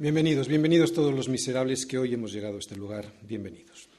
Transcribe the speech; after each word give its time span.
Bienvenidos, 0.00 0.48
bienvenidos 0.48 0.94
todos 0.94 1.14
los 1.14 1.28
miserables 1.28 1.84
que 1.84 1.98
hoy 1.98 2.14
hemos 2.14 2.32
llegado 2.32 2.56
a 2.56 2.58
este 2.58 2.74
lugar, 2.74 3.12
bienvenidos. 3.20 3.90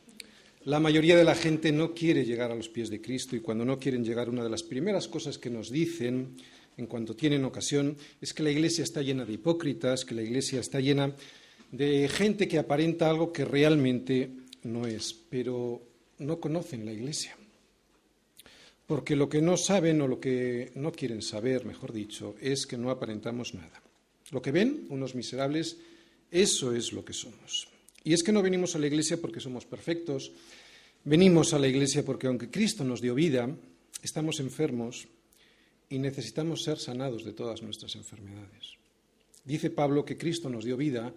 La 0.63 0.79
mayoría 0.79 1.15
de 1.15 1.23
la 1.23 1.35
gente 1.35 1.71
no 1.71 1.93
quiere 1.93 2.25
llegar 2.25 2.51
a 2.51 2.55
los 2.55 2.69
pies 2.69 2.89
de 2.89 2.99
Cristo 2.99 3.35
y 3.35 3.39
cuando 3.39 3.65
no 3.65 3.77
quieren 3.77 4.03
llegar, 4.03 4.27
una 4.27 4.43
de 4.43 4.49
las 4.49 4.63
primeras 4.63 5.07
cosas 5.07 5.37
que 5.37 5.51
nos 5.51 5.69
dicen 5.69 6.37
en 6.75 6.87
cuanto 6.87 7.15
tienen 7.15 7.45
ocasión 7.45 7.95
es 8.19 8.33
que 8.33 8.41
la 8.41 8.49
Iglesia 8.49 8.83
está 8.83 9.03
llena 9.03 9.25
de 9.25 9.33
hipócritas, 9.33 10.03
que 10.03 10.15
la 10.15 10.23
Iglesia 10.23 10.59
está 10.59 10.79
llena 10.79 11.15
de 11.71 12.09
gente 12.09 12.47
que 12.47 12.57
aparenta 12.57 13.07
algo 13.07 13.31
que 13.31 13.45
realmente 13.45 14.31
no 14.63 14.87
es, 14.87 15.13
pero 15.13 15.83
no 16.17 16.39
conocen 16.39 16.83
la 16.83 16.93
Iglesia. 16.93 17.37
Porque 18.87 19.15
lo 19.15 19.29
que 19.29 19.43
no 19.43 19.55
saben 19.55 20.01
o 20.01 20.07
lo 20.07 20.19
que 20.19 20.71
no 20.73 20.91
quieren 20.93 21.21
saber, 21.21 21.63
mejor 21.63 21.93
dicho, 21.93 22.33
es 22.41 22.65
que 22.65 22.79
no 22.79 22.89
aparentamos 22.89 23.53
nada. 23.53 23.83
Lo 24.31 24.41
que 24.41 24.51
ven, 24.51 24.87
unos 24.89 25.13
miserables, 25.13 25.77
eso 26.31 26.73
es 26.73 26.93
lo 26.93 27.03
que 27.03 27.13
somos. 27.13 27.67
Y 28.03 28.13
es 28.13 28.23
que 28.23 28.31
no 28.31 28.41
venimos 28.41 28.75
a 28.75 28.79
la 28.79 28.87
Iglesia 28.87 29.19
porque 29.19 29.39
somos 29.39 29.65
perfectos, 29.65 30.31
venimos 31.03 31.53
a 31.53 31.59
la 31.59 31.67
Iglesia 31.67 32.03
porque 32.03 32.27
aunque 32.27 32.49
Cristo 32.49 32.83
nos 32.83 33.01
dio 33.01 33.13
vida, 33.13 33.53
estamos 34.01 34.39
enfermos 34.39 35.07
y 35.89 35.99
necesitamos 35.99 36.63
ser 36.63 36.79
sanados 36.79 37.25
de 37.25 37.33
todas 37.33 37.61
nuestras 37.61 37.95
enfermedades. 37.95 38.77
Dice 39.43 39.69
Pablo 39.69 40.05
que 40.05 40.17
Cristo 40.17 40.49
nos 40.49 40.63
dio 40.63 40.77
vida 40.77 41.13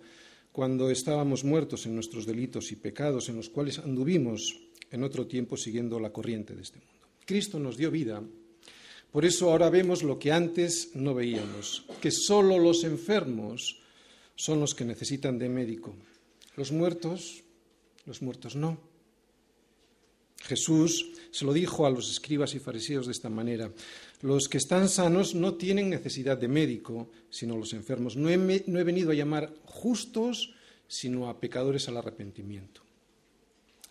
cuando 0.53 0.91
estábamos 0.91 1.44
muertos 1.44 1.86
en 1.86 1.94
nuestros 1.94 2.27
delitos 2.27 2.72
y 2.72 2.77
pecados 2.77 3.28
en 3.28 3.36
los 3.36 3.48
cuales 3.48 3.78
anduvimos 3.78 4.60
en 4.91 5.05
otro 5.05 5.27
tiempo 5.27 5.56
siguiendo 5.56 6.00
la 6.00 6.10
corriente 6.10 6.55
de 6.55 6.62
este 6.62 6.78
mundo. 6.78 6.92
Cristo 7.25 7.58
nos 7.58 7.77
dio 7.77 7.91
vida, 7.91 8.22
por 9.10 9.25
eso 9.25 9.50
ahora 9.50 9.70
vemos 9.70 10.03
lo 10.03 10.19
que 10.19 10.33
antes 10.33 10.91
no 10.94 11.14
veíamos, 11.14 11.84
que 12.00 12.10
solo 12.10 12.58
los 12.58 12.84
enfermos 12.84 13.81
son 14.34 14.60
los 14.60 14.74
que 14.74 14.84
necesitan 14.84 15.38
de 15.38 15.48
médico. 15.48 15.94
Los 16.56 16.72
muertos, 16.72 17.42
los 18.06 18.22
muertos 18.22 18.56
no. 18.56 18.78
Jesús 20.44 21.12
se 21.30 21.44
lo 21.44 21.52
dijo 21.52 21.86
a 21.86 21.91
los 21.91 22.10
escribas 22.10 22.54
y 22.54 22.58
fariseos 22.58 23.06
de 23.06 23.12
esta 23.12 23.30
manera. 23.30 23.70
Los 24.20 24.48
que 24.48 24.58
están 24.58 24.88
sanos 24.88 25.34
no 25.34 25.54
tienen 25.54 25.88
necesidad 25.88 26.36
de 26.36 26.48
médico, 26.48 27.10
sino 27.30 27.56
los 27.56 27.72
enfermos. 27.72 28.16
No 28.16 28.28
he, 28.28 28.36
venido 28.84 29.10
a 29.10 29.14
llamar 29.14 29.52
justos, 29.64 30.54
sino 30.86 31.28
a 31.28 31.41
pecadores 31.41 31.88
al 31.88 31.96
arrepentimiento. 31.96 32.82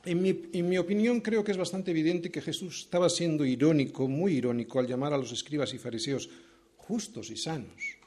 En 0.06 0.22
mi, 0.22 0.42
en 0.52 0.70
mi, 0.70 0.78
opinión, 0.78 1.22
creo 1.22 1.44
que 1.44 1.52
es 1.52 1.58
bastante 1.58 1.92
evidente 1.92 2.30
que 2.30 2.42
Jesús 2.42 2.82
estaba 2.82 3.10
siendo 3.10 3.46
irónico, 3.46 4.08
muy 4.08 4.34
irónico, 4.34 4.80
al 4.80 4.88
llamar 4.88 5.14
a 5.14 5.18
los 5.18 5.32
escribas 5.32 5.74
y 5.74 5.80
fariseos 5.80 6.30
justos 6.76 7.32
y 7.32 7.38
sanos. 7.38 8.03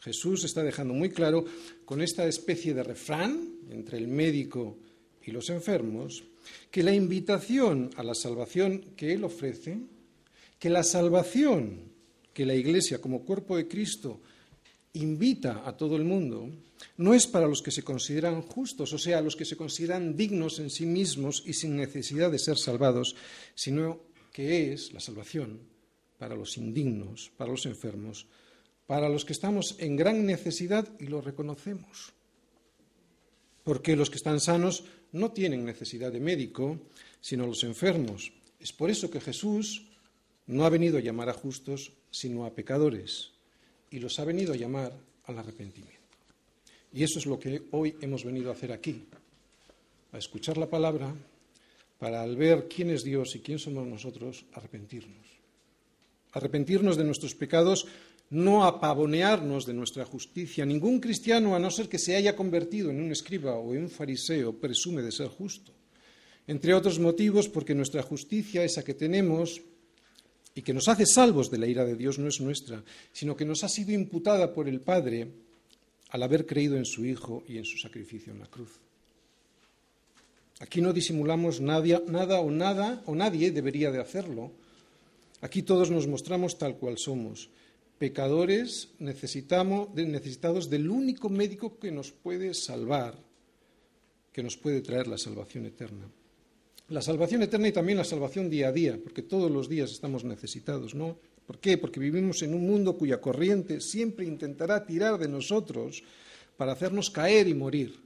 Jesús 0.00 0.44
está 0.44 0.62
dejando 0.62 0.94
muy 0.94 1.10
claro 1.10 1.44
con 1.84 2.00
esta 2.00 2.26
especie 2.26 2.74
de 2.74 2.82
refrán 2.82 3.58
entre 3.70 3.98
el 3.98 4.08
médico 4.08 4.78
y 5.24 5.30
los 5.30 5.50
enfermos 5.50 6.24
que 6.70 6.82
la 6.82 6.94
invitación 6.94 7.90
a 7.96 8.02
la 8.02 8.14
salvación 8.14 8.94
que 8.96 9.12
Él 9.12 9.24
ofrece, 9.24 9.78
que 10.58 10.70
la 10.70 10.82
salvación 10.82 11.88
que 12.32 12.46
la 12.46 12.54
Iglesia 12.54 13.00
como 13.00 13.24
cuerpo 13.24 13.56
de 13.56 13.66
Cristo 13.66 14.20
invita 14.92 15.62
a 15.66 15.76
todo 15.76 15.96
el 15.96 16.04
mundo, 16.04 16.48
no 16.96 17.14
es 17.14 17.26
para 17.26 17.48
los 17.48 17.62
que 17.62 17.70
se 17.70 17.82
consideran 17.82 18.42
justos, 18.42 18.92
o 18.92 18.98
sea, 18.98 19.20
los 19.20 19.36
que 19.36 19.44
se 19.44 19.56
consideran 19.56 20.16
dignos 20.16 20.60
en 20.60 20.70
sí 20.70 20.86
mismos 20.86 21.42
y 21.44 21.52
sin 21.52 21.76
necesidad 21.76 22.30
de 22.30 22.38
ser 22.38 22.56
salvados, 22.56 23.16
sino 23.54 24.00
que 24.32 24.72
es 24.72 24.92
la 24.92 25.00
salvación 25.00 25.58
para 26.16 26.36
los 26.36 26.56
indignos, 26.56 27.30
para 27.36 27.50
los 27.50 27.66
enfermos, 27.66 28.26
para 28.88 29.10
los 29.10 29.26
que 29.26 29.34
estamos 29.34 29.76
en 29.80 29.96
gran 29.96 30.24
necesidad 30.24 30.88
y 30.98 31.08
lo 31.08 31.20
reconocemos. 31.20 32.14
Porque 33.62 33.94
los 33.94 34.08
que 34.08 34.16
están 34.16 34.40
sanos 34.40 34.84
no 35.12 35.30
tienen 35.30 35.66
necesidad 35.66 36.10
de 36.10 36.20
médico, 36.20 36.80
sino 37.20 37.46
los 37.46 37.64
enfermos. 37.64 38.32
Es 38.58 38.72
por 38.72 38.88
eso 38.88 39.10
que 39.10 39.20
Jesús 39.20 39.84
no 40.46 40.64
ha 40.64 40.70
venido 40.70 40.96
a 40.96 41.02
llamar 41.02 41.28
a 41.28 41.34
justos, 41.34 41.92
sino 42.10 42.46
a 42.46 42.54
pecadores, 42.54 43.32
y 43.90 43.98
los 43.98 44.18
ha 44.20 44.24
venido 44.24 44.54
a 44.54 44.56
llamar 44.56 44.96
al 45.26 45.38
arrepentimiento. 45.38 45.98
Y 46.90 47.02
eso 47.02 47.18
es 47.18 47.26
lo 47.26 47.38
que 47.38 47.64
hoy 47.72 47.94
hemos 48.00 48.24
venido 48.24 48.48
a 48.48 48.54
hacer 48.54 48.72
aquí, 48.72 49.04
a 50.12 50.18
escuchar 50.18 50.56
la 50.56 50.70
palabra, 50.70 51.14
para 51.98 52.22
al 52.22 52.36
ver 52.36 52.68
quién 52.74 52.88
es 52.88 53.04
Dios 53.04 53.36
y 53.36 53.40
quién 53.40 53.58
somos 53.58 53.86
nosotros, 53.86 54.46
arrepentirnos. 54.54 55.26
Arrepentirnos 56.32 56.96
de 56.96 57.04
nuestros 57.04 57.34
pecados 57.34 57.86
no 58.30 58.64
apavonearnos 58.64 59.64
de 59.64 59.72
nuestra 59.72 60.04
justicia. 60.04 60.66
Ningún 60.66 61.00
cristiano, 61.00 61.56
a 61.56 61.58
no 61.58 61.70
ser 61.70 61.88
que 61.88 61.98
se 61.98 62.16
haya 62.16 62.36
convertido 62.36 62.90
en 62.90 63.00
un 63.00 63.10
escriba 63.10 63.56
o 63.56 63.74
en 63.74 63.84
un 63.84 63.90
fariseo, 63.90 64.52
presume 64.52 65.02
de 65.02 65.12
ser 65.12 65.28
justo. 65.28 65.72
Entre 66.46 66.74
otros 66.74 66.98
motivos, 66.98 67.48
porque 67.48 67.74
nuestra 67.74 68.02
justicia, 68.02 68.64
esa 68.64 68.84
que 68.84 68.94
tenemos 68.94 69.60
y 70.54 70.62
que 70.62 70.74
nos 70.74 70.88
hace 70.88 71.06
salvos 71.06 71.50
de 71.50 71.58
la 71.58 71.66
ira 71.66 71.84
de 71.84 71.96
Dios, 71.96 72.18
no 72.18 72.28
es 72.28 72.40
nuestra, 72.40 72.82
sino 73.12 73.36
que 73.36 73.44
nos 73.44 73.64
ha 73.64 73.68
sido 73.68 73.92
imputada 73.92 74.52
por 74.52 74.68
el 74.68 74.80
Padre 74.80 75.28
al 76.10 76.22
haber 76.22 76.46
creído 76.46 76.76
en 76.76 76.84
su 76.84 77.04
Hijo 77.04 77.44
y 77.46 77.58
en 77.58 77.64
su 77.64 77.78
sacrificio 77.78 78.32
en 78.32 78.40
la 78.40 78.46
cruz. 78.46 78.80
Aquí 80.60 80.80
no 80.80 80.92
disimulamos 80.92 81.60
nada, 81.60 82.02
nada 82.08 82.40
o 82.40 82.50
nada, 82.50 83.02
o 83.06 83.14
nadie 83.14 83.52
debería 83.52 83.92
de 83.92 84.00
hacerlo. 84.00 84.50
Aquí 85.40 85.62
todos 85.62 85.90
nos 85.90 86.08
mostramos 86.08 86.58
tal 86.58 86.76
cual 86.76 86.98
somos 86.98 87.48
pecadores 87.98 88.90
necesitamos, 88.98 89.92
necesitados 89.94 90.70
del 90.70 90.88
único 90.90 91.28
médico 91.28 91.78
que 91.78 91.90
nos 91.90 92.12
puede 92.12 92.54
salvar, 92.54 93.18
que 94.32 94.42
nos 94.42 94.56
puede 94.56 94.80
traer 94.80 95.08
la 95.08 95.18
salvación 95.18 95.66
eterna. 95.66 96.08
La 96.88 97.02
salvación 97.02 97.42
eterna 97.42 97.68
y 97.68 97.72
también 97.72 97.98
la 97.98 98.04
salvación 98.04 98.48
día 98.48 98.68
a 98.68 98.72
día, 98.72 98.98
porque 99.02 99.22
todos 99.22 99.50
los 99.50 99.68
días 99.68 99.90
estamos 99.90 100.24
necesitados, 100.24 100.94
¿no? 100.94 101.18
¿Por 101.46 101.58
qué? 101.58 101.76
Porque 101.76 102.00
vivimos 102.00 102.42
en 102.42 102.54
un 102.54 102.66
mundo 102.66 102.96
cuya 102.96 103.20
corriente 103.20 103.80
siempre 103.80 104.24
intentará 104.26 104.86
tirar 104.86 105.18
de 105.18 105.28
nosotros 105.28 106.02
para 106.56 106.72
hacernos 106.72 107.10
caer 107.10 107.48
y 107.48 107.54
morir. 107.54 107.98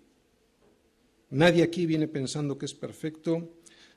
Nadie 1.31 1.63
aquí 1.63 1.87
viene 1.87 2.09
pensando 2.09 2.59
que 2.59 2.67
es 2.67 2.75
perfecto. 2.75 3.49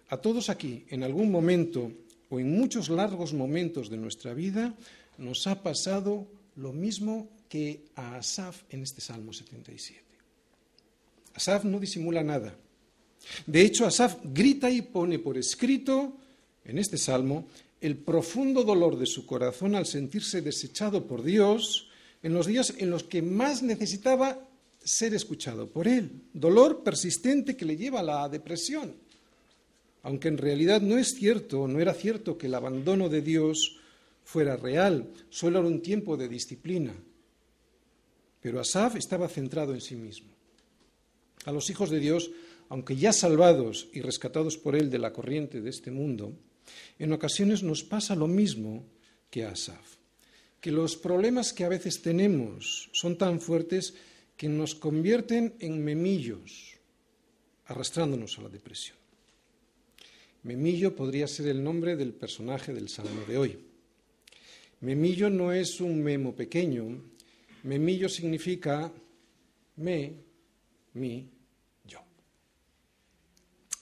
A 0.09 0.17
todos 0.17 0.49
aquí, 0.49 0.85
en 0.89 1.03
algún 1.03 1.31
momento 1.31 1.91
o 2.29 2.39
en 2.39 2.51
muchos 2.51 2.89
largos 2.89 3.33
momentos 3.33 3.89
de 3.89 3.97
nuestra 3.97 4.33
vida, 4.33 4.73
nos 5.17 5.47
ha 5.47 5.61
pasado 5.61 6.27
lo 6.55 6.73
mismo 6.73 7.29
que 7.49 7.85
a 7.95 8.17
Asaf 8.17 8.63
en 8.69 8.83
este 8.83 9.01
Salmo 9.01 9.33
77. 9.33 10.01
Asaf 11.33 11.63
no 11.65 11.79
disimula 11.79 12.23
nada. 12.23 12.55
De 13.45 13.61
hecho, 13.61 13.85
Asaf 13.85 14.17
grita 14.23 14.69
y 14.69 14.81
pone 14.81 15.19
por 15.19 15.37
escrito 15.37 16.17
en 16.63 16.77
este 16.77 16.97
Salmo 16.97 17.47
el 17.81 17.97
profundo 17.97 18.63
dolor 18.63 18.97
de 18.97 19.05
su 19.05 19.25
corazón 19.25 19.75
al 19.75 19.85
sentirse 19.85 20.41
desechado 20.41 21.05
por 21.05 21.23
Dios 21.23 21.89
en 22.23 22.33
los 22.33 22.47
días 22.47 22.73
en 22.77 22.89
los 22.89 23.03
que 23.03 23.21
más 23.21 23.61
necesitaba 23.61 24.47
ser 24.83 25.13
escuchado 25.13 25.67
por 25.67 25.87
Él. 25.87 26.23
Dolor 26.33 26.83
persistente 26.83 27.55
que 27.55 27.65
le 27.65 27.77
lleva 27.77 27.99
a 27.99 28.03
la 28.03 28.29
depresión. 28.29 28.95
Aunque 30.03 30.27
en 30.27 30.37
realidad 30.37 30.81
no 30.81 30.97
es 30.97 31.15
cierto, 31.15 31.67
no 31.67 31.79
era 31.79 31.93
cierto 31.93 32.37
que 32.37 32.45
el 32.45 32.55
abandono 32.55 33.09
de 33.09 33.21
Dios 33.21 33.77
fuera 34.25 34.57
real, 34.57 35.13
solo 35.29 35.59
era 35.59 35.67
un 35.67 35.81
tiempo 35.81 36.17
de 36.17 36.27
disciplina. 36.27 36.93
Pero 38.41 38.59
Asaf 38.59 38.97
estaba 38.97 39.29
centrado 39.29 39.73
en 39.73 39.81
sí 39.81 39.95
mismo. 39.95 40.33
A 41.45 41.51
los 41.51 41.69
hijos 41.69 41.89
de 41.89 41.99
Dios, 41.99 42.31
aunque 42.69 42.97
ya 42.97 43.13
salvados 43.13 43.87
y 43.93 44.01
rescatados 44.01 44.57
por 44.57 44.75
Él 44.75 44.89
de 44.89 44.99
la 44.99 45.13
corriente 45.13 45.61
de 45.61 45.69
este 45.69 45.91
mundo, 45.91 46.33
en 46.97 47.13
ocasiones 47.13 47.61
nos 47.63 47.83
pasa 47.83 48.15
lo 48.15 48.27
mismo 48.27 48.83
que 49.29 49.45
a 49.45 49.51
Asaf, 49.51 49.95
que 50.59 50.71
los 50.71 50.97
problemas 50.97 51.53
que 51.53 51.63
a 51.63 51.69
veces 51.69 52.01
tenemos 52.01 52.89
son 52.93 53.17
tan 53.17 53.39
fuertes 53.39 53.93
que 54.35 54.49
nos 54.49 54.73
convierten 54.73 55.53
en 55.59 55.83
memillos, 55.83 56.73
arrastrándonos 57.67 58.37
a 58.39 58.41
la 58.41 58.49
depresión. 58.49 58.97
Memillo 60.43 60.95
podría 60.95 61.27
ser 61.27 61.47
el 61.47 61.63
nombre 61.63 61.95
del 61.95 62.13
personaje 62.13 62.73
del 62.73 62.89
Salmo 62.89 63.21
de 63.27 63.37
hoy. 63.37 63.74
Memillo 64.81 65.29
no 65.29 65.51
es 65.51 65.79
un 65.79 66.03
memo 66.03 66.35
pequeño. 66.35 67.01
Memillo 67.63 68.09
significa 68.09 68.91
me, 69.77 70.13
mi, 70.93 71.29
yo. 71.85 71.99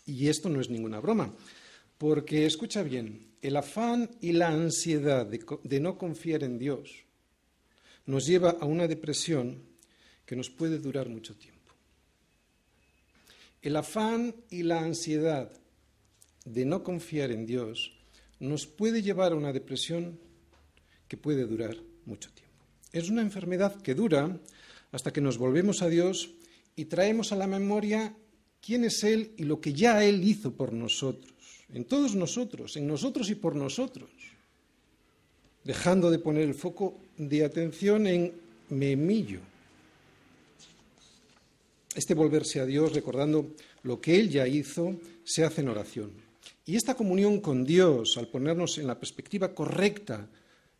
Y 0.05 0.27
esto 0.27 0.49
no 0.49 0.61
es 0.61 0.69
ninguna 0.69 0.99
broma, 0.99 1.33
porque 1.97 2.45
escucha 2.45 2.83
bien, 2.83 3.33
el 3.41 3.57
afán 3.57 4.09
y 4.21 4.31
la 4.31 4.49
ansiedad 4.49 5.25
de, 5.25 5.43
de 5.63 5.79
no 5.79 5.97
confiar 5.97 6.43
en 6.43 6.57
Dios 6.57 7.03
nos 8.05 8.25
lleva 8.25 8.51
a 8.51 8.65
una 8.65 8.87
depresión 8.87 9.61
que 10.25 10.35
nos 10.35 10.49
puede 10.49 10.79
durar 10.79 11.09
mucho 11.09 11.35
tiempo. 11.35 11.73
El 13.61 13.75
afán 13.77 14.35
y 14.49 14.63
la 14.63 14.81
ansiedad 14.81 15.51
de 16.43 16.65
no 16.65 16.83
confiar 16.83 17.31
en 17.31 17.45
Dios 17.45 17.93
nos 18.39 18.67
puede 18.67 19.01
llevar 19.01 19.31
a 19.31 19.35
una 19.35 19.53
depresión 19.53 20.19
puede 21.17 21.45
durar 21.45 21.75
mucho 22.05 22.29
tiempo. 22.31 22.53
Es 22.91 23.09
una 23.09 23.21
enfermedad 23.21 23.81
que 23.81 23.95
dura 23.95 24.39
hasta 24.91 25.11
que 25.11 25.21
nos 25.21 25.37
volvemos 25.37 25.81
a 25.81 25.89
Dios 25.89 26.31
y 26.75 26.85
traemos 26.85 27.31
a 27.31 27.35
la 27.35 27.47
memoria 27.47 28.15
quién 28.61 28.85
es 28.85 29.03
Él 29.03 29.31
y 29.37 29.43
lo 29.43 29.59
que 29.59 29.73
ya 29.73 30.03
Él 30.03 30.23
hizo 30.23 30.53
por 30.53 30.73
nosotros, 30.73 31.33
en 31.73 31.85
todos 31.85 32.15
nosotros, 32.15 32.77
en 32.77 32.87
nosotros 32.87 33.29
y 33.29 33.35
por 33.35 33.55
nosotros, 33.55 34.09
dejando 35.63 36.11
de 36.11 36.19
poner 36.19 36.43
el 36.43 36.53
foco 36.53 36.99
de 37.17 37.43
atención 37.43 38.07
en 38.07 38.33
memillo. 38.69 39.39
Este 41.95 42.13
volverse 42.13 42.59
a 42.59 42.65
Dios 42.65 42.93
recordando 42.93 43.51
lo 43.83 43.99
que 43.99 44.19
Él 44.19 44.29
ya 44.29 44.47
hizo 44.47 44.95
se 45.23 45.43
hace 45.43 45.61
en 45.61 45.69
oración. 45.69 46.11
Y 46.65 46.75
esta 46.75 46.95
comunión 46.95 47.41
con 47.41 47.65
Dios, 47.65 48.15
al 48.17 48.27
ponernos 48.27 48.77
en 48.77 48.87
la 48.87 48.99
perspectiva 48.99 49.53
correcta 49.53 50.27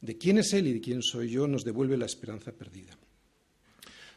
de 0.03 0.17
quién 0.17 0.37
es 0.37 0.51
Él 0.51 0.67
y 0.67 0.73
de 0.73 0.81
quién 0.81 1.01
soy 1.01 1.29
yo, 1.29 1.47
nos 1.47 1.63
devuelve 1.63 1.95
la 1.95 2.05
esperanza 2.05 2.51
perdida. 2.51 2.97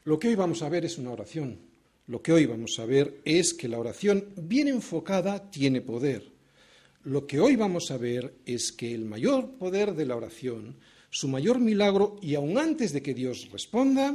Lo 0.04 0.18
que 0.18 0.28
hoy 0.28 0.34
vamos 0.34 0.62
a 0.62 0.68
ver 0.68 0.84
es 0.84 0.98
una 0.98 1.12
oración. 1.12 1.60
Lo 2.08 2.20
que 2.20 2.32
hoy 2.32 2.44
vamos 2.44 2.76
a 2.80 2.86
ver 2.86 3.20
es 3.24 3.54
que 3.54 3.68
la 3.68 3.78
oración 3.78 4.24
bien 4.36 4.66
enfocada 4.66 5.48
tiene 5.48 5.80
poder. 5.80 6.24
Lo 7.04 7.24
que 7.24 7.38
hoy 7.38 7.54
vamos 7.54 7.92
a 7.92 7.98
ver 7.98 8.34
es 8.44 8.72
que 8.72 8.92
el 8.92 9.04
mayor 9.04 9.58
poder 9.58 9.94
de 9.94 10.06
la 10.06 10.16
oración, 10.16 10.76
su 11.08 11.28
mayor 11.28 11.60
milagro, 11.60 12.18
y 12.20 12.34
aun 12.34 12.58
antes 12.58 12.92
de 12.92 13.00
que 13.00 13.14
Dios 13.14 13.48
responda, 13.52 14.12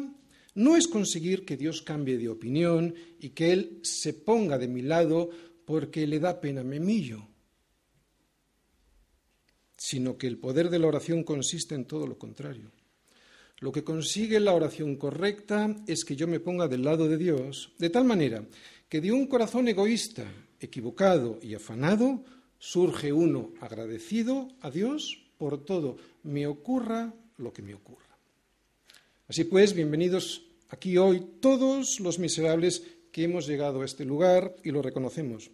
no 0.56 0.76
es 0.76 0.90
conseguir 0.90 1.46
que 1.46 1.56
Dios 1.56 1.82
cambie 1.82 2.18
de 2.18 2.28
opinión 2.28 2.94
y 3.18 3.30
que 3.30 3.54
Él 3.54 3.80
se 3.82 4.14
ponga 4.14 4.58
de 4.58 4.68
mi 4.68 4.82
lado 4.82 5.30
porque 5.64 6.06
le 6.06 6.20
da 6.20 6.42
pena 6.42 6.66
memillo, 6.66 7.31
sino 9.82 10.16
que 10.16 10.28
el 10.28 10.38
poder 10.38 10.70
de 10.70 10.78
la 10.78 10.86
oración 10.86 11.24
consiste 11.24 11.74
en 11.74 11.86
todo 11.86 12.06
lo 12.06 12.20
contrario. 12.20 12.72
Lo 13.58 13.72
que 13.72 13.84
consigue 13.84 14.40
la 14.40 14.54
oración 14.54 14.96
correcta 14.96 15.76
es 15.88 16.06
que 16.06 16.16
yo 16.16 16.28
me 16.28 16.40
ponga 16.40 16.68
del 16.68 16.84
lado 16.84 17.08
de 17.08 17.18
Dios, 17.18 17.74
de 17.80 17.90
tal 17.90 18.06
manera 18.06 18.46
que 18.88 19.02
de 19.02 19.12
un 19.12 19.26
corazón 19.26 19.68
egoísta, 19.68 20.32
equivocado 20.60 21.40
y 21.42 21.56
afanado, 21.56 22.24
surge 22.60 23.12
uno 23.12 23.54
agradecido 23.60 24.50
a 24.62 24.70
Dios 24.70 25.26
por 25.40 25.66
todo, 25.66 25.98
me 26.22 26.46
ocurra 26.46 27.16
lo 27.38 27.52
que 27.52 27.64
me 27.64 27.74
ocurra. 27.74 28.16
Así 29.28 29.46
pues, 29.46 29.74
bienvenidos 29.74 30.46
aquí 30.70 31.00
hoy 31.00 31.26
todos 31.40 32.00
los 32.00 32.20
miserables 32.20 32.84
que 33.12 33.24
hemos 33.24 33.48
llegado 33.48 33.82
a 33.82 33.86
este 33.86 34.06
lugar 34.06 34.56
y 34.64 34.70
lo 34.70 34.84
reconocemos. 34.84 35.50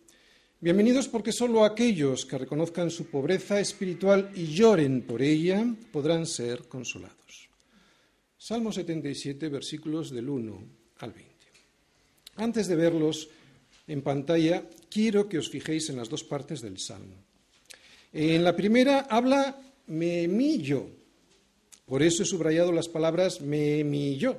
Bienvenidos 0.59 1.07
porque 1.07 1.31
solo 1.31 1.63
aquellos 1.63 2.25
que 2.25 2.35
reconozcan 2.35 2.89
su 2.89 3.11
pobreza 3.11 3.59
espiritual 3.59 4.31
y 4.33 4.47
lloren 4.47 5.03
por 5.03 5.21
ella 5.21 5.63
podrán 5.91 6.25
ser 6.25 6.67
consolados. 6.67 7.47
Salmo 8.39 8.71
77, 8.71 9.49
versículos 9.49 10.09
del 10.09 10.27
1 10.27 10.63
al 10.97 11.11
20. 11.11 11.31
Antes 12.37 12.67
de 12.67 12.75
verlos 12.75 13.29
en 13.85 14.01
pantalla, 14.01 14.63
quiero 14.89 15.29
que 15.29 15.37
os 15.37 15.47
fijéis 15.47 15.91
en 15.91 15.97
las 15.97 16.09
dos 16.09 16.23
partes 16.23 16.59
del 16.59 16.79
Salmo. 16.79 17.13
En 18.11 18.43
la 18.43 18.55
primera 18.55 19.01
habla 19.01 19.61
memillo, 19.85 20.89
por 21.85 22.01
eso 22.01 22.23
he 22.23 22.25
subrayado 22.25 22.71
las 22.71 22.87
palabras 22.87 23.41
me 23.41 24.17
yo. 24.17 24.35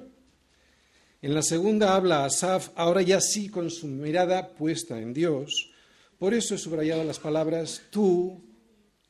En 1.23 1.33
la 1.33 1.43
segunda 1.43 1.95
habla 1.95 2.25
Asaf, 2.25 2.71
ahora 2.75 3.03
ya 3.03 3.21
sí 3.21 3.49
con 3.49 3.71
su 3.71 3.87
mirada 3.87 4.49
puesta 4.49 5.01
en 5.01 5.15
Dios. 5.15 5.71
Por 6.19 6.35
eso 6.35 6.55
he 6.55 6.59
subrayado 6.59 7.05
las 7.05 7.19
palabras 7.19 7.83
tú, 7.91 8.43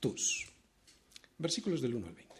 tus. 0.01 0.47
Versículos 1.39 1.81
del 1.81 1.95
1 1.95 2.07
al 2.07 2.15
20. 2.15 2.35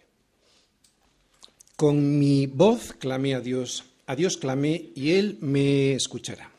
Con 1.77 2.19
mi 2.19 2.47
voz 2.47 2.93
clamé 2.93 3.35
a 3.35 3.41
Dios, 3.41 3.85
a 4.07 4.17
Dios 4.17 4.37
clamé 4.37 4.91
y 4.95 5.13
Él 5.13 5.39
me 5.41 5.95
escuchará. 5.95 6.53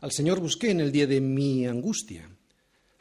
Al 0.00 0.10
Señor 0.10 0.40
busqué 0.40 0.70
en 0.70 0.80
el 0.80 0.90
día 0.90 1.06
de 1.06 1.20
mi 1.20 1.66
angustia. 1.66 2.28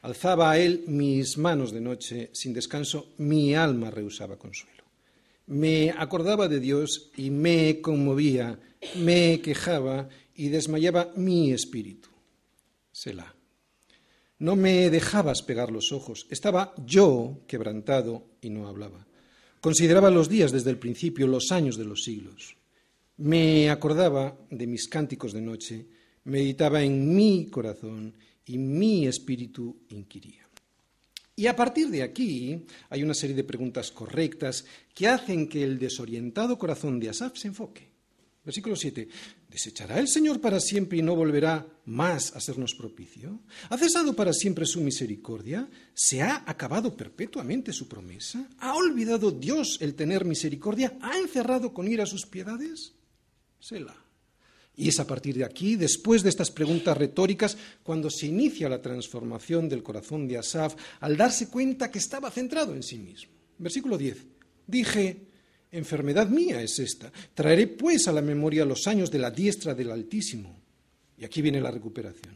Alzaba 0.02 0.52
a 0.52 0.58
Él 0.60 0.84
mis 0.88 1.38
manos 1.38 1.72
de 1.72 1.82
noche, 1.82 2.30
sin 2.34 2.54
descanso, 2.54 3.14
mi 3.18 3.56
alma 3.56 3.90
rehusaba 3.90 4.38
consuelo 4.38 4.82
me 5.52 5.92
acordaba 5.92 6.48
de 6.48 6.62
Dios 6.62 7.12
y 7.18 7.30
me 7.30 7.82
conmovía, 7.82 8.58
me 8.96 9.42
quejaba 9.42 10.08
y 10.34 10.48
desmayaba 10.48 11.12
mi 11.18 11.52
espíritu. 11.52 12.10
Selah. 12.92 13.36
No 14.42 14.56
me 14.56 14.90
dejabas 14.90 15.44
pegar 15.44 15.72
los 15.72 15.92
ojos, 15.92 16.26
estaba 16.32 16.74
yo 16.84 17.42
quebrantado 17.46 18.26
y 18.42 18.50
no 18.50 18.68
hablaba. 18.68 19.06
Consideraba 19.60 20.10
los 20.10 20.30
días 20.30 20.52
desde 20.52 20.72
el 20.72 20.80
principio, 20.80 21.28
los 21.28 21.52
años 21.52 21.78
de 21.78 21.86
los 21.86 22.04
siglos. 22.04 22.58
Me 23.18 23.70
acordaba 23.70 24.36
de 24.50 24.66
mis 24.66 24.88
cánticos 24.88 25.34
de 25.34 25.42
noche, 25.42 25.86
meditaba 26.24 26.82
en 26.82 27.16
mi 27.16 27.52
corazón 27.52 28.16
y 28.48 28.58
mi 28.58 29.06
espíritu 29.06 29.82
inquiría. 29.90 30.50
Y 31.36 31.46
a 31.46 31.56
partir 31.56 31.90
de 31.90 32.02
aquí 32.02 32.66
hay 32.90 33.04
una 33.04 33.14
serie 33.14 33.36
de 33.36 33.44
preguntas 33.44 33.92
correctas 33.92 34.66
que 34.96 35.08
hacen 35.08 35.48
que 35.48 35.64
el 35.64 35.78
desorientado 35.78 36.58
corazón 36.58 37.00
de 37.00 37.10
Asaf 37.10 37.38
se 37.38 37.50
enfoque. 37.50 37.92
Versículo 38.44 38.76
7. 38.76 39.08
¿Desechará 39.52 40.00
el 40.00 40.08
Señor 40.08 40.40
para 40.40 40.62
siempre 40.62 41.00
y 41.00 41.02
no 41.02 41.14
volverá 41.14 41.68
más 41.84 42.34
a 42.38 42.40
sernos 42.40 42.74
propicio? 42.74 43.42
¿Ha 43.70 43.78
cesado 43.78 44.16
para 44.16 44.32
siempre 44.32 44.66
su 44.66 44.80
misericordia? 44.80 45.70
¿Se 45.94 46.22
ha 46.22 46.46
acabado 46.48 46.96
perpetuamente 46.96 47.74
su 47.74 47.90
promesa? 47.90 48.48
¿Ha 48.60 48.74
olvidado 48.76 49.30
Dios 49.30 49.78
el 49.82 49.94
tener 49.96 50.24
misericordia? 50.24 50.98
¿Ha 51.02 51.18
encerrado 51.18 51.74
con 51.74 51.90
ira 51.90 52.06
sus 52.06 52.26
piedades? 52.26 52.94
Selah. 53.60 53.98
Y 54.78 54.88
es 54.88 55.02
a 55.02 55.06
partir 55.06 55.36
de 55.36 55.44
aquí, 55.44 55.76
después 55.76 56.24
de 56.24 56.30
estas 56.30 56.50
preguntas 56.50 56.98
retóricas, 56.98 57.58
cuando 57.84 58.10
se 58.10 58.28
inicia 58.28 58.70
la 58.70 58.82
transformación 58.82 59.68
del 59.68 59.84
corazón 59.84 60.30
de 60.30 60.38
Asaf 60.38 60.76
al 61.02 61.18
darse 61.18 61.50
cuenta 61.50 61.92
que 61.92 62.00
estaba 62.00 62.32
centrado 62.32 62.74
en 62.74 62.84
sí 62.84 63.00
mismo. 63.00 63.34
Versículo 63.58 63.98
10. 63.98 64.18
Dije, 64.66 65.28
enfermedad 65.72 66.30
mía 66.30 66.62
es 66.62 66.80
esta. 66.80 67.12
Traeré 67.34 67.68
pues 67.68 68.08
a 68.08 68.12
la 68.12 68.22
memoria 68.22 68.66
los 68.66 68.88
años 68.88 69.10
de 69.10 69.20
la 69.20 69.32
diestra 69.32 69.74
del 69.74 69.92
Altísimo. 69.92 70.60
Y 71.18 71.26
aquí 71.26 71.42
viene 71.42 71.62
la 71.62 71.72
recuperación. 71.72 72.36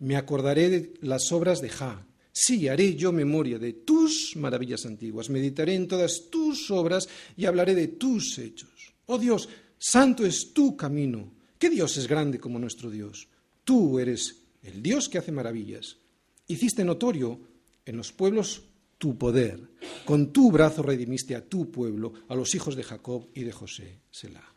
Me 0.00 0.16
acordaré 0.16 0.68
de 0.68 0.94
las 1.02 1.30
obras 1.32 1.60
de 1.60 1.68
Ja. 1.68 2.06
Sí, 2.32 2.68
haré 2.68 2.94
yo 2.94 3.12
memoria 3.12 3.58
de 3.58 3.72
tus 3.72 4.36
maravillas 4.36 4.86
antiguas. 4.86 5.28
Meditaré 5.28 5.74
en 5.74 5.88
todas 5.88 6.30
tus 6.30 6.70
obras 6.70 7.08
y 7.36 7.46
hablaré 7.46 7.74
de 7.74 7.88
tus 7.88 8.38
hechos. 8.38 8.94
Oh 9.06 9.18
Dios, 9.18 9.48
santo 9.78 10.24
es 10.24 10.52
tu 10.52 10.76
camino 10.76 11.38
¿Qué 11.58 11.70
Dios 11.70 11.96
es 11.96 12.06
grande 12.06 12.38
como 12.38 12.58
nuestro 12.58 12.88
Dios? 12.88 13.26
Tú 13.64 13.98
eres 13.98 14.36
el 14.62 14.80
Dios 14.80 15.08
que 15.08 15.18
hace 15.18 15.32
maravillas. 15.32 15.96
Hiciste 16.46 16.84
notorio 16.84 17.40
en 17.84 17.96
los 17.96 18.12
pueblos 18.12 18.62
tu 18.96 19.18
poder. 19.18 19.60
Con 20.04 20.32
tu 20.32 20.50
brazo 20.50 20.82
redimiste 20.82 21.34
a 21.34 21.44
tu 21.44 21.70
pueblo, 21.70 22.12
a 22.28 22.34
los 22.34 22.54
hijos 22.54 22.76
de 22.76 22.82
Jacob 22.82 23.28
y 23.34 23.44
de 23.44 23.52
José. 23.52 24.00
Selah. 24.10 24.54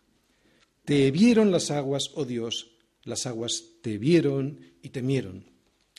Te 0.85 1.11
vieron 1.11 1.51
las 1.51 1.71
aguas, 1.71 2.11
oh 2.15 2.25
Dios, 2.25 2.71
las 3.03 3.25
aguas 3.25 3.63
te 3.81 3.97
vieron 3.97 4.59
y 4.81 4.89
temieron. 4.89 5.45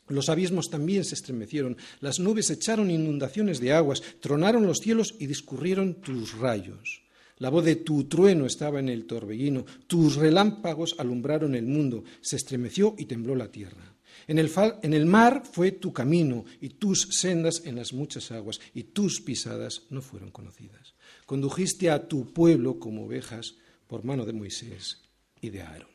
Los 0.09 0.29
abismos 0.29 0.69
también 0.69 1.05
se 1.05 1.15
estremecieron, 1.15 1.77
las 2.01 2.19
nubes 2.19 2.51
echaron 2.51 2.91
inundaciones 2.91 3.61
de 3.61 3.73
aguas, 3.73 4.03
tronaron 4.21 4.67
los 4.67 4.79
cielos 4.79 5.15
y 5.19 5.27
discurrieron 5.27 6.01
tus 6.01 6.37
rayos. 6.39 7.03
La 7.39 7.51
voz 7.51 7.65
de 7.65 7.77
tu 7.77 8.05
trueno 8.05 8.47
estaba 8.47 8.81
en 8.81 8.89
el 8.89 9.07
torbellino, 9.07 9.65
tus 9.87 10.17
relámpagos 10.17 10.97
alumbraron 10.99 11.55
el 11.55 11.67
mundo, 11.67 12.05
se 12.21 12.37
estremeció 12.37 12.95
y 12.99 13.07
tembló 13.07 13.35
la 13.35 13.51
tierra. 13.51 13.92
En 14.27 14.39
el, 14.39 15.07
mar 15.07 15.43
fue 15.51 15.73
tu 15.73 15.93
camino 15.93 16.45
y 16.61 16.71
tus 16.71 17.09
sendas 17.11 17.63
en 17.65 17.77
las 17.77 17.93
muchas 17.93 18.31
aguas, 18.31 18.61
y 18.75 18.85
tus 18.85 19.21
pisadas 19.21 19.83
no 19.91 20.01
fueron 20.03 20.31
conocidas. 20.31 20.95
Condujiste 21.27 21.91
a 21.91 22.07
tu 22.09 22.33
pueblo 22.33 22.79
como 22.79 23.07
ovejas 23.07 23.55
por 23.87 24.05
mano 24.05 24.25
de 24.25 24.33
Moisés 24.33 24.99
y 25.41 25.51
de 25.51 25.63
Aarón. 25.63 25.89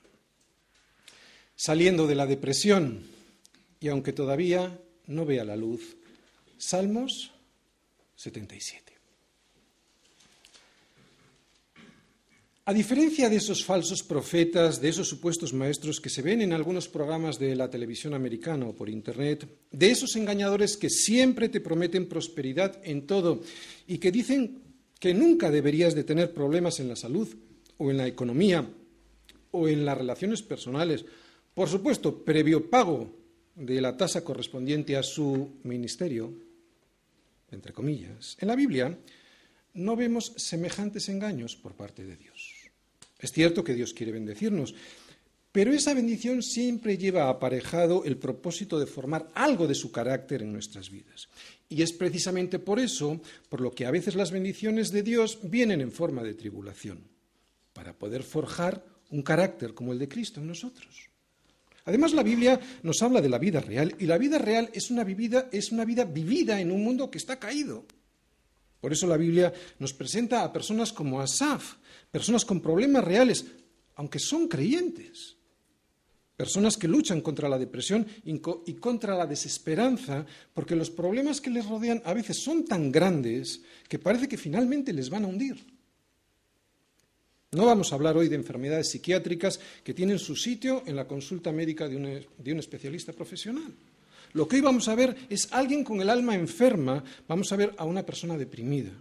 Saliendo 1.55 2.07
de 2.07 2.15
la 2.15 2.25
depresión, 2.25 3.03
y 3.79 3.87
aunque 3.87 4.13
todavía 4.13 4.79
no 5.07 5.25
vea 5.25 5.43
la 5.43 5.55
luz, 5.55 5.97
Salmos 6.57 7.31
77. 8.15 8.86
A 12.67 12.73
diferencia 12.73 13.29
de 13.31 13.39
esos 13.39 13.63
falsos 13.63 14.03
profetas, 14.03 14.81
de 14.83 14.89
esos 14.89 15.07
supuestos 15.07 15.53
maestros 15.53 16.01
que 16.01 16.11
se 16.11 16.21
ven 16.21 16.41
en 16.41 16.51
algunos 16.51 16.89
programas 16.89 17.39
de 17.39 17.55
la 17.55 17.69
televisión 17.69 18.13
americana 18.13 18.67
o 18.67 18.75
por 18.75 18.89
Internet, 18.89 19.47
de 19.71 19.89
esos 19.89 20.17
engañadores 20.17 20.75
que 20.75 20.89
siempre 20.89 21.47
te 21.47 21.61
prometen 21.61 22.09
prosperidad 22.09 22.75
en 22.83 23.07
todo 23.07 23.39
y 23.87 23.99
que 23.99 24.11
dicen 24.11 24.59
que 24.99 25.13
nunca 25.13 25.49
deberías 25.49 25.95
de 25.95 26.03
tener 26.03 26.33
problemas 26.33 26.81
en 26.81 26.89
la 26.89 26.97
salud 26.97 27.29
o 27.77 27.89
en 27.89 27.95
la 27.95 28.05
economía 28.05 28.67
o 29.51 29.69
en 29.69 29.85
las 29.85 29.97
relaciones 29.97 30.41
personales, 30.41 31.05
por 31.53 31.69
supuesto, 31.69 32.25
previo 32.25 32.69
pago 32.69 33.15
de 33.55 33.79
la 33.79 33.95
tasa 33.95 34.25
correspondiente 34.25 34.97
a 34.97 35.03
su 35.03 35.55
ministerio, 35.63 36.33
entre 37.49 37.71
comillas, 37.71 38.35
en 38.41 38.49
la 38.49 38.57
Biblia 38.57 38.91
no 39.77 39.95
vemos 39.95 40.33
semejantes 40.37 41.07
engaños 41.07 41.55
por 41.55 41.75
parte 41.75 42.03
de 42.03 42.17
Dios. 42.17 42.56
Es 43.19 43.31
cierto 43.31 43.63
que 43.63 43.73
Dios 43.73 43.93
quiere 43.93 44.11
bendecirnos, 44.11 44.75
pero 45.51 45.73
esa 45.73 45.93
bendición 45.93 46.43
siempre 46.43 46.97
lleva 46.97 47.29
aparejado 47.29 48.03
el 48.05 48.17
propósito 48.17 48.79
de 48.79 48.85
formar 48.85 49.31
algo 49.33 49.65
de 49.65 49.73
su 49.73 49.91
carácter 49.91 50.43
en 50.43 50.53
nuestras 50.53 50.91
vidas. 50.91 51.29
Y 51.67 51.81
es 51.81 51.93
precisamente 51.93 52.59
por 52.59 52.79
eso 52.79 53.19
por 53.49 53.61
lo 53.61 53.71
que 53.71 53.85
a 53.85 53.91
veces 53.91 54.15
las 54.15 54.31
bendiciones 54.31 54.91
de 54.91 55.01
Dios 55.01 55.39
vienen 55.41 55.81
en 55.81 55.91
forma 55.91 56.21
de 56.21 56.35
tribulación, 56.35 56.99
para 57.73 57.93
poder 57.93 58.23
forjar 58.23 58.85
un 59.09 59.23
carácter 59.23 59.73
como 59.73 59.93
el 59.93 59.99
de 59.99 60.07
Cristo 60.07 60.41
en 60.41 60.47
nosotros. 60.47 61.09
Además, 61.85 62.13
la 62.13 62.21
Biblia 62.23 62.59
nos 62.83 63.01
habla 63.01 63.21
de 63.21 63.29
la 63.29 63.39
vida 63.39 63.61
real 63.61 63.95
y 63.97 64.05
la 64.05 64.17
vida 64.17 64.37
real 64.37 64.69
es 64.73 64.91
una, 64.91 65.05
es 65.51 65.71
una 65.71 65.85
vida 65.85 66.03
vivida 66.03 66.59
en 66.59 66.71
un 66.71 66.83
mundo 66.83 67.09
que 67.09 67.17
está 67.17 67.39
caído. 67.39 67.85
Por 68.81 68.91
eso 68.91 69.07
la 69.07 69.17
Biblia 69.17 69.53
nos 69.79 69.93
presenta 69.93 70.43
a 70.43 70.53
personas 70.53 70.93
como 70.93 71.21
Asaf, 71.21 71.75
personas 72.11 72.45
con 72.45 72.61
problemas 72.61 73.03
reales, 73.03 73.45
aunque 73.95 74.19
son 74.19 74.47
creyentes. 74.47 75.35
Personas 76.35 76.77
que 76.77 76.87
luchan 76.87 77.21
contra 77.21 77.49
la 77.49 77.57
depresión 77.57 78.05
y 78.23 78.73
contra 78.75 79.15
la 79.15 79.25
desesperanza, 79.25 80.25
porque 80.53 80.75
los 80.75 80.91
problemas 80.91 81.41
que 81.41 81.49
les 81.49 81.65
rodean 81.65 82.01
a 82.05 82.13
veces 82.13 82.37
son 82.43 82.63
tan 82.65 82.91
grandes 82.91 83.61
que 83.89 83.97
parece 83.97 84.27
que 84.27 84.37
finalmente 84.37 84.93
les 84.93 85.09
van 85.09 85.25
a 85.25 85.27
hundir. 85.27 85.77
No 87.51 87.65
vamos 87.65 87.91
a 87.91 87.95
hablar 87.95 88.17
hoy 88.17 88.27
de 88.27 88.35
enfermedades 88.35 88.89
psiquiátricas 88.91 89.59
que 89.83 89.93
tienen 89.93 90.19
su 90.19 90.35
sitio 90.35 90.83
en 90.85 90.97
la 90.97 91.07
consulta 91.07 91.51
médica 91.53 91.87
de 91.87 91.95
un, 91.95 92.59
especialista 92.59 93.13
profesional. 93.13 93.73
Lo 94.33 94.47
que 94.47 94.57
hoy 94.57 94.61
vamos 94.61 94.89
a 94.89 94.95
ver 94.95 95.15
es 95.29 95.47
alguien 95.53 95.83
con 95.85 96.01
el 96.01 96.09
alma 96.09 96.35
enferma, 96.35 97.01
vamos 97.25 97.51
a 97.51 97.55
ver 97.55 97.73
a 97.77 97.85
una 97.85 98.05
persona 98.05 98.37
deprimida. 98.37 98.91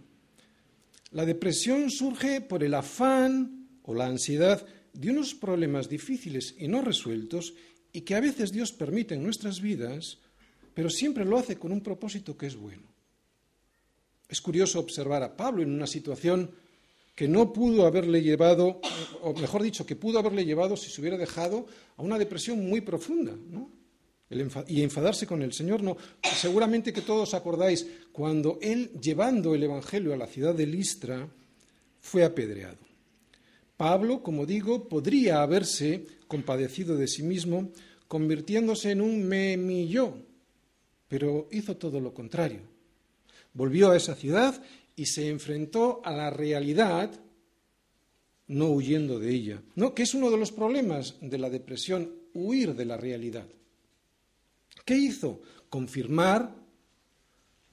La 1.11 1.25
depresión 1.25 1.89
surge 1.89 2.41
por 2.41 2.63
el 2.63 2.73
afán 2.73 3.69
o 3.83 3.93
la 3.93 4.07
ansiedad 4.07 4.65
de 4.93 5.11
unos 5.11 5.35
problemas 5.35 5.87
difíciles 5.87 6.55
y 6.57 6.67
no 6.67 6.81
resueltos 6.81 7.53
y 7.93 8.01
que 8.01 8.15
a 8.15 8.19
veces 8.19 8.51
Dios 8.51 8.73
permite 8.73 9.15
en 9.15 9.23
nuestras 9.23 9.61
vidas, 9.61 10.19
pero 10.73 10.89
siempre 10.89 11.23
lo 11.23 11.37
hace 11.37 11.57
con 11.57 11.71
un 11.71 11.81
propósito 11.81 12.37
que 12.37 12.47
es 12.47 12.55
bueno. 12.55 12.83
Es 14.27 14.41
curioso 14.41 14.79
observar 14.79 15.23
a 15.23 15.37
Pablo 15.37 15.63
en 15.63 15.73
una 15.73 15.87
situación 15.87 16.51
que 17.15 17.27
no 17.27 17.53
pudo 17.53 17.87
haberle 17.87 18.21
llevado, 18.21 18.81
o 19.21 19.33
mejor 19.33 19.63
dicho, 19.63 19.85
que 19.85 19.95
pudo 19.95 20.19
haberle 20.19 20.45
llevado 20.45 20.75
si 20.75 20.91
se 20.91 21.01
hubiera 21.01 21.17
dejado 21.17 21.65
a 21.95 22.03
una 22.03 22.19
depresión 22.19 22.67
muy 22.67 22.81
profunda, 22.81 23.35
¿no? 23.49 23.71
Y 24.29 24.81
enfadarse 24.81 25.25
con 25.25 25.41
el 25.41 25.53
Señor, 25.53 25.81
no. 25.81 25.95
Seguramente 26.21 26.91
que 26.91 27.01
todos 27.01 27.33
acordáis 27.33 27.87
cuando 28.11 28.59
él, 28.61 28.91
llevando 29.01 29.55
el 29.55 29.63
Evangelio 29.63 30.13
a 30.13 30.17
la 30.17 30.27
ciudad 30.27 30.53
de 30.53 30.67
Listra, 30.67 31.27
fue 32.01 32.23
apedreado. 32.23 32.77
Pablo, 33.77 34.23
como 34.23 34.45
digo, 34.45 34.89
podría 34.89 35.41
haberse 35.41 36.05
compadecido 36.27 36.97
de 36.97 37.07
sí 37.07 37.23
mismo, 37.23 37.71
convirtiéndose 38.07 38.91
en 38.91 39.01
un 39.01 39.23
memillo, 39.23 40.17
pero 41.07 41.47
hizo 41.51 41.77
todo 41.77 41.99
lo 41.99 42.13
contrario. 42.13 42.61
Volvió 43.53 43.91
a 43.91 43.97
esa 43.97 44.15
ciudad 44.15 44.61
y 44.95 45.05
se 45.05 45.29
enfrentó 45.29 46.01
a 46.03 46.11
la 46.11 46.31
realidad, 46.31 47.11
no 48.47 48.69
huyendo 48.71 49.19
de 49.19 49.29
ella. 49.29 49.61
¿no? 49.75 49.93
Que 49.93 50.03
es 50.03 50.13
uno 50.13 50.31
de 50.31 50.37
los 50.37 50.51
problemas 50.51 51.15
de 51.21 51.37
la 51.37 51.49
depresión, 51.49 52.11
huir 52.33 52.75
de 52.75 52.85
la 52.85 52.97
realidad. 52.97 53.47
¿Qué 54.87 54.95
hizo? 54.95 55.41
Confirmar 55.69 56.55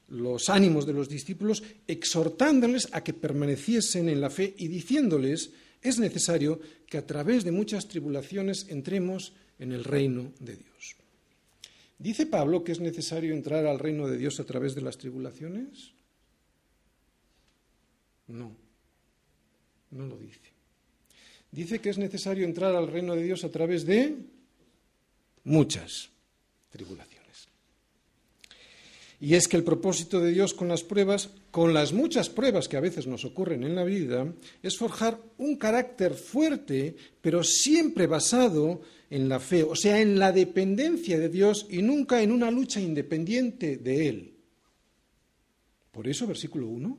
los 0.09 0.49
ánimos 0.49 0.85
de 0.85 0.93
los 0.93 1.09
discípulos, 1.09 1.63
exhortándoles 1.87 2.89
a 2.91 3.05
que 3.05 3.15
permaneciesen 3.15 4.09
en 4.09 4.21
la 4.21 4.31
fe 4.31 4.53
y 4.59 4.67
diciéndoles 4.67 5.53
es 5.81 6.01
necesario 6.01 6.59
que 6.89 6.99
a 6.99 7.07
través 7.07 7.45
de 7.45 7.53
muchas 7.53 7.87
tribulaciones 7.87 8.67
entremos 8.69 9.33
en 9.61 9.71
el 9.71 9.85
reino 9.85 10.33
de 10.41 10.57
Dios. 10.57 10.97
¿Dice 12.01 12.27
Pablo 12.27 12.65
que 12.65 12.73
es 12.73 12.81
necesario 12.81 13.33
entrar 13.33 13.65
al 13.65 13.79
reino 13.79 14.09
de 14.09 14.19
Dios 14.19 14.41
a 14.41 14.45
través 14.45 14.75
de 14.75 14.81
las 14.81 14.99
tribulaciones? 14.99 15.93
No, 18.27 18.57
no 19.93 20.07
lo 20.07 20.19
dice. 20.19 20.51
Dice 21.53 21.79
que 21.79 21.91
es 21.91 21.99
necesario 21.99 22.45
entrar 22.45 22.75
al 22.75 22.89
reino 22.89 23.15
de 23.15 23.23
Dios 23.23 23.45
a 23.45 23.51
través 23.51 23.87
de 23.87 24.17
muchas 25.45 26.11
tribulaciones. 26.75 27.49
Y 29.21 29.35
es 29.35 29.47
que 29.47 29.57
el 29.57 29.63
propósito 29.63 30.21
de 30.21 30.33
Dios 30.33 30.55
con 30.55 30.67
las 30.67 30.83
pruebas, 30.83 31.31
con 31.53 31.73
las 31.73 31.93
muchas 31.93 32.29
pruebas 32.29 32.67
que 32.67 32.77
a 32.77 32.81
veces 32.81 33.07
nos 33.07 33.25
ocurren 33.25 33.63
en 33.63 33.77
la 33.77 33.85
vida, 33.85 34.27
es 34.61 34.77
forjar 34.77 35.21
un 35.39 35.57
carácter 35.57 36.15
fuerte, 36.15 36.97
pero 37.21 37.45
siempre 37.45 38.09
basado 38.09 38.83
en 39.09 39.29
la 39.29 39.39
fe, 39.39 39.63
o 39.63 39.77
sea, 39.77 40.01
en 40.01 40.19
la 40.19 40.33
dependencia 40.33 41.17
de 41.17 41.29
Dios 41.29 41.67
y 41.71 41.81
nunca 41.81 42.23
en 42.23 42.33
una 42.33 42.51
lucha 42.51 42.81
independiente 42.81 43.77
de 43.77 44.09
Él. 44.09 44.35
Por 45.93 46.09
eso, 46.09 46.27
versículo 46.27 46.67
1, 46.67 46.99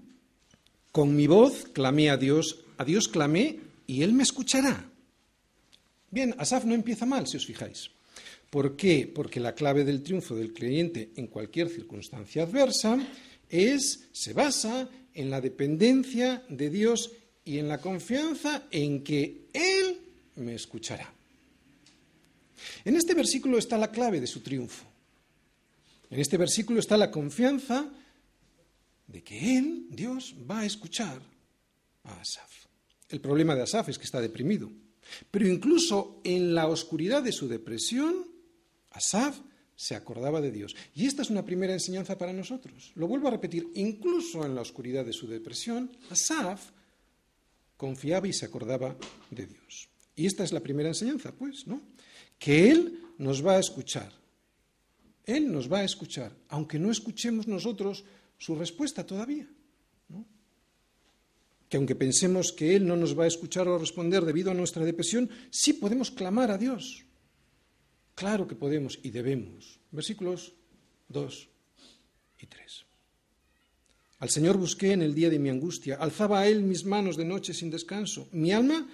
con 0.93 1.13
mi 1.13 1.27
voz 1.27 1.65
clamé 1.73 2.09
a 2.09 2.15
Dios, 2.15 2.63
a 2.77 2.85
Dios 2.85 3.09
clamé 3.09 3.59
y 3.87 4.03
Él 4.03 4.13
me 4.13 4.23
escuchará. 4.23 4.89
Bien, 6.09 6.33
Asaf 6.37 6.63
no 6.63 6.73
empieza 6.73 7.05
mal, 7.05 7.27
si 7.27 7.35
os 7.35 7.45
fijáis. 7.45 7.91
¿Por 8.55 8.77
qué? 8.77 9.11
Porque 9.13 9.41
la 9.41 9.53
clave 9.53 9.83
del 9.83 10.01
triunfo 10.01 10.33
del 10.33 10.53
creyente 10.53 11.11
en 11.17 11.27
cualquier 11.27 11.67
circunstancia 11.67 12.43
adversa 12.43 12.97
es, 13.49 14.07
se 14.13 14.31
basa 14.31 14.87
en 15.13 15.29
la 15.29 15.41
dependencia 15.41 16.41
de 16.47 16.69
Dios 16.69 17.11
y 17.43 17.57
en 17.57 17.67
la 17.67 17.81
confianza 17.81 18.63
en 18.71 19.03
que 19.03 19.49
Él 19.51 19.99
me 20.37 20.55
escuchará. 20.55 21.13
En 22.85 22.95
este 22.95 23.13
versículo 23.13 23.57
está 23.57 23.77
la 23.77 23.91
clave 23.91 24.21
de 24.21 24.27
su 24.27 24.39
triunfo. 24.39 24.85
En 26.09 26.21
este 26.21 26.37
versículo 26.37 26.79
está 26.79 26.95
la 26.95 27.11
confianza 27.11 27.91
de 29.07 29.21
que 29.21 29.57
Él, 29.57 29.87
Dios, 29.89 30.33
va 30.49 30.61
a 30.61 30.65
escuchar 30.65 31.21
a 32.05 32.21
Asaf. 32.21 32.67
El 33.09 33.19
problema 33.19 33.53
de 33.53 33.63
Asaf 33.63 33.89
es 33.89 33.97
que 33.97 34.05
está 34.05 34.21
deprimido. 34.21 34.71
Pero 35.29 35.45
incluso 35.45 36.21
en 36.23 36.55
la 36.55 36.67
oscuridad 36.67 37.21
de 37.21 37.33
su 37.33 37.49
depresión, 37.49 38.33
Asaf 38.95 39.39
se 39.75 39.93
acordaba 39.95 40.41
de 40.41 40.51
Dios. 40.51 40.75
Y 40.95 41.05
esta 41.05 41.21
es 41.21 41.29
una 41.29 41.43
primera 41.43 41.73
enseñanza 41.73 42.17
para 42.17 42.33
nosotros. 42.33 42.91
Lo 42.95 43.07
vuelvo 43.07 43.27
a 43.27 43.31
repetir, 43.31 43.69
incluso 43.75 44.45
en 44.45 44.55
la 44.55 44.61
oscuridad 44.61 45.05
de 45.05 45.13
su 45.13 45.27
depresión, 45.27 45.91
Asaf 46.09 46.71
confiaba 47.77 48.27
y 48.27 48.33
se 48.33 48.45
acordaba 48.45 48.95
de 49.29 49.45
Dios. 49.45 49.89
Y 50.15 50.25
esta 50.25 50.43
es 50.43 50.53
la 50.53 50.61
primera 50.61 50.89
enseñanza, 50.89 51.33
pues, 51.33 51.67
¿no? 51.67 51.81
Que 52.39 52.71
Él 52.71 52.99
nos 53.17 53.45
va 53.45 53.53
a 53.53 53.59
escuchar. 53.59 54.11
Él 55.25 55.51
nos 55.51 55.71
va 55.71 55.79
a 55.79 55.83
escuchar, 55.83 56.31
aunque 56.49 56.79
no 56.79 56.91
escuchemos 56.91 57.47
nosotros 57.47 58.05
su 58.37 58.55
respuesta 58.55 59.05
todavía. 59.05 59.47
Que 61.67 61.77
aunque 61.77 61.95
pensemos 61.95 62.53
que 62.53 62.75
Él 62.75 62.85
no 62.85 62.95
nos 62.95 63.17
va 63.17 63.23
a 63.23 63.27
escuchar 63.27 63.67
o 63.67 63.77
responder 63.77 64.23
debido 64.23 64.51
a 64.51 64.53
nuestra 64.53 64.85
depresión, 64.85 65.29
sí 65.49 65.73
podemos 65.73 66.11
clamar 66.11 66.51
a 66.51 66.57
Dios. 66.57 67.03
Claro 68.15 68.47
que 68.47 68.55
podemos 68.55 68.97
y 69.03 69.11
debemos. 69.11 69.79
Versículos 69.91 70.53
2 71.09 71.49
y 72.39 72.45
3. 72.47 72.85
Al 74.19 74.29
Señor 74.29 74.57
busqué 74.57 74.93
en 74.93 75.01
el 75.01 75.13
día 75.13 75.29
de 75.29 75.39
mi 75.39 75.49
angustia, 75.49 75.97
alzaba 75.97 76.39
a 76.39 76.47
Él 76.47 76.63
mis 76.63 76.85
manos 76.85 77.17
de 77.17 77.25
noche 77.25 77.53
sin 77.53 77.69
descanso. 77.69 78.29
Mi 78.31 78.53
alma 78.53 78.87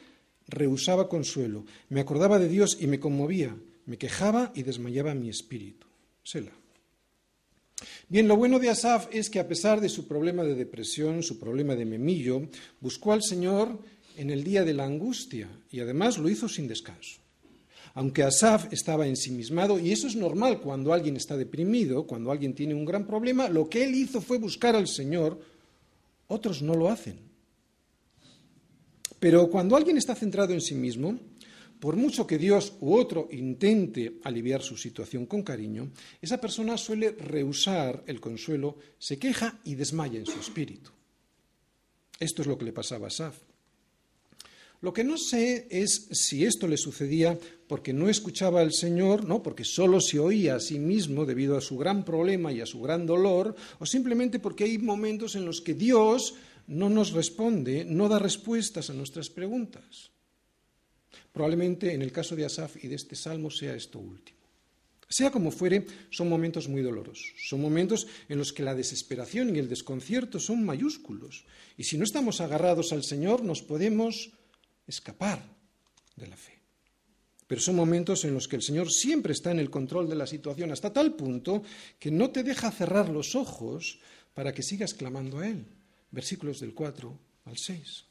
rehusaba 0.47 1.07
consuelo, 1.07 1.65
me 1.89 2.01
acordaba 2.01 2.39
de 2.39 2.49
Dios 2.49 2.77
y 2.79 2.87
me 2.87 2.99
conmovía, 2.99 3.55
me 3.85 3.97
quejaba 3.97 4.51
y 4.55 4.63
desmayaba 4.63 5.13
mi 5.13 5.29
espíritu. 5.29 5.87
Sela. 6.23 6.51
Bien, 8.09 8.27
lo 8.27 8.35
bueno 8.35 8.59
de 8.59 8.69
Asaf 8.69 9.07
es 9.11 9.29
que 9.29 9.39
a 9.39 9.47
pesar 9.47 9.79
de 9.79 9.89
su 9.89 10.07
problema 10.07 10.43
de 10.43 10.55
depresión, 10.55 11.23
su 11.23 11.39
problema 11.39 11.75
de 11.75 11.85
memillo, 11.85 12.49
buscó 12.79 13.13
al 13.13 13.23
Señor 13.23 13.79
en 14.17 14.29
el 14.29 14.43
día 14.43 14.63
de 14.63 14.73
la 14.73 14.85
angustia 14.85 15.47
y 15.69 15.79
además 15.79 16.17
lo 16.17 16.29
hizo 16.29 16.49
sin 16.49 16.67
descanso. 16.67 17.20
Aunque 17.93 18.23
Asaf 18.23 18.71
estaba 18.71 19.07
ensimismado, 19.07 19.79
y 19.79 19.91
eso 19.91 20.07
es 20.07 20.15
normal 20.15 20.61
cuando 20.61 20.93
alguien 20.93 21.17
está 21.17 21.35
deprimido, 21.35 22.07
cuando 22.07 22.31
alguien 22.31 22.53
tiene 22.53 22.73
un 22.73 22.85
gran 22.85 23.05
problema, 23.05 23.49
lo 23.49 23.69
que 23.69 23.83
él 23.83 23.93
hizo 23.95 24.21
fue 24.21 24.37
buscar 24.37 24.75
al 24.75 24.87
Señor, 24.87 25.39
otros 26.27 26.61
no 26.61 26.75
lo 26.75 26.89
hacen. 26.89 27.19
Pero 29.19 29.49
cuando 29.49 29.75
alguien 29.75 29.97
está 29.97 30.15
centrado 30.15 30.53
en 30.53 30.61
sí 30.61 30.73
mismo, 30.73 31.19
por 31.79 31.95
mucho 31.95 32.25
que 32.25 32.37
Dios 32.37 32.73
u 32.79 32.93
otro 32.93 33.27
intente 33.31 34.19
aliviar 34.23 34.61
su 34.61 34.77
situación 34.77 35.25
con 35.25 35.41
cariño, 35.41 35.91
esa 36.21 36.39
persona 36.39 36.77
suele 36.77 37.11
rehusar 37.11 38.03
el 38.07 38.21
consuelo, 38.21 38.77
se 38.97 39.17
queja 39.17 39.59
y 39.63 39.75
desmaya 39.75 40.19
en 40.19 40.25
su 40.25 40.39
espíritu. 40.39 40.91
Esto 42.19 42.43
es 42.43 42.47
lo 42.47 42.57
que 42.57 42.65
le 42.65 42.71
pasaba 42.71 43.05
a 43.05 43.07
Asaf. 43.07 43.50
Lo 44.81 44.93
que 44.93 45.03
no 45.03 45.17
sé 45.17 45.67
es 45.69 46.07
si 46.11 46.43
esto 46.43 46.67
le 46.67 46.75
sucedía 46.75 47.37
porque 47.67 47.93
no 47.93 48.09
escuchaba 48.09 48.61
al 48.61 48.73
Señor, 48.73 49.25
no, 49.25 49.43
porque 49.43 49.63
solo 49.63 50.01
se 50.01 50.17
oía 50.17 50.55
a 50.55 50.59
sí 50.59 50.79
mismo 50.79 51.25
debido 51.25 51.55
a 51.55 51.61
su 51.61 51.77
gran 51.77 52.03
problema 52.03 52.51
y 52.51 52.61
a 52.61 52.65
su 52.65 52.81
gran 52.81 53.05
dolor, 53.05 53.55
o 53.79 53.85
simplemente 53.85 54.39
porque 54.39 54.63
hay 54.63 54.79
momentos 54.79 55.35
en 55.35 55.45
los 55.45 55.61
que 55.61 55.75
Dios 55.75 56.33
no 56.65 56.89
nos 56.89 57.11
responde, 57.11 57.85
no 57.85 58.09
da 58.09 58.17
respuestas 58.17 58.89
a 58.89 58.93
nuestras 58.93 59.29
preguntas. 59.29 60.09
Probablemente 61.31 61.93
en 61.93 62.01
el 62.01 62.11
caso 62.11 62.35
de 62.35 62.45
Asaf 62.45 62.83
y 62.83 62.87
de 62.87 62.95
este 62.95 63.15
salmo 63.15 63.51
sea 63.51 63.75
esto 63.75 63.99
último. 63.99 64.39
Sea 65.07 65.29
como 65.29 65.51
fuere, 65.51 65.85
son 66.09 66.29
momentos 66.29 66.69
muy 66.69 66.81
dolorosos. 66.81 67.33
Son 67.37 67.61
momentos 67.61 68.07
en 68.29 68.37
los 68.39 68.53
que 68.53 68.63
la 68.63 68.73
desesperación 68.73 69.53
y 69.55 69.59
el 69.59 69.69
desconcierto 69.69 70.39
son 70.39 70.65
mayúsculos. 70.65 71.45
Y 71.77 71.83
si 71.83 71.97
no 71.97 72.05
estamos 72.05 72.39
agarrados 72.39 72.93
al 72.93 73.03
Señor, 73.03 73.43
nos 73.43 73.61
podemos 73.61 74.31
escapar 74.87 75.43
de 76.15 76.27
la 76.27 76.37
fe. 76.37 76.59
Pero 77.47 77.59
son 77.59 77.75
momentos 77.75 78.23
en 78.23 78.33
los 78.33 78.47
que 78.47 78.55
el 78.55 78.61
Señor 78.61 78.89
siempre 78.89 79.33
está 79.33 79.51
en 79.51 79.59
el 79.59 79.69
control 79.69 80.07
de 80.07 80.15
la 80.15 80.25
situación, 80.25 80.71
hasta 80.71 80.93
tal 80.93 81.15
punto 81.15 81.63
que 81.99 82.09
no 82.09 82.29
te 82.29 82.43
deja 82.43 82.71
cerrar 82.71 83.09
los 83.09 83.35
ojos 83.35 83.99
para 84.33 84.53
que 84.53 84.63
sigas 84.63 84.93
clamando 84.93 85.39
a 85.39 85.47
Él. 85.47 85.65
Versículos 86.11 86.59
del 86.59 86.73
4 86.73 87.19
al 87.45 87.57
6. 87.57 88.05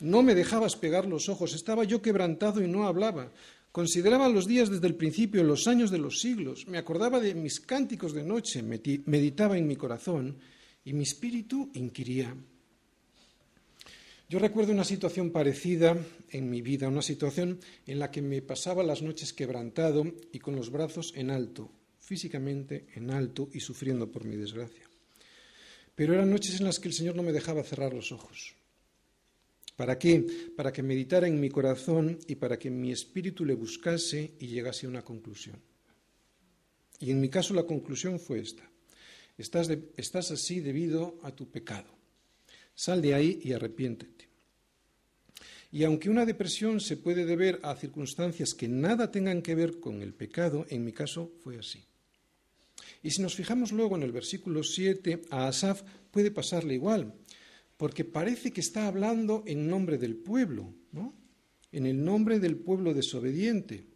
No 0.00 0.22
me 0.22 0.34
dejabas 0.34 0.76
pegar 0.76 1.06
los 1.06 1.28
ojos, 1.28 1.54
estaba 1.54 1.84
yo 1.84 2.02
quebrantado 2.02 2.62
y 2.62 2.68
no 2.68 2.86
hablaba. 2.86 3.30
Consideraba 3.70 4.28
los 4.28 4.46
días 4.46 4.70
desde 4.70 4.86
el 4.86 4.94
principio, 4.94 5.44
los 5.44 5.68
años 5.68 5.90
de 5.90 5.98
los 5.98 6.20
siglos, 6.20 6.66
me 6.66 6.78
acordaba 6.78 7.20
de 7.20 7.34
mis 7.34 7.60
cánticos 7.60 8.12
de 8.12 8.24
noche, 8.24 8.62
meditaba 8.62 9.56
en 9.56 9.66
mi 9.66 9.76
corazón 9.76 10.38
y 10.84 10.92
mi 10.94 11.04
espíritu 11.04 11.70
inquiría. 11.74 12.34
Yo 14.28 14.40
recuerdo 14.40 14.72
una 14.72 14.82
situación 14.82 15.30
parecida 15.30 15.96
en 16.30 16.50
mi 16.50 16.60
vida, 16.60 16.88
una 16.88 17.02
situación 17.02 17.60
en 17.86 18.00
la 18.00 18.10
que 18.10 18.22
me 18.22 18.42
pasaba 18.42 18.82
las 18.82 19.00
noches 19.00 19.32
quebrantado 19.32 20.04
y 20.32 20.40
con 20.40 20.56
los 20.56 20.70
brazos 20.70 21.12
en 21.14 21.30
alto, 21.30 21.70
físicamente 22.00 22.86
en 22.96 23.12
alto 23.12 23.48
y 23.52 23.60
sufriendo 23.60 24.10
por 24.10 24.24
mi 24.24 24.34
desgracia. 24.34 24.90
Pero 25.94 26.12
eran 26.12 26.30
noches 26.30 26.58
en 26.58 26.66
las 26.66 26.80
que 26.80 26.88
el 26.88 26.94
Señor 26.94 27.14
no 27.14 27.22
me 27.22 27.32
dejaba 27.32 27.62
cerrar 27.62 27.94
los 27.94 28.10
ojos. 28.10 28.56
¿Para 29.76 29.96
qué? 29.96 30.26
Para 30.56 30.72
que 30.72 30.82
meditara 30.82 31.28
en 31.28 31.38
mi 31.38 31.48
corazón 31.48 32.18
y 32.26 32.34
para 32.34 32.58
que 32.58 32.68
mi 32.68 32.90
espíritu 32.90 33.44
le 33.44 33.54
buscase 33.54 34.34
y 34.40 34.48
llegase 34.48 34.86
a 34.86 34.88
una 34.88 35.02
conclusión. 35.02 35.60
Y 36.98 37.12
en 37.12 37.20
mi 37.20 37.28
caso 37.28 37.54
la 37.54 37.62
conclusión 37.62 38.18
fue 38.18 38.40
esta. 38.40 38.68
Estás, 39.38 39.70
estás 39.96 40.32
así 40.32 40.58
debido 40.58 41.20
a 41.22 41.30
tu 41.30 41.48
pecado. 41.48 41.95
Sal 42.76 43.02
de 43.02 43.14
ahí 43.14 43.40
y 43.42 43.52
arrepiéntete. 43.52 44.28
Y 45.72 45.82
aunque 45.82 46.08
una 46.08 46.24
depresión 46.24 46.80
se 46.80 46.96
puede 46.96 47.26
deber 47.26 47.58
a 47.64 47.74
circunstancias 47.74 48.54
que 48.54 48.68
nada 48.68 49.10
tengan 49.10 49.42
que 49.42 49.56
ver 49.56 49.80
con 49.80 50.00
el 50.00 50.14
pecado, 50.14 50.64
en 50.68 50.84
mi 50.84 50.92
caso 50.92 51.32
fue 51.42 51.58
así. 51.58 51.82
Y 53.02 53.10
si 53.10 53.20
nos 53.20 53.34
fijamos 53.34 53.72
luego 53.72 53.96
en 53.96 54.04
el 54.04 54.12
versículo 54.12 54.62
7, 54.62 55.22
a 55.30 55.48
Asaf 55.48 55.82
puede 56.12 56.30
pasarle 56.30 56.74
igual 56.74 57.12
porque 57.76 58.04
parece 58.04 58.52
que 58.52 58.60
está 58.60 58.86
hablando 58.86 59.42
en 59.46 59.68
nombre 59.68 59.98
del 59.98 60.16
pueblo, 60.16 60.72
¿no? 60.92 61.14
en 61.72 61.86
el 61.86 62.02
nombre 62.02 62.40
del 62.40 62.56
pueblo 62.56 62.94
desobediente. 62.94 63.86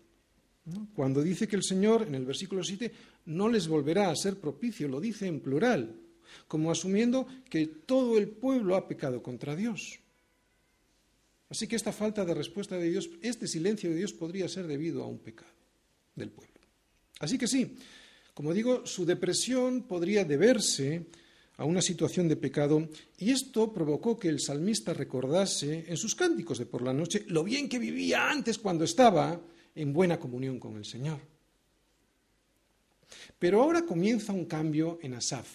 Cuando 0.94 1.22
dice 1.22 1.48
que 1.48 1.56
el 1.56 1.62
Señor, 1.62 2.04
en 2.06 2.14
el 2.14 2.26
versículo 2.26 2.62
7, 2.62 2.92
no 3.26 3.48
les 3.48 3.66
volverá 3.66 4.10
a 4.10 4.16
ser 4.16 4.38
propicio, 4.38 4.86
lo 4.86 5.00
dice 5.00 5.26
en 5.26 5.40
plural, 5.40 5.96
como 6.48 6.70
asumiendo 6.70 7.26
que 7.48 7.66
todo 7.66 8.18
el 8.18 8.28
pueblo 8.28 8.76
ha 8.76 8.88
pecado 8.88 9.22
contra 9.22 9.56
Dios. 9.56 10.00
Así 11.48 11.66
que 11.66 11.76
esta 11.76 11.92
falta 11.92 12.24
de 12.24 12.34
respuesta 12.34 12.76
de 12.76 12.90
Dios, 12.90 13.10
este 13.22 13.48
silencio 13.48 13.90
de 13.90 13.96
Dios 13.96 14.12
podría 14.12 14.48
ser 14.48 14.66
debido 14.66 15.02
a 15.02 15.06
un 15.06 15.18
pecado 15.18 15.50
del 16.14 16.30
pueblo. 16.30 16.54
Así 17.18 17.36
que 17.36 17.48
sí, 17.48 17.76
como 18.34 18.54
digo, 18.54 18.86
su 18.86 19.04
depresión 19.04 19.82
podría 19.82 20.24
deberse 20.24 21.06
a 21.56 21.64
una 21.64 21.82
situación 21.82 22.26
de 22.26 22.36
pecado 22.36 22.88
y 23.18 23.30
esto 23.30 23.70
provocó 23.72 24.18
que 24.18 24.28
el 24.28 24.40
salmista 24.40 24.94
recordase 24.94 25.84
en 25.88 25.96
sus 25.96 26.14
cánticos 26.14 26.58
de 26.58 26.64
por 26.66 26.80
la 26.80 26.94
noche 26.94 27.24
lo 27.28 27.44
bien 27.44 27.68
que 27.68 27.78
vivía 27.78 28.30
antes 28.30 28.56
cuando 28.58 28.84
estaba 28.84 29.38
en 29.74 29.92
buena 29.92 30.18
comunión 30.18 30.58
con 30.58 30.76
el 30.76 30.86
Señor. 30.86 31.20
Pero 33.38 33.62
ahora 33.62 33.84
comienza 33.84 34.32
un 34.32 34.46
cambio 34.46 34.98
en 35.02 35.14
Asaf, 35.14 35.48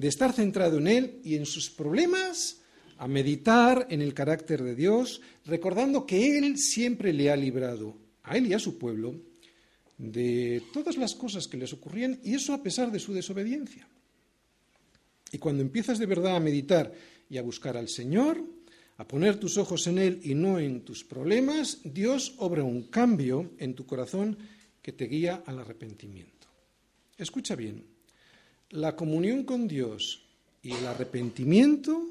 de 0.00 0.08
estar 0.08 0.32
centrado 0.32 0.78
en 0.78 0.86
él 0.86 1.20
y 1.22 1.34
en 1.34 1.44
sus 1.44 1.68
problemas 1.68 2.62
a 2.96 3.06
meditar 3.06 3.86
en 3.90 4.00
el 4.00 4.14
carácter 4.14 4.62
de 4.62 4.74
Dios, 4.74 5.20
recordando 5.44 6.06
que 6.06 6.38
Él 6.38 6.56
siempre 6.56 7.12
le 7.12 7.30
ha 7.30 7.36
librado 7.36 7.96
a 8.22 8.38
Él 8.38 8.46
y 8.46 8.54
a 8.54 8.58
su 8.58 8.78
pueblo 8.78 9.14
de 9.98 10.62
todas 10.72 10.96
las 10.96 11.14
cosas 11.14 11.46
que 11.48 11.58
les 11.58 11.74
ocurrían, 11.74 12.18
y 12.24 12.34
eso 12.34 12.54
a 12.54 12.62
pesar 12.62 12.90
de 12.90 12.98
su 12.98 13.12
desobediencia. 13.12 13.86
Y 15.32 15.36
cuando 15.36 15.62
empiezas 15.62 15.98
de 15.98 16.06
verdad 16.06 16.36
a 16.36 16.40
meditar 16.40 16.92
y 17.28 17.36
a 17.36 17.42
buscar 17.42 17.76
al 17.76 17.90
Señor, 17.90 18.42
a 18.96 19.06
poner 19.06 19.38
tus 19.38 19.58
ojos 19.58 19.86
en 19.86 19.98
Él 19.98 20.20
y 20.22 20.34
no 20.34 20.58
en 20.58 20.80
tus 20.80 21.04
problemas, 21.04 21.78
Dios 21.84 22.34
obra 22.38 22.64
un 22.64 22.84
cambio 22.84 23.52
en 23.58 23.74
tu 23.74 23.84
corazón 23.84 24.38
que 24.80 24.92
te 24.92 25.04
guía 25.04 25.42
al 25.44 25.58
arrepentimiento. 25.58 26.48
Escucha 27.18 27.54
bien, 27.54 27.89
la 28.70 28.94
comunión 28.94 29.44
con 29.44 29.66
Dios 29.66 30.22
y 30.62 30.72
el 30.72 30.86
arrepentimiento 30.86 32.06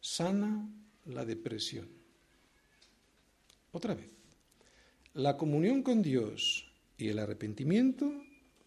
sana 0.00 0.68
la 1.06 1.24
depresión. 1.24 1.88
Otra 3.72 3.94
vez, 3.94 4.10
la 5.14 5.36
comunión 5.36 5.82
con 5.82 6.02
Dios 6.02 6.66
y 6.96 7.08
el 7.08 7.18
arrepentimiento 7.18 8.10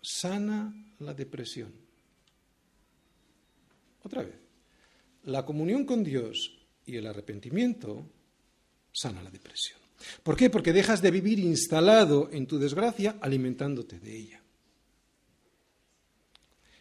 sana 0.01 0.73
la 0.99 1.13
depresión. 1.13 1.71
Otra 4.03 4.23
vez, 4.23 4.35
la 5.23 5.45
comunión 5.45 5.85
con 5.85 6.03
Dios 6.03 6.57
y 6.85 6.95
el 6.97 7.07
arrepentimiento 7.07 8.09
sana 8.91 9.23
la 9.23 9.31
depresión. 9.31 9.79
¿Por 10.23 10.37
qué? 10.37 10.49
Porque 10.49 10.73
dejas 10.73 11.01
de 11.01 11.11
vivir 11.11 11.39
instalado 11.39 12.29
en 12.31 12.45
tu 12.45 12.59
desgracia 12.59 13.17
alimentándote 13.21 13.99
de 13.99 14.15
ella. 14.15 14.36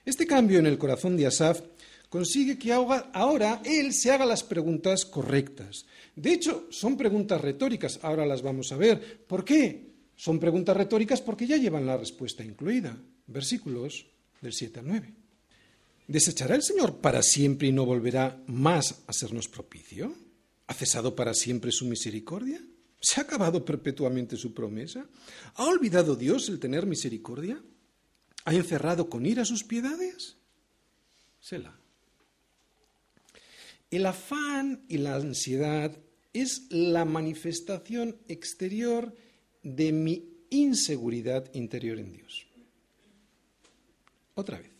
Este 0.07 0.25
cambio 0.25 0.61
en 0.61 0.67
el 0.67 0.79
corazón 0.79 1.17
de 1.17 1.27
Asaf 1.27 1.63
consigue 2.09 2.57
que 2.57 2.73
ahora 2.73 3.61
él 3.65 3.93
se 3.93 4.13
haga 4.13 4.25
las 4.25 4.45
preguntas 4.45 5.05
correctas. 5.05 5.85
De 6.15 6.33
hecho, 6.33 6.69
son 6.71 6.97
preguntas 6.97 7.41
retóricas, 7.41 7.99
ahora 8.03 8.25
las 8.25 8.41
vamos 8.41 8.71
a 8.71 8.77
ver. 8.77 9.25
¿Por 9.27 9.45
qué? 9.45 9.95
Son 10.15 10.39
preguntas 10.39 10.77
retóricas 10.77 11.21
porque 11.21 11.49
ya 11.49 11.57
llevan 11.57 11.87
la 11.87 11.97
respuesta 11.97 12.45
incluida. 12.45 12.97
Versículos 13.27 14.07
del 14.41 14.53
7 14.53 14.79
al 14.79 14.87
9. 14.87 15.13
¿Desechará 16.07 16.55
el 16.55 16.63
Señor 16.63 16.99
para 16.99 17.21
siempre 17.21 17.67
y 17.67 17.73
no 17.73 17.85
volverá 17.85 18.41
más 18.47 19.03
a 19.09 19.13
sernos 19.13 19.49
propicio? 19.49 20.15
¿Ha 20.69 20.75
cesado 20.75 21.17
para 21.17 21.35
siempre 21.35 21.73
su 21.73 21.85
misericordia? 21.85 22.61
¿Se 23.01 23.21
ha 23.21 23.25
acabado 23.25 23.65
perpetuamente 23.65 24.37
su 24.37 24.55
promesa? 24.55 25.05
¿Ha 25.57 25.65
olvidado 25.65 26.15
Dios 26.15 26.49
el 26.49 26.61
tener 26.61 26.87
misericordia? 26.87 27.61
¿Ha 28.47 28.55
encerrado 28.55 29.11
con 29.11 29.27
ira 29.27 29.45
sus 29.45 29.65
piedades? 29.65 30.37
Sela. 31.41 31.77
El 33.91 34.07
afán 34.07 34.85
y 34.89 34.99
la 34.99 35.17
ansiedad 35.17 35.99
es 36.33 36.71
la 36.71 37.05
manifestación 37.05 38.17
exterior 38.29 39.13
de 39.65 39.91
mi 39.91 40.29
inseguridad 40.51 41.53
interior 41.55 41.99
en 41.99 42.13
Dios. 42.13 42.47
Otra 44.37 44.61
vez. 44.61 44.71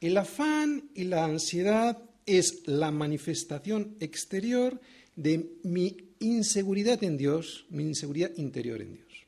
El 0.00 0.16
afán 0.16 0.90
y 0.92 1.04
la 1.04 1.24
ansiedad 1.24 2.02
es 2.26 2.66
la 2.66 2.90
manifestación 2.90 3.96
exterior 4.00 4.80
de 5.14 5.48
mi 5.62 5.96
inseguridad 6.18 7.04
en 7.04 7.16
Dios, 7.16 7.66
mi 7.70 7.84
inseguridad 7.84 8.32
interior 8.36 8.82
en 8.82 8.94
Dios. 8.94 9.26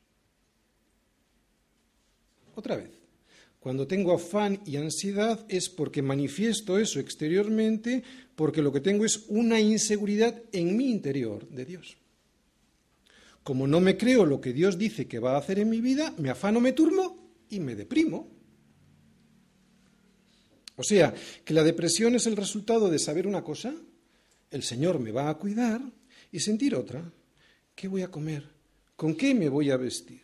Otra 2.57 2.77
vez, 2.77 3.02
cuando 3.63 3.87
tengo 3.87 4.13
afán 4.13 4.61
y 4.67 4.75
ansiedad 4.75 5.47
es 5.49 5.69
porque 5.69 6.03
manifiesto 6.03 6.81
eso 6.81 6.99
exteriormente, 6.99 8.03
porque 8.35 8.61
lo 8.61 8.73
que 8.73 8.81
tengo 8.81 9.05
es 9.05 9.27
una 9.29 9.61
inseguridad 9.61 10.35
en 10.51 10.77
mi 10.77 10.91
interior 10.91 11.49
de 11.49 11.65
Dios. 11.65 11.97
Como 13.45 13.69
no 13.69 13.79
me 13.79 13.97
creo 13.97 14.27
lo 14.27 14.41
que 14.41 14.53
Dios 14.53 14.79
dice 14.79 15.07
que 15.07 15.21
va 15.21 15.37
a 15.37 15.39
hacer 15.39 15.61
en 15.61 15.71
mi 15.71 15.81
vida, 15.81 16.13
me 16.19 16.29
afano, 16.29 16.59
me 16.59 16.73
turmo 16.73 17.31
y 17.51 17.61
me 17.61 17.77
deprimo. 17.77 18.29
O 20.75 20.83
sea, 20.83 21.15
que 21.45 21.55
la 21.55 21.63
depresión 21.63 22.17
es 22.17 22.27
el 22.27 22.37
resultado 22.37 22.91
de 22.91 22.99
saber 22.99 23.29
una 23.29 23.45
cosa, 23.45 23.73
el 24.51 24.65
Señor 24.65 24.99
me 24.99 25.13
va 25.13 25.31
a 25.31 25.39
cuidar, 25.39 25.81
y 26.33 26.41
sentir 26.41 26.75
otra, 26.75 27.13
¿qué 27.77 27.87
voy 27.87 28.03
a 28.03 28.11
comer? 28.11 28.43
¿Con 28.97 29.15
qué 29.15 29.37
me 29.37 29.49
voy 29.49 29.71
a 29.71 29.77
vestir? 29.77 30.23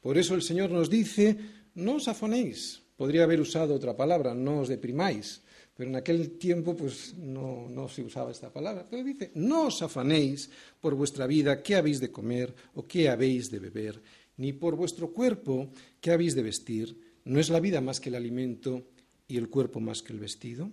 Por 0.00 0.18
eso 0.18 0.34
el 0.34 0.42
Señor 0.42 0.72
nos 0.72 0.90
dice, 0.90 1.38
no 1.74 1.96
os 1.96 2.08
afanéis. 2.08 2.82
Podría 2.96 3.24
haber 3.24 3.40
usado 3.40 3.74
otra 3.74 3.96
palabra, 3.96 4.34
no 4.34 4.60
os 4.60 4.68
deprimáis, 4.68 5.42
pero 5.76 5.90
en 5.90 5.96
aquel 5.96 6.38
tiempo 6.38 6.76
pues 6.76 7.14
no, 7.18 7.68
no 7.68 7.88
se 7.88 8.02
usaba 8.02 8.30
esta 8.30 8.52
palabra. 8.52 8.86
Pero 8.88 9.02
dice, 9.02 9.32
no 9.34 9.66
os 9.66 9.82
afanéis 9.82 10.50
por 10.80 10.94
vuestra 10.94 11.26
vida, 11.26 11.62
qué 11.62 11.74
habéis 11.74 12.00
de 12.00 12.12
comer 12.12 12.54
o 12.74 12.86
qué 12.86 13.08
habéis 13.08 13.50
de 13.50 13.58
beber, 13.58 14.00
ni 14.36 14.52
por 14.52 14.76
vuestro 14.76 15.12
cuerpo, 15.12 15.70
qué 16.00 16.12
habéis 16.12 16.34
de 16.34 16.42
vestir. 16.42 17.18
No 17.24 17.40
es 17.40 17.48
la 17.50 17.60
vida 17.60 17.80
más 17.80 18.00
que 18.00 18.10
el 18.10 18.14
alimento 18.14 18.86
y 19.26 19.36
el 19.36 19.48
cuerpo 19.48 19.80
más 19.80 20.02
que 20.02 20.12
el 20.12 20.20
vestido? 20.20 20.70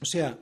O 0.00 0.04
sea, 0.04 0.38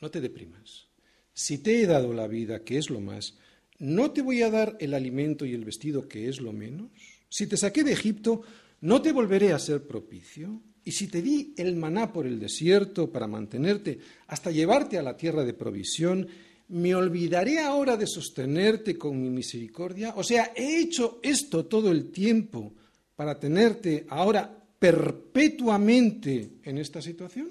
no 0.00 0.10
te 0.10 0.20
deprimas. 0.20 0.88
Si 1.32 1.58
te 1.58 1.80
he 1.80 1.86
dado 1.86 2.12
la 2.12 2.26
vida, 2.26 2.64
que 2.64 2.78
es 2.78 2.90
lo 2.90 3.00
más, 3.00 3.38
¿no 3.78 4.10
te 4.12 4.22
voy 4.22 4.42
a 4.42 4.50
dar 4.50 4.76
el 4.80 4.94
alimento 4.94 5.46
y 5.46 5.54
el 5.54 5.64
vestido 5.64 6.08
que 6.08 6.28
es 6.28 6.40
lo 6.40 6.52
menos? 6.52 6.90
Si 7.28 7.46
te 7.46 7.56
saqué 7.56 7.82
de 7.82 7.92
Egipto, 7.92 8.42
¿no 8.80 9.00
te 9.02 9.12
volveré 9.12 9.52
a 9.52 9.58
ser 9.58 9.86
propicio? 9.86 10.60
Y 10.84 10.92
si 10.92 11.08
te 11.08 11.22
di 11.22 11.54
el 11.56 11.76
maná 11.76 12.12
por 12.12 12.26
el 12.26 12.38
desierto 12.38 13.10
para 13.10 13.26
mantenerte 13.26 13.98
hasta 14.26 14.50
llevarte 14.50 14.98
a 14.98 15.02
la 15.02 15.16
tierra 15.16 15.44
de 15.44 15.54
provisión, 15.54 16.28
¿me 16.68 16.94
olvidaré 16.94 17.58
ahora 17.60 17.96
de 17.96 18.06
sostenerte 18.06 18.98
con 18.98 19.20
mi 19.20 19.30
misericordia? 19.30 20.14
O 20.16 20.22
sea, 20.22 20.52
he 20.54 20.80
hecho 20.80 21.20
esto 21.22 21.66
todo 21.66 21.90
el 21.90 22.10
tiempo 22.10 22.74
para 23.16 23.38
tenerte 23.38 24.06
ahora 24.10 24.62
perpetuamente 24.78 26.58
en 26.62 26.78
esta 26.78 27.00
situación. 27.00 27.50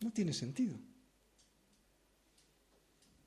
No 0.00 0.10
tiene 0.12 0.32
sentido. 0.32 0.78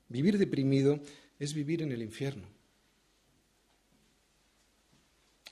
Vivir 0.08 0.38
deprimido 0.38 1.00
es 1.38 1.54
vivir 1.54 1.82
en 1.82 1.92
el 1.92 2.02
infierno. 2.02 2.53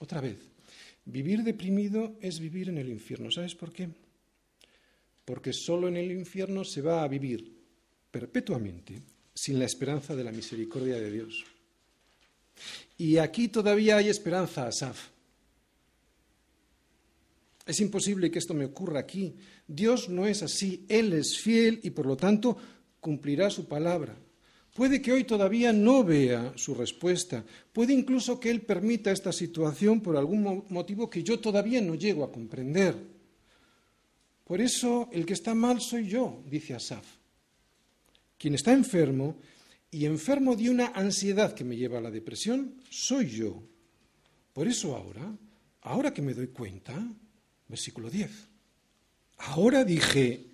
Otra 0.02 0.20
vez, 0.20 0.36
vivir 1.04 1.44
deprimido 1.44 2.16
es 2.20 2.40
vivir 2.40 2.68
en 2.68 2.76
el 2.76 2.88
infierno. 2.88 3.30
¿Sabes 3.30 3.54
por 3.54 3.72
qué? 3.72 3.88
Porque 5.24 5.52
solo 5.52 5.86
en 5.86 5.96
el 5.96 6.10
infierno 6.10 6.64
se 6.64 6.82
va 6.82 7.04
a 7.04 7.08
vivir 7.08 7.56
perpetuamente 8.10 9.00
sin 9.32 9.60
la 9.60 9.64
esperanza 9.64 10.16
de 10.16 10.24
la 10.24 10.32
misericordia 10.32 10.98
de 10.98 11.08
Dios. 11.08 11.44
Y 12.98 13.18
aquí 13.18 13.46
todavía 13.46 13.98
hay 13.98 14.08
esperanza, 14.08 14.66
Asaf. 14.66 15.10
Es 17.64 17.78
imposible 17.78 18.28
que 18.28 18.40
esto 18.40 18.54
me 18.54 18.64
ocurra 18.64 18.98
aquí. 18.98 19.36
Dios 19.68 20.08
no 20.08 20.26
es 20.26 20.42
así. 20.42 20.84
Él 20.88 21.12
es 21.12 21.38
fiel 21.38 21.78
y 21.84 21.90
por 21.90 22.06
lo 22.06 22.16
tanto 22.16 22.56
cumplirá 22.98 23.50
su 23.50 23.68
palabra. 23.68 24.16
Puede 24.74 25.02
que 25.02 25.12
hoy 25.12 25.24
todavía 25.24 25.72
no 25.72 26.02
vea 26.02 26.54
su 26.56 26.74
respuesta. 26.74 27.44
Puede 27.72 27.92
incluso 27.92 28.40
que 28.40 28.50
Él 28.50 28.62
permita 28.62 29.10
esta 29.10 29.30
situación 29.30 30.00
por 30.00 30.16
algún 30.16 30.64
motivo 30.70 31.10
que 31.10 31.22
yo 31.22 31.38
todavía 31.40 31.82
no 31.82 31.94
llego 31.94 32.24
a 32.24 32.32
comprender. 32.32 32.96
Por 34.44 34.62
eso 34.62 35.10
el 35.12 35.26
que 35.26 35.34
está 35.34 35.54
mal 35.54 35.80
soy 35.82 36.08
yo, 36.08 36.42
dice 36.48 36.74
Asaf. 36.74 37.04
Quien 38.38 38.54
está 38.54 38.72
enfermo 38.72 39.36
y 39.90 40.06
enfermo 40.06 40.56
de 40.56 40.70
una 40.70 40.86
ansiedad 40.86 41.54
que 41.54 41.64
me 41.64 41.76
lleva 41.76 41.98
a 41.98 42.02
la 42.02 42.10
depresión, 42.10 42.76
soy 42.88 43.28
yo. 43.28 43.62
Por 44.54 44.66
eso 44.68 44.96
ahora, 44.96 45.36
ahora 45.82 46.14
que 46.14 46.22
me 46.22 46.32
doy 46.32 46.48
cuenta, 46.48 46.94
versículo 47.68 48.08
10, 48.08 48.30
ahora 49.36 49.84
dije, 49.84 50.46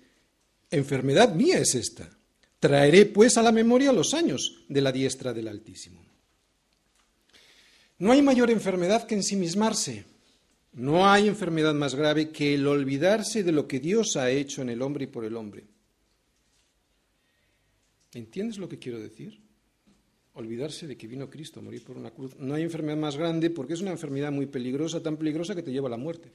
enfermedad 0.69 1.33
mía 1.33 1.57
es 1.59 1.75
esta 1.75 2.18
Traeré 2.59 3.05
pues 3.05 3.37
a 3.37 3.41
la 3.41 3.51
memoria 3.51 3.93
los 3.93 4.13
años 4.13 4.63
de 4.67 4.81
la 4.81 4.91
diestra 4.91 5.33
del 5.33 5.47
Altísimo. 5.47 6.01
No 7.99 8.11
hay 8.11 8.21
mayor 8.21 8.49
enfermedad 8.49 9.05
que 9.05 9.15
ensimismarse. 9.15 10.05
No 10.73 11.09
hay 11.09 11.27
enfermedad 11.27 11.73
más 11.73 11.95
grave 11.95 12.29
que 12.29 12.53
el 12.53 12.67
olvidarse 12.67 13.43
de 13.43 13.51
lo 13.51 13.67
que 13.67 13.79
Dios 13.79 14.15
ha 14.17 14.29
hecho 14.29 14.61
en 14.61 14.69
el 14.69 14.81
hombre 14.81 15.05
y 15.05 15.07
por 15.07 15.25
el 15.25 15.35
hombre. 15.35 15.65
¿Entiendes 18.13 18.57
lo 18.57 18.69
que 18.69 18.79
quiero 18.79 18.99
decir? 18.99 19.39
Olvidarse 20.33 20.87
de 20.87 20.97
que 20.97 21.07
vino 21.07 21.29
Cristo 21.29 21.59
a 21.59 21.63
morir 21.63 21.83
por 21.83 21.97
una 21.97 22.11
cruz. 22.11 22.35
No 22.39 22.55
hay 22.55 22.63
enfermedad 22.63 22.97
más 22.97 23.17
grande 23.17 23.49
porque 23.49 23.73
es 23.73 23.81
una 23.81 23.91
enfermedad 23.91 24.31
muy 24.31 24.45
peligrosa, 24.45 25.01
tan 25.01 25.17
peligrosa 25.17 25.55
que 25.55 25.63
te 25.63 25.71
lleva 25.71 25.87
a 25.87 25.91
la 25.91 25.97
muerte. 25.97 26.31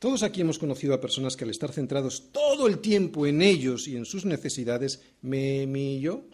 Todos 0.00 0.22
aquí 0.22 0.40
hemos 0.40 0.58
conocido 0.58 0.94
a 0.94 1.00
personas 1.00 1.36
que 1.36 1.44
al 1.44 1.50
estar 1.50 1.72
centrados 1.72 2.32
todo 2.32 2.66
el 2.66 2.78
tiempo 2.78 3.26
en 3.26 3.42
ellos 3.42 3.86
y 3.86 3.96
en 3.96 4.06
sus 4.06 4.24
necesidades, 4.24 5.02
me, 5.20 5.64
y 5.64 6.00
yo, 6.00 6.24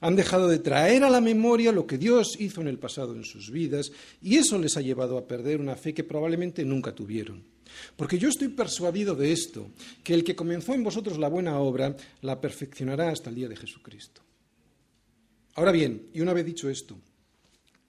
han 0.00 0.14
dejado 0.14 0.46
de 0.46 0.58
traer 0.58 1.02
a 1.02 1.08
la 1.08 1.22
memoria 1.22 1.72
lo 1.72 1.86
que 1.86 1.96
Dios 1.96 2.36
hizo 2.38 2.60
en 2.60 2.68
el 2.68 2.78
pasado 2.78 3.14
en 3.14 3.24
sus 3.24 3.50
vidas 3.50 3.92
y 4.20 4.36
eso 4.36 4.58
les 4.58 4.76
ha 4.76 4.82
llevado 4.82 5.16
a 5.16 5.26
perder 5.26 5.58
una 5.58 5.74
fe 5.74 5.94
que 5.94 6.04
probablemente 6.04 6.62
nunca 6.62 6.94
tuvieron. 6.94 7.42
Porque 7.96 8.18
yo 8.18 8.28
estoy 8.28 8.48
persuadido 8.48 9.14
de 9.14 9.32
esto, 9.32 9.70
que 10.04 10.12
el 10.12 10.22
que 10.22 10.36
comenzó 10.36 10.74
en 10.74 10.84
vosotros 10.84 11.16
la 11.16 11.28
buena 11.28 11.58
obra 11.60 11.96
la 12.20 12.42
perfeccionará 12.42 13.08
hasta 13.08 13.30
el 13.30 13.36
día 13.36 13.48
de 13.48 13.56
Jesucristo. 13.56 14.20
Ahora 15.54 15.72
bien, 15.72 16.10
y 16.12 16.20
una 16.20 16.34
vez 16.34 16.44
dicho 16.44 16.68
esto, 16.68 16.98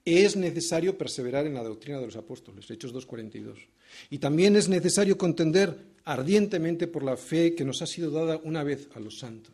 es 0.05 0.37
necesario 0.37 0.97
perseverar 0.97 1.45
en 1.45 1.55
la 1.55 1.63
doctrina 1.63 1.99
de 1.99 2.05
los 2.05 2.15
apóstoles, 2.15 2.71
Hechos 2.71 2.93
2.42. 2.93 3.67
Y 4.09 4.17
también 4.17 4.55
es 4.55 4.69
necesario 4.69 5.17
contender 5.17 5.91
ardientemente 6.05 6.87
por 6.87 7.03
la 7.03 7.17
fe 7.17 7.55
que 7.55 7.65
nos 7.65 7.81
ha 7.81 7.87
sido 7.87 8.11
dada 8.11 8.39
una 8.43 8.63
vez 8.63 8.89
a 8.95 8.99
los 8.99 9.19
santos. 9.19 9.53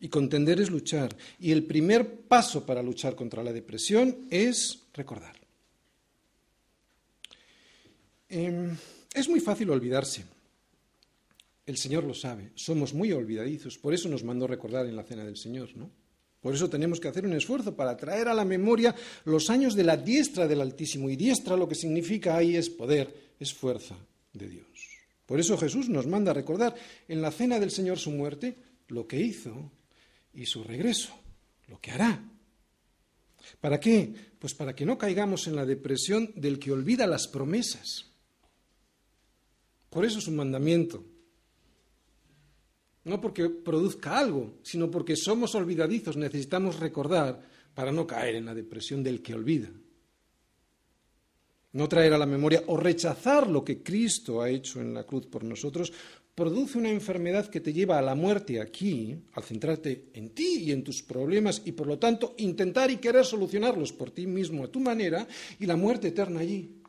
Y 0.00 0.08
contender 0.08 0.60
es 0.60 0.70
luchar. 0.70 1.14
Y 1.38 1.52
el 1.52 1.64
primer 1.64 2.22
paso 2.22 2.64
para 2.64 2.82
luchar 2.82 3.14
contra 3.14 3.42
la 3.42 3.52
depresión 3.52 4.26
es 4.30 4.84
recordar. 4.94 5.36
Em, 8.28 8.76
es 9.12 9.28
muy 9.28 9.40
fácil 9.40 9.70
olvidarse. 9.70 10.24
El 11.66 11.76
Señor 11.76 12.04
lo 12.04 12.14
sabe. 12.14 12.50
Somos 12.54 12.94
muy 12.94 13.12
olvidadizos. 13.12 13.76
Por 13.76 13.92
eso 13.92 14.08
nos 14.08 14.24
mandó 14.24 14.46
recordar 14.46 14.86
en 14.86 14.96
la 14.96 15.04
cena 15.04 15.24
del 15.24 15.36
Señor, 15.36 15.76
¿no? 15.76 15.90
Por 16.40 16.54
eso 16.54 16.70
tenemos 16.70 17.00
que 17.00 17.08
hacer 17.08 17.26
un 17.26 17.34
esfuerzo 17.34 17.76
para 17.76 17.96
traer 17.96 18.28
a 18.28 18.34
la 18.34 18.44
memoria 18.44 18.94
los 19.24 19.50
años 19.50 19.74
de 19.74 19.84
la 19.84 19.96
diestra 19.96 20.48
del 20.48 20.62
Altísimo. 20.62 21.10
Y 21.10 21.16
diestra 21.16 21.56
lo 21.56 21.68
que 21.68 21.74
significa 21.74 22.36
ahí 22.36 22.56
es 22.56 22.70
poder, 22.70 23.34
es 23.38 23.52
fuerza 23.52 23.96
de 24.32 24.48
Dios. 24.48 24.66
Por 25.26 25.38
eso 25.38 25.58
Jesús 25.58 25.88
nos 25.88 26.06
manda 26.06 26.30
a 26.30 26.34
recordar 26.34 26.74
en 27.06 27.20
la 27.20 27.30
cena 27.30 27.60
del 27.60 27.70
Señor 27.70 27.98
su 27.98 28.10
muerte, 28.10 28.56
lo 28.88 29.06
que 29.06 29.20
hizo 29.20 29.70
y 30.34 30.46
su 30.46 30.64
regreso, 30.64 31.12
lo 31.68 31.78
que 31.78 31.90
hará. 31.90 32.24
¿Para 33.60 33.78
qué? 33.78 34.12
Pues 34.38 34.54
para 34.54 34.74
que 34.74 34.86
no 34.86 34.96
caigamos 34.96 35.46
en 35.46 35.56
la 35.56 35.66
depresión 35.66 36.32
del 36.34 36.58
que 36.58 36.72
olvida 36.72 37.06
las 37.06 37.28
promesas. 37.28 38.06
Por 39.90 40.04
eso 40.04 40.18
es 40.18 40.28
un 40.28 40.36
mandamiento. 40.36 41.04
No 43.04 43.20
porque 43.20 43.48
produzca 43.48 44.18
algo, 44.18 44.58
sino 44.62 44.90
porque 44.90 45.16
somos 45.16 45.54
olvidadizos, 45.54 46.16
necesitamos 46.16 46.78
recordar 46.78 47.40
para 47.74 47.92
no 47.92 48.06
caer 48.06 48.36
en 48.36 48.46
la 48.46 48.54
depresión 48.54 49.02
del 49.02 49.22
que 49.22 49.34
olvida. 49.34 49.70
No 51.72 51.88
traer 51.88 52.12
a 52.12 52.18
la 52.18 52.26
memoria 52.26 52.64
o 52.66 52.76
rechazar 52.76 53.48
lo 53.48 53.64
que 53.64 53.82
Cristo 53.82 54.42
ha 54.42 54.50
hecho 54.50 54.80
en 54.80 54.92
la 54.92 55.04
cruz 55.04 55.26
por 55.26 55.44
nosotros 55.44 55.92
produce 56.34 56.78
una 56.78 56.90
enfermedad 56.90 57.48
que 57.48 57.60
te 57.60 57.72
lleva 57.72 57.98
a 57.98 58.02
la 58.02 58.14
muerte 58.14 58.60
aquí, 58.60 59.16
al 59.34 59.42
centrarte 59.44 60.10
en 60.14 60.30
ti 60.30 60.64
y 60.64 60.72
en 60.72 60.82
tus 60.82 61.02
problemas 61.02 61.62
y 61.64 61.72
por 61.72 61.86
lo 61.86 61.98
tanto 61.98 62.34
intentar 62.38 62.90
y 62.90 62.96
querer 62.96 63.24
solucionarlos 63.24 63.92
por 63.92 64.10
ti 64.10 64.26
mismo 64.26 64.64
a 64.64 64.68
tu 64.68 64.80
manera 64.80 65.26
y 65.58 65.66
la 65.66 65.76
muerte 65.76 66.08
eterna 66.08 66.40
allí. 66.40 66.79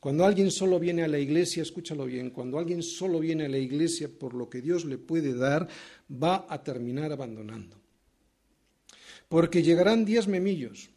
Cuando 0.00 0.24
alguien 0.24 0.50
solo 0.50 0.78
viene 0.78 1.02
a 1.02 1.08
la 1.08 1.18
iglesia, 1.18 1.62
escúchalo 1.62 2.04
bien, 2.04 2.30
cuando 2.30 2.58
alguien 2.58 2.82
solo 2.82 3.18
viene 3.18 3.46
a 3.46 3.48
la 3.48 3.58
iglesia 3.58 4.08
por 4.08 4.34
lo 4.34 4.48
que 4.48 4.60
Dios 4.60 4.84
le 4.84 4.98
puede 4.98 5.34
dar, 5.34 5.68
va 6.10 6.46
a 6.48 6.62
terminar 6.62 7.12
abandonando. 7.12 7.76
Porque 9.28 9.62
llegarán 9.62 10.04
días 10.04 10.28
memillos, 10.28 10.90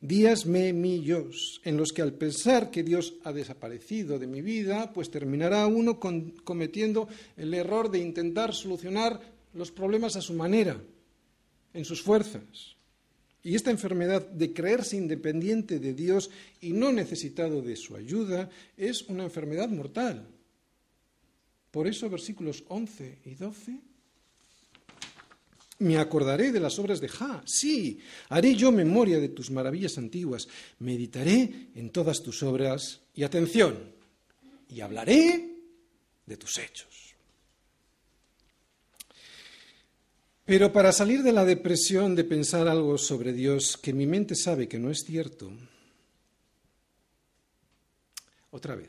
días 0.00 0.46
memillos, 0.46 1.60
en 1.64 1.76
los 1.76 1.92
que 1.92 2.02
al 2.02 2.12
pensar 2.12 2.70
que 2.70 2.84
Dios 2.84 3.14
ha 3.24 3.32
desaparecido 3.32 4.18
de 4.18 4.28
mi 4.28 4.42
vida, 4.42 4.92
pues 4.92 5.10
terminará 5.10 5.66
uno 5.66 5.98
cometiendo 5.98 7.08
el 7.36 7.54
error 7.54 7.90
de 7.90 7.98
intentar 7.98 8.54
solucionar 8.54 9.20
los 9.54 9.72
problemas 9.72 10.14
a 10.14 10.20
su 10.20 10.34
manera, 10.34 10.80
en 11.74 11.84
sus 11.84 12.02
fuerzas. 12.02 12.77
Y 13.42 13.54
esta 13.54 13.70
enfermedad 13.70 14.26
de 14.26 14.52
creerse 14.52 14.96
independiente 14.96 15.78
de 15.78 15.94
Dios 15.94 16.30
y 16.60 16.72
no 16.72 16.92
necesitado 16.92 17.62
de 17.62 17.76
su 17.76 17.96
ayuda 17.96 18.50
es 18.76 19.02
una 19.02 19.24
enfermedad 19.24 19.68
mortal. 19.68 20.26
Por 21.70 21.86
eso 21.86 22.10
versículos 22.10 22.64
11 22.68 23.18
y 23.24 23.34
12. 23.34 23.78
Me 25.80 25.98
acordaré 25.98 26.50
de 26.50 26.58
las 26.58 26.76
obras 26.80 27.00
de 27.00 27.08
Ja, 27.08 27.42
sí, 27.46 28.00
haré 28.30 28.56
yo 28.56 28.72
memoria 28.72 29.20
de 29.20 29.28
tus 29.28 29.50
maravillas 29.52 29.96
antiguas, 29.96 30.48
meditaré 30.80 31.68
en 31.76 31.90
todas 31.90 32.20
tus 32.20 32.42
obras 32.42 33.02
y 33.14 33.22
atención, 33.22 33.92
y 34.68 34.80
hablaré 34.80 35.54
de 36.26 36.36
tus 36.36 36.58
hechos. 36.58 37.07
Pero 40.48 40.72
para 40.72 40.92
salir 40.92 41.22
de 41.22 41.32
la 41.32 41.44
depresión 41.44 42.16
de 42.16 42.24
pensar 42.24 42.68
algo 42.68 42.96
sobre 42.96 43.34
Dios 43.34 43.76
que 43.76 43.92
mi 43.92 44.06
mente 44.06 44.34
sabe 44.34 44.66
que 44.66 44.78
no 44.78 44.90
es 44.90 45.04
cierto, 45.04 45.52
otra 48.50 48.74
vez, 48.74 48.88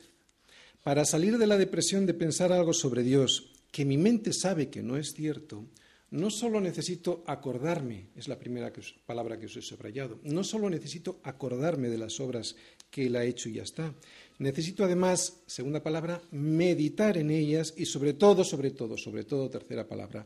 para 0.85 1.03
salir 1.03 1.37
de 1.37 1.47
la 1.47 1.57
depresión 1.57 2.05
de 2.05 2.13
pensar 2.13 2.53
algo 2.53 2.71
sobre 2.71 3.03
Dios 3.03 3.51
que 3.73 3.83
mi 3.83 3.97
mente 3.97 4.31
sabe 4.31 4.69
que 4.69 4.81
no 4.81 4.95
es 4.95 5.11
cierto, 5.11 5.65
no 6.11 6.29
solo 6.29 6.61
necesito 6.61 7.25
acordarme, 7.27 8.07
es 8.15 8.29
la 8.29 8.39
primera 8.39 8.71
palabra 9.05 9.37
que 9.37 9.47
os 9.47 9.57
he 9.57 9.61
subrayado, 9.61 10.17
no 10.23 10.45
solo 10.45 10.69
necesito 10.69 11.19
acordarme 11.23 11.89
de 11.89 11.97
las 11.97 12.21
obras 12.21 12.55
que 12.89 13.07
Él 13.07 13.17
ha 13.17 13.25
hecho 13.25 13.49
y 13.49 13.55
ya 13.55 13.63
está, 13.63 13.93
necesito 14.37 14.85
además, 14.85 15.41
segunda 15.45 15.83
palabra, 15.83 16.21
meditar 16.31 17.17
en 17.17 17.31
ellas 17.31 17.73
y 17.75 17.85
sobre 17.85 18.13
todo, 18.13 18.45
sobre 18.45 18.71
todo, 18.71 18.97
sobre 18.97 19.25
todo, 19.25 19.49
tercera 19.49 19.85
palabra, 19.85 20.25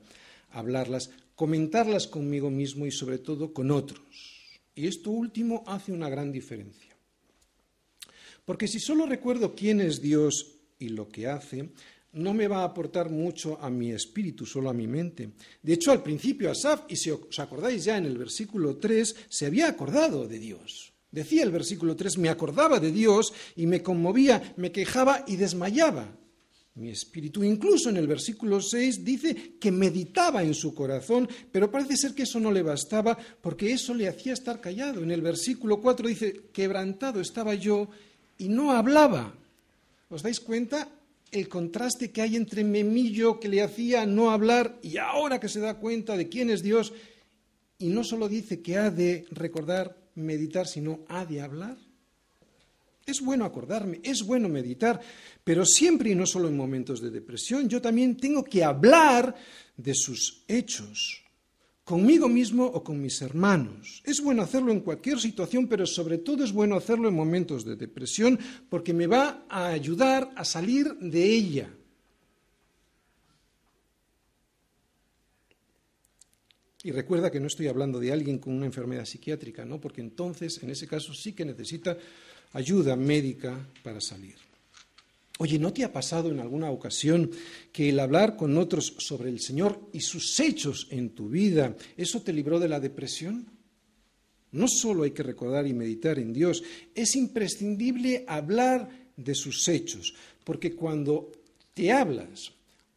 hablarlas, 0.54 1.10
comentarlas 1.36 2.08
conmigo 2.08 2.50
mismo 2.50 2.86
y 2.86 2.92
sobre 2.92 3.18
todo 3.18 3.54
con 3.54 3.72
otros. 3.72 4.60
Y 4.76 4.88
esto 4.88 5.12
último 5.12 5.64
hace 5.68 5.92
una 5.92 6.10
gran 6.10 6.32
diferencia. 6.32 6.96
Porque 8.46 8.68
si 8.68 8.80
solo 8.80 9.06
recuerdo 9.06 9.56
quién 9.56 9.80
es 9.82 10.02
Dios 10.02 10.56
y 10.80 10.90
lo 10.90 11.08
que 11.08 11.28
hace, 11.28 11.70
no 12.14 12.34
me 12.34 12.48
va 12.48 12.62
a 12.62 12.66
aportar 12.66 13.10
mucho 13.10 13.60
a 13.62 13.70
mi 13.70 13.92
espíritu, 13.92 14.46
solo 14.46 14.70
a 14.70 14.74
mi 14.74 14.88
mente. 14.88 15.32
De 15.62 15.74
hecho, 15.74 15.92
al 15.92 16.04
principio 16.04 16.52
Asaf, 16.52 16.82
y 16.90 16.96
si 16.96 17.10
os 17.10 17.40
acordáis 17.40 17.86
ya 17.86 17.98
en 17.98 18.06
el 18.06 18.18
versículo 18.18 18.78
3, 18.78 19.16
se 19.30 19.46
había 19.46 19.68
acordado 19.68 20.28
de 20.28 20.40
Dios. 20.40 20.94
Decía 21.12 21.44
el 21.44 21.52
versículo 21.52 21.96
3, 21.96 22.18
me 22.18 22.30
acordaba 22.30 22.80
de 22.80 22.92
Dios 22.92 23.34
y 23.56 23.68
me 23.68 23.84
conmovía, 23.84 24.54
me 24.58 24.72
quejaba 24.72 25.24
y 25.28 25.36
desmayaba. 25.36 26.18
Mi 26.76 26.90
espíritu, 26.90 27.44
incluso 27.44 27.90
en 27.90 27.98
el 27.98 28.08
versículo 28.08 28.60
6, 28.60 29.06
dice 29.06 29.54
que 29.60 29.72
meditaba 29.72 30.44
en 30.44 30.56
su 30.56 30.74
corazón, 30.74 31.30
pero 31.52 31.70
parece 31.70 31.96
ser 31.98 32.16
que 32.16 32.24
eso 32.24 32.40
no 32.40 32.52
le 32.52 32.64
bastaba 32.64 33.18
porque 33.42 33.72
eso 33.72 33.94
le 33.94 34.08
hacía 34.08 34.34
estar 34.34 34.60
callado. 34.60 35.04
En 35.04 35.12
el 35.12 35.22
versículo 35.22 35.80
4 35.80 36.08
dice, 36.08 36.42
quebrantado 36.52 37.22
estaba 37.22 37.54
yo 37.54 37.90
y 38.40 38.50
no 38.50 38.72
hablaba. 38.72 39.36
¿Os 40.10 40.24
dais 40.24 40.40
cuenta? 40.40 40.90
el 41.34 41.50
contraste 41.50 42.12
que 42.12 42.22
hay 42.22 42.36
entre 42.36 42.64
Memillo 42.64 43.40
que 43.40 43.50
le 43.50 43.64
hacía 43.64 44.06
no 44.06 44.30
hablar 44.30 44.78
y 44.84 44.98
ahora 44.98 45.40
que 45.40 45.50
se 45.50 45.60
da 45.60 45.80
cuenta 45.80 46.16
de 46.16 46.30
quién 46.30 46.52
es 46.52 46.62
Dios 46.62 46.94
y 47.80 47.88
no 47.88 48.04
solo 48.04 48.30
dice 48.30 48.62
que 48.62 48.78
ha 48.78 48.92
de 48.92 49.26
recordar, 49.32 49.98
meditar, 50.16 50.68
sino 50.68 51.00
ha 51.08 51.26
de 51.26 51.42
hablar. 51.42 51.76
Es 53.06 53.20
bueno 53.20 53.44
acordarme, 53.44 54.00
es 54.02 54.24
bueno 54.24 54.48
meditar, 54.48 55.00
pero 55.44 55.66
siempre 55.66 56.12
y 56.12 56.16
no 56.16 56.26
solo 56.26 56.48
en 56.48 56.56
momentos 56.56 57.02
de 57.02 57.12
depresión, 57.12 57.68
yo 57.68 57.82
también 57.82 58.16
tengo 58.16 58.44
que 58.44 58.64
hablar 58.64 59.36
de 59.76 59.94
sus 59.94 60.44
hechos 60.48 61.22
conmigo 61.84 62.30
mismo 62.30 62.66
o 62.66 62.82
con 62.82 63.02
mis 63.02 63.22
hermanos. 63.22 64.02
Es 64.06 64.22
bueno 64.22 64.42
hacerlo 64.42 64.72
en 64.72 64.80
cualquier 64.80 65.20
situación, 65.20 65.68
pero 65.68 65.86
sobre 65.86 66.20
todo 66.20 66.44
es 66.44 66.54
bueno 66.54 66.78
hacerlo 66.78 67.10
en 67.10 67.16
momentos 67.16 67.66
de 67.66 67.76
depresión 67.76 68.40
porque 68.70 68.94
me 68.94 69.08
va 69.08 69.46
a 69.50 69.68
ayudar 69.68 70.32
a 70.36 70.46
salir 70.46 70.96
de 71.00 71.26
ella. 71.26 71.70
Y 76.86 76.92
recuerda 76.92 77.32
que 77.32 77.40
no 77.40 77.48
estoy 77.48 77.68
hablando 77.68 77.98
de 78.00 78.12
alguien 78.12 78.40
con 78.40 78.54
una 78.54 78.66
enfermedad 78.66 79.06
psiquiátrica, 79.06 79.64
¿no? 79.64 79.80
Porque 79.80 80.02
entonces, 80.02 80.62
en 80.62 80.70
ese 80.70 80.86
caso, 80.86 81.14
sí 81.14 81.32
que 81.32 81.46
necesita 81.46 81.98
ayuda 82.54 82.96
médica 82.96 83.68
para 83.84 84.00
salir. 84.00 84.36
Oye, 85.40 85.58
¿no 85.60 85.74
te 85.74 85.84
ha 85.84 85.92
pasado 85.92 86.32
en 86.32 86.40
alguna 86.40 86.70
ocasión 86.70 87.32
que 87.72 87.90
el 87.90 88.00
hablar 88.00 88.38
con 88.38 88.58
otros 88.58 88.96
sobre 89.00 89.30
el 89.30 89.42
Señor 89.42 89.90
y 89.92 90.02
sus 90.02 90.40
hechos 90.40 90.88
en 90.92 91.10
tu 91.10 91.30
vida, 91.30 91.76
eso 91.98 92.22
te 92.22 92.32
libró 92.32 92.60
de 92.60 92.70
la 92.70 92.80
depresión? 92.80 93.48
No 94.52 94.68
solo 94.68 95.04
hay 95.04 95.12
que 95.12 95.24
recordar 95.24 95.66
y 95.66 95.74
meditar 95.74 96.20
en 96.20 96.32
Dios, 96.32 96.64
es 96.94 97.16
imprescindible 97.16 98.24
hablar 98.28 98.88
de 99.18 99.34
sus 99.34 99.68
hechos, 99.68 100.14
porque 100.44 100.76
cuando 100.76 101.32
te 101.74 101.92
hablas 101.92 102.54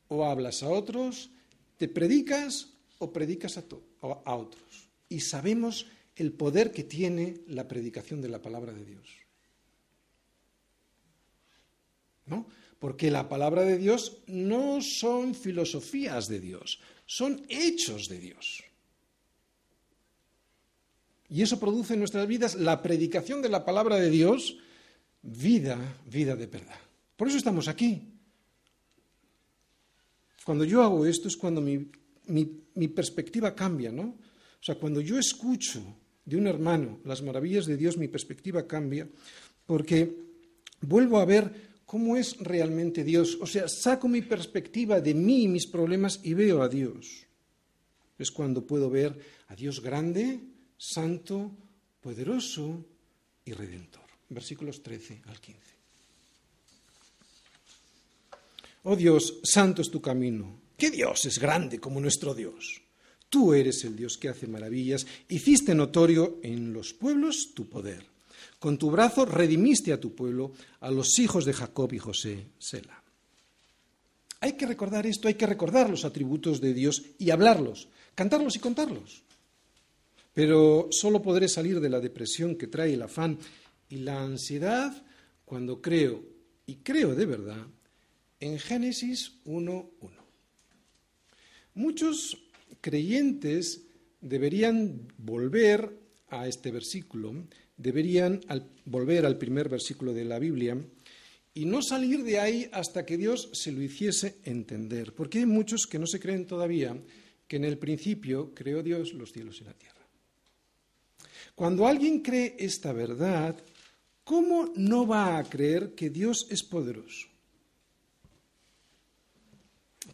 o 0.08 0.24
hablas 0.26 0.62
a 0.62 0.68
otros, 0.68 1.30
te 1.78 1.88
predicas 1.88 2.68
o 2.98 3.12
predicas 3.12 3.56
a, 3.56 4.34
otros. 4.34 4.88
Y 5.08 5.20
sabemos 5.20 5.86
el 6.16 6.32
poder 6.32 6.70
que 6.72 6.84
tiene 6.84 7.40
la 7.48 7.66
predicación 7.66 8.20
de 8.20 8.28
la 8.28 8.42
palabra 8.42 8.72
de 8.72 8.84
Dios. 8.84 9.25
Porque 12.78 13.10
la 13.10 13.28
palabra 13.28 13.62
de 13.62 13.78
Dios 13.78 14.18
no 14.26 14.80
son 14.82 15.34
filosofías 15.34 16.28
de 16.28 16.40
Dios, 16.40 16.80
son 17.06 17.44
hechos 17.48 18.08
de 18.08 18.18
Dios. 18.18 18.64
Y 21.28 21.42
eso 21.42 21.58
produce 21.58 21.94
en 21.94 22.00
nuestras 22.00 22.26
vidas 22.26 22.54
la 22.54 22.82
predicación 22.82 23.42
de 23.42 23.48
la 23.48 23.64
palabra 23.64 23.96
de 23.96 24.10
Dios, 24.10 24.58
vida, 25.22 25.78
vida 26.06 26.36
de 26.36 26.46
verdad. 26.46 26.78
Por 27.16 27.28
eso 27.28 27.36
estamos 27.36 27.66
aquí. 27.66 28.02
Cuando 30.44 30.64
yo 30.64 30.82
hago 30.82 31.06
esto 31.06 31.26
es 31.26 31.36
cuando 31.36 31.60
mi, 31.60 31.90
mi 32.26 32.88
perspectiva 32.88 33.54
cambia, 33.54 33.90
¿no? 33.90 34.16
O 34.60 34.64
sea, 34.66 34.76
cuando 34.76 35.00
yo 35.00 35.18
escucho 35.18 35.82
de 36.24 36.36
un 36.36 36.46
hermano 36.46 37.00
las 37.04 37.22
maravillas 37.22 37.66
de 37.66 37.76
Dios, 37.76 37.96
mi 37.96 38.08
perspectiva 38.08 38.66
cambia, 38.66 39.08
porque 39.64 40.16
vuelvo 40.80 41.18
a 41.18 41.24
ver 41.24 41.75
cómo 41.86 42.16
es 42.16 42.36
realmente 42.38 43.04
Dios. 43.04 43.38
O 43.40 43.46
sea, 43.46 43.68
saco 43.68 44.08
mi 44.08 44.20
perspectiva 44.20 45.00
de 45.00 45.14
mí 45.14 45.44
y 45.44 45.48
mis 45.48 45.66
problemas 45.66 46.20
y 46.22 46.34
veo 46.34 46.62
a 46.62 46.68
Dios. 46.68 47.24
Es 48.18 48.30
cuando 48.30 48.66
puedo 48.66 48.90
ver 48.90 49.16
a 49.48 49.54
Dios 49.54 49.80
grande, 49.80 50.40
santo, 50.76 51.52
poderoso 52.00 52.84
y 53.44 53.52
redentor. 53.52 54.04
Versículos 54.28 54.82
13 54.82 55.22
al 55.26 55.40
15. 55.40 55.60
Oh 58.84 58.96
Dios, 58.96 59.40
santo 59.42 59.82
es 59.82 59.90
tu 59.90 60.00
camino. 60.00 60.60
¿Qué 60.76 60.90
Dios 60.90 61.24
es 61.24 61.38
grande 61.38 61.78
como 61.78 62.00
nuestro 62.00 62.34
Dios? 62.34 62.82
Tú 63.28 63.54
eres 63.54 63.84
el 63.84 63.96
Dios 63.96 64.16
que 64.18 64.28
hace 64.28 64.46
maravillas, 64.46 65.06
hiciste 65.28 65.74
notorio 65.74 66.38
en 66.42 66.72
los 66.72 66.92
pueblos 66.92 67.52
tu 67.54 67.68
poder. 67.68 68.15
Con 68.58 68.78
tu 68.78 68.90
brazo 68.90 69.24
redimiste 69.24 69.92
a 69.92 70.00
tu 70.00 70.14
pueblo, 70.14 70.52
a 70.80 70.90
los 70.90 71.18
hijos 71.18 71.44
de 71.44 71.52
Jacob 71.52 71.92
y 71.92 71.98
José, 71.98 72.46
Sela. 72.58 73.02
Hay 74.40 74.52
que 74.52 74.66
recordar 74.66 75.06
esto, 75.06 75.28
hay 75.28 75.34
que 75.34 75.46
recordar 75.46 75.90
los 75.90 76.04
atributos 76.04 76.60
de 76.60 76.74
Dios 76.74 77.02
y 77.18 77.30
hablarlos, 77.30 77.88
cantarlos 78.14 78.56
y 78.56 78.60
contarlos. 78.60 79.22
Pero 80.32 80.88
solo 80.90 81.22
podré 81.22 81.48
salir 81.48 81.80
de 81.80 81.88
la 81.88 82.00
depresión 82.00 82.56
que 82.56 82.66
trae 82.66 82.94
el 82.94 83.02
afán 83.02 83.38
y 83.88 83.96
la 83.96 84.22
ansiedad 84.22 85.04
cuando 85.44 85.80
creo, 85.80 86.22
y 86.66 86.76
creo 86.76 87.14
de 87.14 87.26
verdad, 87.26 87.66
en 88.40 88.58
Génesis 88.58 89.32
1.1. 89.44 89.90
Muchos 91.74 92.36
creyentes 92.80 93.82
deberían 94.20 95.08
volver 95.18 95.98
a 96.28 96.46
este 96.46 96.70
versículo 96.70 97.34
deberían 97.76 98.40
volver 98.84 99.26
al 99.26 99.38
primer 99.38 99.68
versículo 99.68 100.12
de 100.12 100.24
la 100.24 100.38
Biblia 100.38 100.78
y 101.54 101.64
no 101.64 101.82
salir 101.82 102.22
de 102.22 102.38
ahí 102.38 102.68
hasta 102.72 103.06
que 103.06 103.16
Dios 103.16 103.48
se 103.52 103.72
lo 103.72 103.82
hiciese 103.82 104.36
entender. 104.44 105.14
Porque 105.14 105.38
hay 105.38 105.46
muchos 105.46 105.86
que 105.86 105.98
no 105.98 106.06
se 106.06 106.20
creen 106.20 106.46
todavía 106.46 106.96
que 107.48 107.56
en 107.56 107.64
el 107.64 107.78
principio 107.78 108.52
creó 108.54 108.82
Dios 108.82 109.12
los 109.14 109.32
cielos 109.32 109.60
y 109.60 109.64
la 109.64 109.72
tierra. 109.72 109.94
Cuando 111.54 111.86
alguien 111.86 112.20
cree 112.20 112.56
esta 112.58 112.92
verdad, 112.92 113.56
¿cómo 114.24 114.72
no 114.76 115.06
va 115.06 115.38
a 115.38 115.44
creer 115.44 115.94
que 115.94 116.10
Dios 116.10 116.46
es 116.50 116.62
poderoso? 116.62 117.28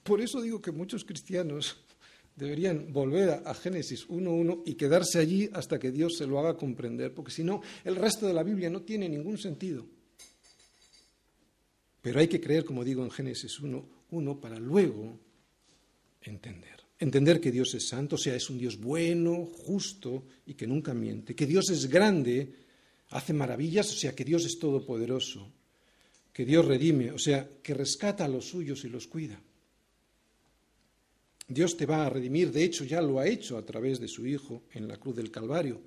Por 0.03 0.21
eso 0.21 0.41
digo 0.41 0.63
que 0.63 0.71
muchos 0.71 1.05
cristianos 1.05 1.77
deberían 2.37 2.93
volver 2.93 3.43
a 3.45 3.55
Génesis 3.55 4.09
1.1 4.09 4.63
y 4.67 4.75
quedarse 4.75 5.19
allí 5.19 5.49
hasta 5.53 5.79
que 5.79 5.91
Dios 5.91 6.17
se 6.17 6.27
lo 6.27 6.39
haga 6.39 6.57
comprender, 6.57 7.15
porque 7.15 7.33
si 7.33 7.45
no, 7.45 7.63
el 7.85 7.97
resto 7.97 8.27
de 8.27 8.35
la 8.35 8.43
Biblia 8.43 8.71
no 8.71 8.83
tiene 8.83 9.09
ningún 9.09 9.39
sentido. 9.39 9.87
Pero 12.01 12.19
hay 12.19 12.29
que 12.29 12.41
creer, 12.41 12.65
como 12.65 12.85
digo 12.85 13.05
en 13.05 13.11
Génesis 13.11 13.61
1.1, 13.61 14.41
para 14.41 14.59
luego 14.59 15.19
entender. 16.23 16.83
Entender 16.99 17.41
que 17.41 17.53
Dios 17.53 17.75
es 17.75 17.89
santo, 17.89 18.17
o 18.17 18.19
sea, 18.19 18.35
es 18.35 18.49
un 18.51 18.59
Dios 18.59 18.79
bueno, 18.79 19.45
justo 19.45 20.25
y 20.47 20.55
que 20.55 20.67
nunca 20.67 20.95
miente. 20.95 21.35
Que 21.35 21.47
Dios 21.47 21.71
es 21.71 21.89
grande, 21.89 22.53
hace 23.11 23.33
maravillas, 23.33 23.91
o 23.93 23.97
sea, 23.97 24.15
que 24.15 24.25
Dios 24.25 24.45
es 24.45 24.59
todopoderoso. 24.59 25.53
Que 26.33 26.45
Dios 26.45 26.65
redime, 26.65 27.13
o 27.13 27.19
sea, 27.19 27.49
que 27.63 27.75
rescata 27.75 28.25
a 28.25 28.29
los 28.29 28.47
suyos 28.47 28.85
y 28.85 28.89
los 28.89 29.07
cuida. 29.07 29.41
Dios 31.49 31.77
te 31.77 31.87
va 31.87 32.07
a 32.07 32.11
redimir, 32.11 32.53
de 32.53 32.65
hecho 32.65 32.85
ya 32.85 33.01
lo 33.03 33.19
ha 33.19 33.27
hecho 33.27 33.59
a 33.59 33.67
través 33.67 34.01
de 34.01 34.09
su 34.09 34.27
Hijo 34.27 34.63
en 34.73 34.89
la 34.89 34.97
cruz 34.97 35.17
del 35.17 35.31
Calvario, 35.31 35.81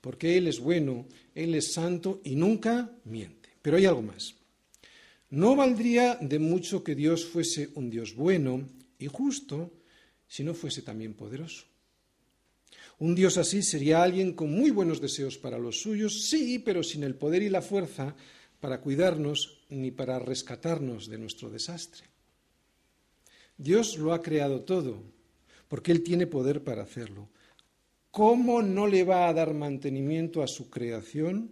porque 0.00 0.36
Él 0.36 0.48
es 0.48 0.60
bueno, 0.60 1.06
Él 1.34 1.54
es 1.54 1.72
santo 1.72 2.20
y 2.24 2.34
nunca 2.34 2.90
miente. 3.04 3.50
Pero 3.60 3.76
hay 3.76 3.86
algo 3.86 4.02
más. 4.02 4.34
No 5.30 5.56
valdría 5.56 6.18
de 6.20 6.38
mucho 6.38 6.84
que 6.84 6.94
Dios 6.94 7.24
fuese 7.24 7.70
un 7.74 7.88
Dios 7.88 8.14
bueno 8.14 8.68
y 8.98 9.06
justo 9.06 9.72
si 10.28 10.44
no 10.44 10.54
fuese 10.54 10.82
también 10.82 11.14
poderoso. 11.14 11.64
Un 12.98 13.14
Dios 13.14 13.38
así 13.38 13.62
sería 13.62 14.02
alguien 14.02 14.34
con 14.34 14.50
muy 14.50 14.70
buenos 14.70 15.00
deseos 15.00 15.38
para 15.38 15.58
los 15.58 15.80
suyos, 15.80 16.28
sí, 16.28 16.58
pero 16.58 16.82
sin 16.82 17.02
el 17.02 17.14
poder 17.14 17.42
y 17.42 17.48
la 17.48 17.62
fuerza 17.62 18.14
para 18.60 18.80
cuidarnos 18.80 19.64
ni 19.70 19.90
para 19.90 20.18
rescatarnos 20.18 21.08
de 21.08 21.18
nuestro 21.18 21.50
desastre. 21.50 22.11
Dios 23.62 23.96
lo 23.96 24.12
ha 24.12 24.20
creado 24.20 24.62
todo. 24.62 25.12
porque 25.68 25.90
Él 25.90 26.02
tiene 26.02 26.26
poder 26.26 26.62
para 26.62 26.82
hacerlo. 26.82 27.30
¿Cómo 28.10 28.60
no 28.60 28.86
le 28.86 29.04
va 29.04 29.26
a 29.26 29.32
dar 29.32 29.54
mantenimiento 29.54 30.42
a 30.42 30.46
su 30.46 30.68
creación? 30.68 31.48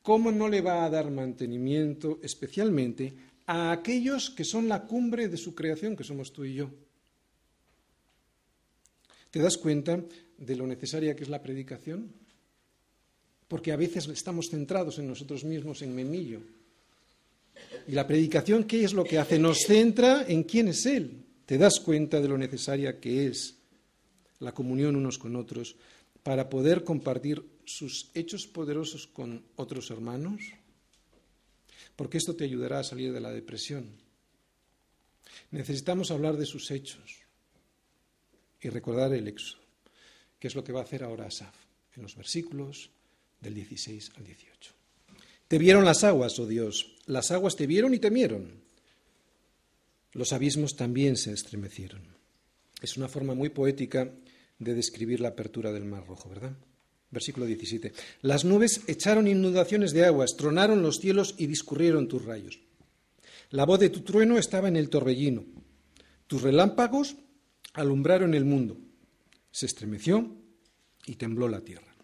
¿Cómo 0.00 0.30
no 0.30 0.48
le 0.48 0.60
va 0.60 0.84
a 0.84 0.90
dar 0.90 1.10
mantenimiento 1.10 2.20
especialmente 2.22 3.14
a 3.46 3.72
aquellos 3.72 4.30
que 4.30 4.44
son 4.44 4.68
la 4.68 4.84
cumbre 4.84 5.26
de 5.26 5.36
su 5.36 5.56
creación, 5.56 5.96
que 5.96 6.04
somos 6.04 6.32
tú 6.32 6.44
y 6.44 6.54
yo? 6.54 6.70
¿Te 9.32 9.40
das 9.40 9.56
cuenta 9.56 10.00
de 10.38 10.54
lo 10.54 10.68
necesaria 10.68 11.16
que 11.16 11.24
es 11.24 11.28
la 11.28 11.42
predicación? 11.42 12.12
Porque 13.48 13.72
a 13.72 13.76
veces 13.76 14.06
estamos 14.06 14.46
centrados 14.52 15.00
en 15.00 15.08
nosotros 15.08 15.42
mismos, 15.42 15.82
en 15.82 15.96
memillo. 15.96 16.42
Y 17.88 17.92
la 17.92 18.06
predicación, 18.06 18.62
¿qué 18.62 18.84
es 18.84 18.92
lo 18.92 19.02
que 19.02 19.18
hace? 19.18 19.36
Nos 19.36 19.62
centra 19.66 20.24
en 20.28 20.44
quién 20.44 20.68
es 20.68 20.86
Él. 20.86 21.23
¿Te 21.46 21.58
das 21.58 21.80
cuenta 21.80 22.20
de 22.20 22.28
lo 22.28 22.38
necesaria 22.38 23.00
que 23.00 23.26
es 23.26 23.56
la 24.40 24.52
comunión 24.52 24.96
unos 24.96 25.18
con 25.18 25.36
otros 25.36 25.76
para 26.22 26.48
poder 26.48 26.84
compartir 26.84 27.44
sus 27.66 28.10
hechos 28.14 28.46
poderosos 28.46 29.06
con 29.06 29.44
otros 29.56 29.90
hermanos? 29.90 30.40
Porque 31.96 32.18
esto 32.18 32.34
te 32.34 32.44
ayudará 32.44 32.80
a 32.80 32.84
salir 32.84 33.12
de 33.12 33.20
la 33.20 33.30
depresión. 33.30 33.90
Necesitamos 35.50 36.10
hablar 36.10 36.36
de 36.36 36.46
sus 36.46 36.70
hechos 36.70 37.20
y 38.60 38.68
recordar 38.70 39.12
el 39.12 39.28
éxodo, 39.28 39.62
que 40.38 40.48
es 40.48 40.54
lo 40.54 40.64
que 40.64 40.72
va 40.72 40.80
a 40.80 40.84
hacer 40.84 41.04
ahora 41.04 41.26
Asaf 41.26 41.54
en 41.94 42.02
los 42.02 42.16
versículos 42.16 42.90
del 43.40 43.54
16 43.54 44.12
al 44.16 44.24
18. 44.24 44.72
Te 45.46 45.58
vieron 45.58 45.84
las 45.84 46.02
aguas, 46.04 46.38
oh 46.38 46.46
Dios, 46.46 46.96
las 47.06 47.30
aguas 47.30 47.54
te 47.54 47.66
vieron 47.66 47.92
y 47.92 47.98
temieron. 47.98 48.63
Los 50.14 50.32
abismos 50.32 50.76
también 50.76 51.16
se 51.16 51.32
estremecieron. 51.32 52.02
Es 52.80 52.96
una 52.96 53.08
forma 53.08 53.34
muy 53.34 53.50
poética 53.50 54.12
de 54.58 54.74
describir 54.74 55.20
la 55.20 55.28
apertura 55.28 55.72
del 55.72 55.84
Mar 55.84 56.06
Rojo, 56.06 56.28
¿verdad? 56.28 56.56
Versículo 57.10 57.46
17. 57.46 57.92
Las 58.22 58.44
nubes 58.44 58.82
echaron 58.86 59.28
inundaciones 59.28 59.92
de 59.92 60.04
aguas, 60.04 60.36
tronaron 60.36 60.82
los 60.82 60.98
cielos 60.98 61.34
y 61.36 61.46
discurrieron 61.46 62.08
tus 62.08 62.24
rayos. 62.24 62.60
La 63.50 63.64
voz 63.64 63.80
de 63.80 63.90
tu 63.90 64.00
trueno 64.00 64.38
estaba 64.38 64.68
en 64.68 64.76
el 64.76 64.88
torbellino. 64.88 65.44
Tus 66.26 66.42
relámpagos 66.42 67.16
alumbraron 67.74 68.34
el 68.34 68.44
mundo. 68.44 68.78
Se 69.50 69.66
estremeció 69.66 70.36
y 71.06 71.16
tembló 71.16 71.48
la 71.48 71.60
tierra. 71.60 71.94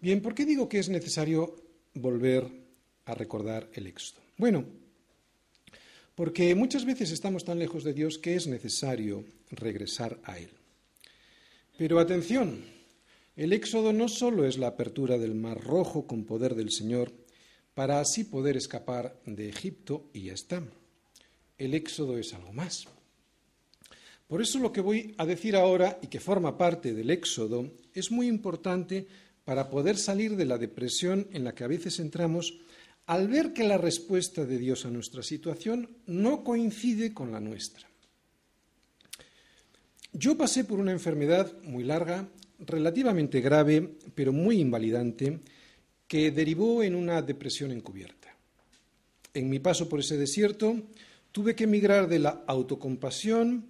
Bien, 0.00 0.20
¿por 0.20 0.34
qué 0.34 0.44
digo 0.44 0.68
que 0.68 0.78
es 0.78 0.88
necesario 0.88 1.56
volver 1.94 2.46
a 3.04 3.14
recordar 3.14 3.68
el 3.72 3.86
éxodo? 3.86 4.20
Bueno, 4.36 4.64
porque 6.18 6.52
muchas 6.56 6.84
veces 6.84 7.12
estamos 7.12 7.44
tan 7.44 7.60
lejos 7.60 7.84
de 7.84 7.94
Dios 7.94 8.18
que 8.18 8.34
es 8.34 8.48
necesario 8.48 9.24
regresar 9.52 10.18
a 10.24 10.36
Él. 10.36 10.50
Pero 11.76 12.00
atención, 12.00 12.64
el 13.36 13.52
éxodo 13.52 13.92
no 13.92 14.08
solo 14.08 14.44
es 14.44 14.58
la 14.58 14.66
apertura 14.66 15.16
del 15.16 15.36
mar 15.36 15.62
rojo 15.62 16.08
con 16.08 16.24
poder 16.24 16.56
del 16.56 16.72
Señor 16.72 17.12
para 17.72 18.00
así 18.00 18.24
poder 18.24 18.56
escapar 18.56 19.16
de 19.26 19.48
Egipto 19.48 20.10
y 20.12 20.22
ya 20.22 20.32
está. 20.32 20.60
El 21.56 21.72
éxodo 21.74 22.18
es 22.18 22.34
algo 22.34 22.52
más. 22.52 22.88
Por 24.26 24.42
eso 24.42 24.58
lo 24.58 24.72
que 24.72 24.80
voy 24.80 25.14
a 25.18 25.24
decir 25.24 25.54
ahora 25.54 26.00
y 26.02 26.08
que 26.08 26.18
forma 26.18 26.58
parte 26.58 26.94
del 26.94 27.10
éxodo 27.10 27.70
es 27.94 28.10
muy 28.10 28.26
importante 28.26 29.06
para 29.44 29.70
poder 29.70 29.96
salir 29.96 30.34
de 30.34 30.46
la 30.46 30.58
depresión 30.58 31.28
en 31.30 31.44
la 31.44 31.54
que 31.54 31.62
a 31.62 31.68
veces 31.68 32.00
entramos 32.00 32.58
al 33.08 33.26
ver 33.26 33.54
que 33.54 33.64
la 33.64 33.78
respuesta 33.78 34.44
de 34.44 34.58
Dios 34.58 34.84
a 34.84 34.90
nuestra 34.90 35.22
situación 35.22 35.88
no 36.06 36.44
coincide 36.44 37.14
con 37.14 37.32
la 37.32 37.40
nuestra. 37.40 37.88
Yo 40.12 40.36
pasé 40.36 40.64
por 40.64 40.78
una 40.78 40.92
enfermedad 40.92 41.50
muy 41.62 41.84
larga, 41.84 42.28
relativamente 42.58 43.40
grave, 43.40 43.96
pero 44.14 44.34
muy 44.34 44.60
invalidante, 44.60 45.40
que 46.06 46.30
derivó 46.30 46.82
en 46.82 46.94
una 46.94 47.22
depresión 47.22 47.72
encubierta. 47.72 48.36
En 49.32 49.48
mi 49.48 49.58
paso 49.58 49.88
por 49.88 50.00
ese 50.00 50.18
desierto 50.18 50.76
tuve 51.32 51.54
que 51.54 51.64
emigrar 51.64 52.08
de 52.08 52.18
la 52.18 52.44
autocompasión 52.46 53.68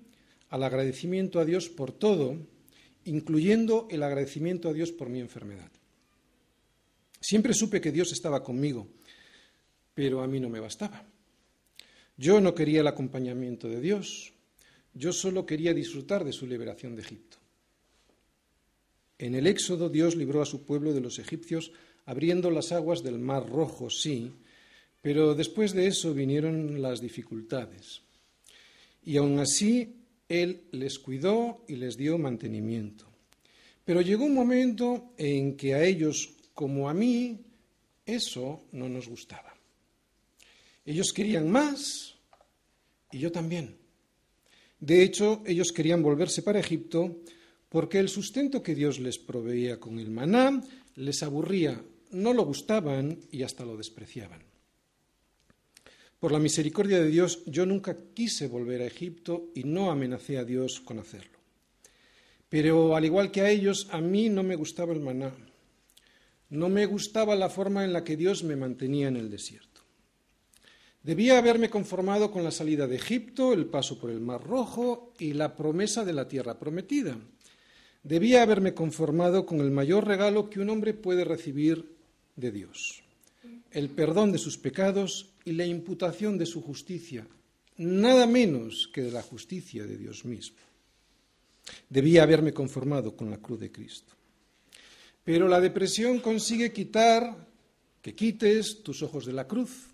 al 0.48 0.64
agradecimiento 0.64 1.38
a 1.38 1.44
Dios 1.44 1.68
por 1.68 1.92
todo, 1.92 2.36
incluyendo 3.04 3.86
el 3.88 4.02
agradecimiento 4.02 4.68
a 4.68 4.72
Dios 4.72 4.90
por 4.90 5.08
mi 5.08 5.20
enfermedad. 5.20 5.70
Siempre 7.20 7.54
supe 7.54 7.80
que 7.80 7.92
Dios 7.92 8.10
estaba 8.12 8.42
conmigo, 8.42 8.88
pero 9.98 10.22
a 10.22 10.28
mí 10.28 10.38
no 10.38 10.48
me 10.48 10.60
bastaba. 10.60 11.04
Yo 12.16 12.40
no 12.40 12.54
quería 12.54 12.82
el 12.82 12.86
acompañamiento 12.86 13.68
de 13.68 13.80
Dios, 13.80 14.32
yo 14.94 15.12
solo 15.12 15.44
quería 15.44 15.74
disfrutar 15.74 16.24
de 16.24 16.32
su 16.32 16.46
liberación 16.46 16.94
de 16.94 17.02
Egipto. 17.02 17.38
En 19.18 19.34
el 19.34 19.48
Éxodo 19.48 19.88
Dios 19.88 20.14
libró 20.14 20.40
a 20.40 20.46
su 20.46 20.64
pueblo 20.64 20.92
de 20.92 21.00
los 21.00 21.18
egipcios 21.18 21.72
abriendo 22.06 22.48
las 22.52 22.70
aguas 22.70 23.02
del 23.02 23.18
Mar 23.18 23.48
Rojo, 23.48 23.90
sí, 23.90 24.30
pero 25.02 25.34
después 25.34 25.72
de 25.72 25.88
eso 25.88 26.14
vinieron 26.14 26.80
las 26.80 27.00
dificultades. 27.00 28.02
Y 29.02 29.16
aún 29.16 29.40
así 29.40 29.96
Él 30.28 30.62
les 30.70 31.00
cuidó 31.00 31.64
y 31.66 31.74
les 31.74 31.96
dio 31.96 32.18
mantenimiento. 32.18 33.04
Pero 33.84 34.00
llegó 34.00 34.26
un 34.26 34.34
momento 34.34 35.10
en 35.16 35.56
que 35.56 35.74
a 35.74 35.82
ellos, 35.82 36.34
como 36.54 36.88
a 36.88 36.94
mí, 36.94 37.40
eso 38.06 38.62
no 38.70 38.88
nos 38.88 39.08
gustaba. 39.08 39.57
Ellos 40.88 41.12
querían 41.12 41.50
más 41.50 42.14
y 43.12 43.18
yo 43.18 43.30
también. 43.30 43.76
De 44.80 45.02
hecho, 45.02 45.42
ellos 45.44 45.70
querían 45.70 46.02
volverse 46.02 46.40
para 46.40 46.60
Egipto 46.60 47.20
porque 47.68 47.98
el 47.98 48.08
sustento 48.08 48.62
que 48.62 48.74
Dios 48.74 48.98
les 48.98 49.18
proveía 49.18 49.78
con 49.78 49.98
el 49.98 50.10
maná 50.10 50.64
les 50.94 51.22
aburría, 51.22 51.84
no 52.12 52.32
lo 52.32 52.46
gustaban 52.46 53.20
y 53.30 53.42
hasta 53.42 53.66
lo 53.66 53.76
despreciaban. 53.76 54.42
Por 56.18 56.32
la 56.32 56.38
misericordia 56.38 57.00
de 57.00 57.10
Dios, 57.10 57.44
yo 57.44 57.66
nunca 57.66 57.94
quise 58.14 58.48
volver 58.48 58.80
a 58.80 58.86
Egipto 58.86 59.50
y 59.54 59.64
no 59.64 59.90
amenacé 59.90 60.38
a 60.38 60.44
Dios 60.44 60.80
con 60.80 60.98
hacerlo. 60.98 61.38
Pero 62.48 62.96
al 62.96 63.04
igual 63.04 63.30
que 63.30 63.42
a 63.42 63.50
ellos, 63.50 63.88
a 63.90 64.00
mí 64.00 64.30
no 64.30 64.42
me 64.42 64.56
gustaba 64.56 64.94
el 64.94 65.00
maná. 65.00 65.34
No 66.48 66.70
me 66.70 66.86
gustaba 66.86 67.36
la 67.36 67.50
forma 67.50 67.84
en 67.84 67.92
la 67.92 68.04
que 68.04 68.16
Dios 68.16 68.42
me 68.42 68.56
mantenía 68.56 69.08
en 69.08 69.18
el 69.18 69.28
desierto. 69.28 69.67
Debía 71.08 71.38
haberme 71.38 71.70
conformado 71.70 72.30
con 72.30 72.44
la 72.44 72.50
salida 72.50 72.86
de 72.86 72.96
Egipto, 72.96 73.54
el 73.54 73.64
paso 73.64 73.98
por 73.98 74.10
el 74.10 74.20
Mar 74.20 74.44
Rojo 74.44 75.14
y 75.18 75.32
la 75.32 75.56
promesa 75.56 76.04
de 76.04 76.12
la 76.12 76.28
tierra 76.28 76.58
prometida. 76.58 77.16
Debía 78.02 78.42
haberme 78.42 78.74
conformado 78.74 79.46
con 79.46 79.62
el 79.62 79.70
mayor 79.70 80.06
regalo 80.06 80.50
que 80.50 80.60
un 80.60 80.68
hombre 80.68 80.92
puede 80.92 81.24
recibir 81.24 81.96
de 82.36 82.52
Dios, 82.52 83.02
el 83.70 83.88
perdón 83.88 84.32
de 84.32 84.38
sus 84.38 84.58
pecados 84.58 85.30
y 85.46 85.52
la 85.52 85.64
imputación 85.64 86.36
de 86.36 86.44
su 86.44 86.60
justicia, 86.60 87.26
nada 87.78 88.26
menos 88.26 88.90
que 88.92 89.00
de 89.00 89.10
la 89.10 89.22
justicia 89.22 89.86
de 89.86 89.96
Dios 89.96 90.26
mismo. 90.26 90.58
Debía 91.88 92.24
haberme 92.24 92.52
conformado 92.52 93.16
con 93.16 93.30
la 93.30 93.38
cruz 93.38 93.60
de 93.60 93.72
Cristo. 93.72 94.12
Pero 95.24 95.48
la 95.48 95.58
depresión 95.58 96.20
consigue 96.20 96.70
quitar, 96.70 97.48
que 98.02 98.14
quites 98.14 98.82
tus 98.82 99.02
ojos 99.02 99.24
de 99.24 99.32
la 99.32 99.48
cruz 99.48 99.88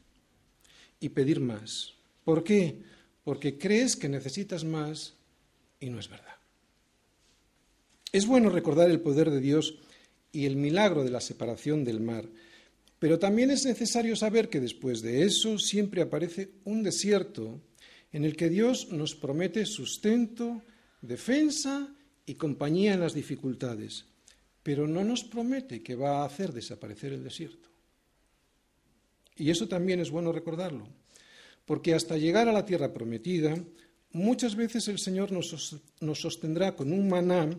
y 1.04 1.10
pedir 1.10 1.38
más. 1.38 1.92
¿Por 2.24 2.42
qué? 2.42 2.80
Porque 3.24 3.58
crees 3.58 3.94
que 3.94 4.08
necesitas 4.08 4.64
más 4.64 5.12
y 5.78 5.90
no 5.90 6.00
es 6.00 6.08
verdad. 6.08 6.36
Es 8.10 8.26
bueno 8.26 8.48
recordar 8.48 8.90
el 8.90 9.02
poder 9.02 9.30
de 9.30 9.40
Dios 9.40 9.78
y 10.32 10.46
el 10.46 10.56
milagro 10.56 11.04
de 11.04 11.10
la 11.10 11.20
separación 11.20 11.84
del 11.84 12.00
mar, 12.00 12.26
pero 12.98 13.18
también 13.18 13.50
es 13.50 13.66
necesario 13.66 14.16
saber 14.16 14.48
que 14.48 14.60
después 14.60 15.02
de 15.02 15.24
eso 15.24 15.58
siempre 15.58 16.00
aparece 16.00 16.52
un 16.64 16.82
desierto 16.82 17.60
en 18.10 18.24
el 18.24 18.34
que 18.34 18.48
Dios 18.48 18.88
nos 18.90 19.14
promete 19.14 19.66
sustento, 19.66 20.62
defensa 21.02 21.94
y 22.24 22.36
compañía 22.36 22.94
en 22.94 23.00
las 23.00 23.12
dificultades, 23.12 24.06
pero 24.62 24.88
no 24.88 25.04
nos 25.04 25.22
promete 25.22 25.82
que 25.82 25.96
va 25.96 26.22
a 26.22 26.24
hacer 26.24 26.54
desaparecer 26.54 27.12
el 27.12 27.24
desierto. 27.24 27.73
Y 29.36 29.50
eso 29.50 29.68
también 29.68 30.00
es 30.00 30.10
bueno 30.10 30.32
recordarlo, 30.32 30.86
porque 31.64 31.94
hasta 31.94 32.16
llegar 32.16 32.48
a 32.48 32.52
la 32.52 32.64
tierra 32.64 32.92
prometida, 32.92 33.56
muchas 34.12 34.54
veces 34.54 34.88
el 34.88 34.98
Señor 34.98 35.32
nos, 35.32 35.80
sostendrá 36.14 36.76
con 36.76 36.92
un 36.92 37.08
maná 37.08 37.50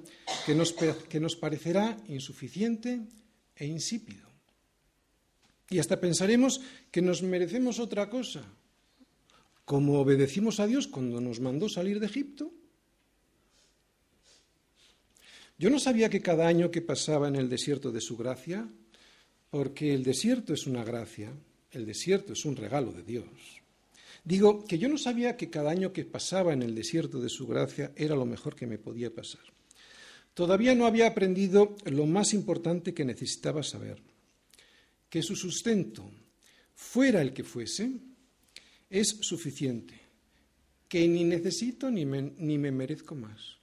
que 0.45 0.55
nos, 0.55 0.73
que 0.73 1.19
nos 1.19 1.35
parecerá 1.35 1.97
insuficiente 2.07 3.01
e 3.55 3.65
insípido. 3.65 4.25
Y 5.69 5.79
hasta 5.79 5.99
pensaremos 5.99 6.61
que 6.91 7.01
nos 7.01 7.23
merecemos 7.23 7.79
otra 7.79 8.09
cosa, 8.09 8.43
como 9.65 9.99
obedecimos 9.99 10.59
a 10.59 10.67
Dios 10.67 10.87
cuando 10.87 11.19
nos 11.19 11.39
mandó 11.39 11.67
salir 11.67 11.99
de 11.99 12.05
Egipto. 12.05 12.53
Yo 15.57 15.69
no 15.69 15.79
sabía 15.79 16.09
que 16.09 16.21
cada 16.21 16.47
año 16.47 16.69
que 16.69 16.81
pasaba 16.81 17.27
en 17.27 17.35
el 17.35 17.49
desierto 17.49 17.91
de 17.91 18.01
su 18.01 18.15
gracia, 18.15 18.67
porque 19.49 19.93
el 19.93 20.03
desierto 20.03 20.53
es 20.53 20.67
una 20.67 20.83
gracia, 20.83 21.31
el 21.75 21.85
desierto 21.85 22.33
es 22.33 22.45
un 22.45 22.55
regalo 22.55 22.91
de 22.91 23.03
Dios. 23.03 23.25
Digo 24.23 24.65
que 24.65 24.79
yo 24.79 24.89
no 24.89 24.97
sabía 24.97 25.37
que 25.37 25.49
cada 25.49 25.69
año 25.69 25.93
que 25.93 26.03
pasaba 26.03 26.51
en 26.53 26.63
el 26.63 26.73
desierto 26.73 27.19
de 27.19 27.29
su 27.29 27.45
gracia 27.45 27.91
era 27.95 28.15
lo 28.15 28.25
mejor 28.25 28.55
que 28.55 28.65
me 28.65 28.79
podía 28.79 29.13
pasar. 29.13 29.43
Todavía 30.33 30.75
no 30.75 30.85
había 30.85 31.07
aprendido 31.07 31.77
lo 31.85 32.05
más 32.05 32.33
importante 32.33 32.93
que 32.93 33.05
necesitaba 33.05 33.63
saber, 33.63 34.01
que 35.09 35.21
su 35.21 35.35
sustento, 35.35 36.11
fuera 36.73 37.21
el 37.21 37.33
que 37.33 37.43
fuese, 37.43 37.91
es 38.89 39.17
suficiente, 39.21 39.99
que 40.89 41.07
ni 41.07 41.23
necesito 41.23 41.89
ni 41.89 42.05
me, 42.05 42.71
merezco 42.71 43.15
más. 43.15 43.57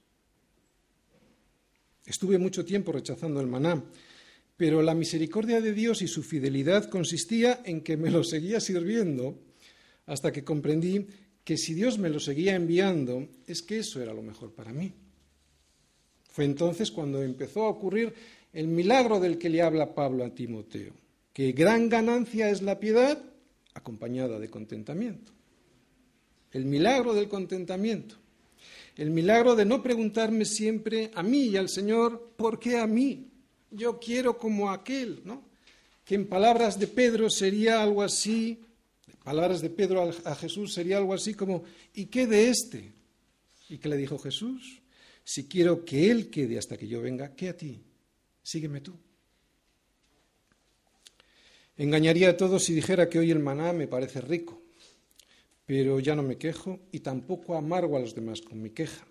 Estuve 2.07 2.39
mucho 2.39 2.65
tiempo 2.65 2.93
rechazando 2.93 3.41
el 3.41 3.47
maná, 3.47 3.83
pero 4.63 4.81
la 4.81 4.95
misericordia 4.95 5.61
de 5.61 5.73
Dios 5.73 6.03
y 6.03 6.07
su 6.07 6.23
fidelidad 6.23 6.89
consistía 6.89 7.63
en 7.65 7.81
que 7.81 7.97
me 7.97 8.13
lo 8.13 8.23
seguía 8.23 8.61
sirviendo 8.61 9.37
hasta 10.07 10.31
que 10.31 10.45
comprendí 10.45 11.05
que 11.43 11.57
si 11.57 11.75
Dios 11.75 11.99
me 11.99 12.09
lo 12.09 12.21
seguía 12.21 12.55
enviando, 12.55 13.27
es 13.49 13.61
que 13.61 13.81
eso 13.81 14.01
era 14.01 14.15
lo 14.15 14.23
mejor 14.23 14.53
para 14.53 14.73
mí. 14.73 14.93
Fue 16.31 16.45
entonces 16.45 16.93
cuando 16.93 17.25
empezó 17.25 17.65
a 17.65 17.71
ocurrir 17.71 18.15
el 18.53 18.69
milagro 18.69 19.19
del 19.19 19.37
que 19.37 19.51
le 19.51 19.63
habla 19.63 19.97
Pablo 19.97 20.25
a 20.25 20.33
Timoteo, 20.33 20.93
que 21.33 21.51
gran 21.51 21.89
ganancia 21.89 22.49
es 22.49 22.63
la 22.63 22.79
piedad 22.79 23.21
acompañada 23.75 24.39
de 24.39 24.49
contentamiento. 24.49 25.33
El 26.53 26.67
milagro 26.67 27.15
del 27.15 27.29
contentamiento. 27.29 28.15
El 28.95 29.11
milagro 29.11 29.57
de 29.57 29.65
no 29.65 29.83
preguntarme 29.83 30.45
siempre 30.45 31.11
a 31.17 31.25
mí 31.25 31.47
y 31.47 31.57
al 31.57 31.69
Señor, 31.69 32.35
¿por 32.37 32.61
qué 32.61 32.79
a 32.79 32.87
mí? 32.87 33.32
Yo 33.73 33.99
quiero 33.99 34.39
como 34.39 34.71
aquel, 34.71 35.23
¿no? 35.25 35.43
Que 36.05 36.15
en 36.15 36.29
palabras 36.29 36.79
de 36.79 36.87
Pedro 36.87 37.31
sería 37.31 37.83
algo 37.83 38.03
así, 38.03 38.61
palabras 39.25 39.61
de 39.61 39.71
Pedro 39.71 40.11
a 40.25 40.35
Jesús 40.35 40.75
sería 40.75 40.99
algo 40.99 41.15
así 41.15 41.35
como, 41.35 41.65
¿y 41.95 42.07
qué 42.07 42.27
de 42.27 42.49
este? 42.49 42.93
¿Y 43.69 43.79
qué 43.79 43.89
le 43.89 43.97
dijo 43.97 44.19
Jesús? 44.19 44.83
Si 45.25 45.47
quiero 45.47 45.85
que 45.85 46.11
Él 46.11 46.29
quede 46.29 46.59
hasta 46.59 46.77
que 46.77 46.89
yo 46.89 47.01
venga, 47.01 47.35
¿qué 47.35 47.49
a 47.49 47.57
ti? 47.57 47.81
Sígueme 48.43 48.81
tú. 48.81 48.95
Engañaría 51.77 52.31
a 52.31 52.37
todos 52.37 52.65
si 52.65 52.75
dijera 52.75 53.09
que 53.09 53.19
hoy 53.19 53.31
el 53.31 53.39
maná 53.39 53.73
me 53.73 53.89
parece 53.89 54.21
rico, 54.21 54.61
pero 55.65 56.01
ya 56.01 56.15
no 56.15 56.23
me 56.23 56.37
quejo 56.37 56.81
y 56.93 57.01
tampoco 57.01 57.57
amargo 57.57 57.97
a 57.97 58.01
los 58.01 58.15
demás 58.15 58.43
con 58.43 58.61
mi 58.61 58.71
queja. 58.71 59.07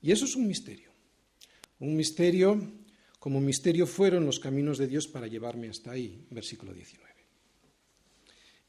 Y 0.00 0.12
eso 0.12 0.24
es 0.24 0.36
un 0.36 0.46
misterio. 0.46 0.90
Un 1.80 1.94
misterio 1.96 2.60
como 3.18 3.40
misterio 3.40 3.86
fueron 3.86 4.26
los 4.26 4.38
caminos 4.38 4.78
de 4.78 4.86
Dios 4.86 5.08
para 5.08 5.26
llevarme 5.26 5.68
hasta 5.68 5.90
ahí. 5.90 6.26
Versículo 6.30 6.72
19. 6.72 7.06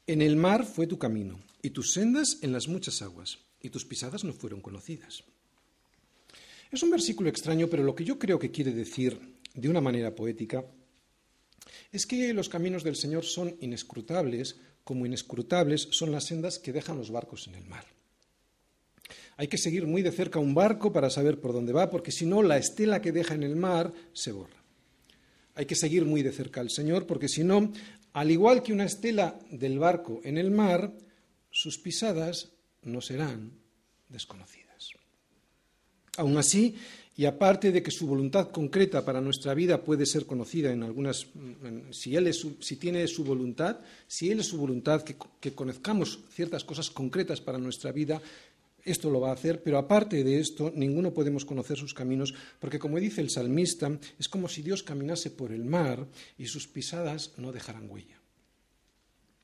En 0.06 0.22
el 0.22 0.36
mar 0.36 0.64
fue 0.64 0.86
tu 0.86 0.98
camino, 0.98 1.38
y 1.60 1.70
tus 1.70 1.92
sendas 1.92 2.38
en 2.40 2.52
las 2.52 2.66
muchas 2.66 3.02
aguas, 3.02 3.38
y 3.60 3.68
tus 3.68 3.84
pisadas 3.84 4.24
no 4.24 4.32
fueron 4.32 4.60
conocidas. 4.60 5.24
Es 6.70 6.82
un 6.82 6.90
versículo 6.90 7.28
extraño, 7.28 7.68
pero 7.68 7.82
lo 7.82 7.94
que 7.94 8.04
yo 8.04 8.18
creo 8.18 8.38
que 8.38 8.50
quiere 8.50 8.72
decir 8.72 9.20
de 9.54 9.68
una 9.68 9.80
manera 9.80 10.14
poética 10.14 10.64
es 11.92 12.06
que 12.06 12.32
los 12.32 12.48
caminos 12.48 12.84
del 12.84 12.96
Señor 12.96 13.24
son 13.24 13.56
inescrutables, 13.60 14.56
como 14.84 15.06
inescrutables 15.06 15.88
son 15.90 16.12
las 16.12 16.24
sendas 16.24 16.58
que 16.58 16.72
dejan 16.72 16.98
los 16.98 17.10
barcos 17.10 17.46
en 17.48 17.54
el 17.54 17.64
mar. 17.64 17.97
Hay 19.38 19.46
que 19.46 19.56
seguir 19.56 19.86
muy 19.86 20.02
de 20.02 20.10
cerca 20.10 20.40
un 20.40 20.52
barco 20.52 20.92
para 20.92 21.10
saber 21.10 21.40
por 21.40 21.52
dónde 21.52 21.72
va, 21.72 21.90
porque 21.90 22.10
si 22.10 22.26
no, 22.26 22.42
la 22.42 22.58
estela 22.58 23.00
que 23.00 23.12
deja 23.12 23.34
en 23.34 23.44
el 23.44 23.54
mar 23.54 23.92
se 24.12 24.32
borra. 24.32 24.64
Hay 25.54 25.64
que 25.64 25.76
seguir 25.76 26.04
muy 26.04 26.24
de 26.24 26.32
cerca 26.32 26.60
al 26.60 26.70
Señor, 26.70 27.06
porque 27.06 27.28
si 27.28 27.44
no, 27.44 27.72
al 28.14 28.32
igual 28.32 28.64
que 28.64 28.72
una 28.72 28.84
estela 28.84 29.38
del 29.52 29.78
barco 29.78 30.20
en 30.24 30.38
el 30.38 30.50
mar, 30.50 30.92
sus 31.52 31.78
pisadas 31.78 32.50
no 32.82 33.00
serán 33.00 33.52
desconocidas. 34.08 34.90
Aún 36.16 36.36
así, 36.36 36.74
y 37.16 37.24
aparte 37.24 37.70
de 37.70 37.80
que 37.80 37.92
su 37.92 38.08
voluntad 38.08 38.50
concreta 38.50 39.04
para 39.04 39.20
nuestra 39.20 39.54
vida 39.54 39.82
puede 39.82 40.04
ser 40.04 40.26
conocida 40.26 40.72
en 40.72 40.82
algunas, 40.82 41.26
si, 41.90 42.16
él 42.16 42.26
es 42.26 42.44
si 42.58 42.76
tiene 42.76 43.06
su 43.06 43.22
voluntad, 43.22 43.78
si 44.06 44.30
Él 44.30 44.40
es 44.40 44.46
su 44.46 44.56
voluntad, 44.56 45.02
que, 45.02 45.16
que 45.40 45.52
conozcamos 45.52 46.20
ciertas 46.32 46.64
cosas 46.64 46.90
concretas 46.90 47.40
para 47.40 47.58
nuestra 47.58 47.90
vida, 47.90 48.20
esto 48.84 49.10
lo 49.10 49.20
va 49.20 49.30
a 49.30 49.34
hacer, 49.34 49.62
pero 49.62 49.78
aparte 49.78 50.24
de 50.24 50.38
esto, 50.38 50.72
ninguno 50.74 51.12
podemos 51.12 51.44
conocer 51.44 51.76
sus 51.76 51.94
caminos, 51.94 52.34
porque 52.58 52.78
como 52.78 52.98
dice 52.98 53.20
el 53.20 53.30
salmista, 53.30 53.98
es 54.18 54.28
como 54.28 54.48
si 54.48 54.62
Dios 54.62 54.82
caminase 54.82 55.30
por 55.30 55.52
el 55.52 55.64
mar 55.64 56.06
y 56.36 56.46
sus 56.46 56.68
pisadas 56.68 57.32
no 57.36 57.52
dejaran 57.52 57.90
huella 57.90 58.18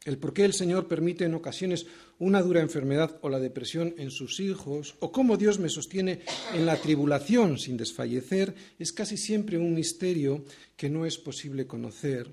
el 0.05 0.18
por 0.18 0.35
qué 0.35 0.45
el 0.45 0.53
Señor 0.53 0.87
permite 0.87 1.24
en 1.24 1.35
ocasiones 1.35 1.87
una 2.18 2.43
dura 2.43 2.61
enfermedad 2.61 3.18
o 3.22 3.28
la 3.28 3.41
depresión 3.41 3.95
en 3.99 4.11
sus 4.11 4.39
hijos, 4.41 4.97
o 5.01 5.11
cómo 5.11 5.37
Dios 5.37 5.59
me 5.59 5.68
sostiene 5.68 6.20
en 6.53 6.66
la 6.66 6.76
tribulación 6.76 7.59
sin 7.59 7.76
desfallecer, 7.76 8.55
es 8.78 8.93
casi 8.93 9.16
siempre 9.16 9.59
un 9.59 9.74
misterio 9.74 10.45
que 10.76 10.91
no 10.91 11.07
es 11.07 11.18
posible 11.18 11.66
conocer. 11.66 12.28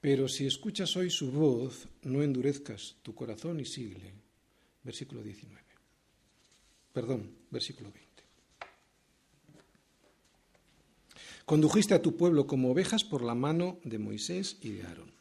Pero 0.00 0.28
si 0.28 0.46
escuchas 0.46 0.96
hoy 0.96 1.10
su 1.10 1.32
voz, 1.32 1.88
no 2.02 2.22
endurezcas 2.22 2.96
tu 3.02 3.14
corazón 3.14 3.58
y 3.60 3.64
síguele. 3.64 4.12
Versículo 4.84 5.22
19. 5.22 5.75
Perdón, 6.96 7.28
versículo 7.50 7.92
20. 7.92 8.08
Condujiste 11.44 11.92
a 11.92 12.00
tu 12.00 12.16
pueblo 12.16 12.46
como 12.46 12.70
ovejas 12.70 13.04
por 13.04 13.20
la 13.20 13.34
mano 13.34 13.78
de 13.84 13.98
Moisés 13.98 14.56
y 14.62 14.70
de 14.70 14.82
Aarón. 14.84 15.12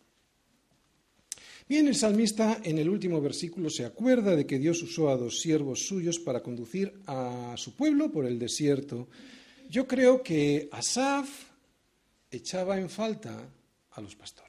Bien, 1.67 1.86
el 1.89 1.95
salmista 1.95 2.61
en 2.63 2.78
el 2.78 2.88
último 2.88 3.19
versículo 3.19 3.69
se 3.69 3.84
acuerda 3.84 4.38
de 4.38 4.47
que 4.47 4.57
Dios 4.57 4.82
usó 4.84 5.09
a 5.09 5.17
dos 5.17 5.41
siervos 5.41 5.86
suyos 5.86 6.17
para 6.17 6.41
conducir 6.41 6.93
a 7.07 7.55
su 7.57 7.76
pueblo 7.76 8.09
por 8.09 8.26
el 8.26 8.39
desierto. 8.39 9.09
Yo 9.69 9.86
creo 9.86 10.23
que 10.23 10.69
Asaf 10.71 11.28
echaba 12.32 12.80
en 12.80 12.89
falta 12.89 13.49
a 13.91 13.99
los 13.99 14.15
pastores. 14.15 14.45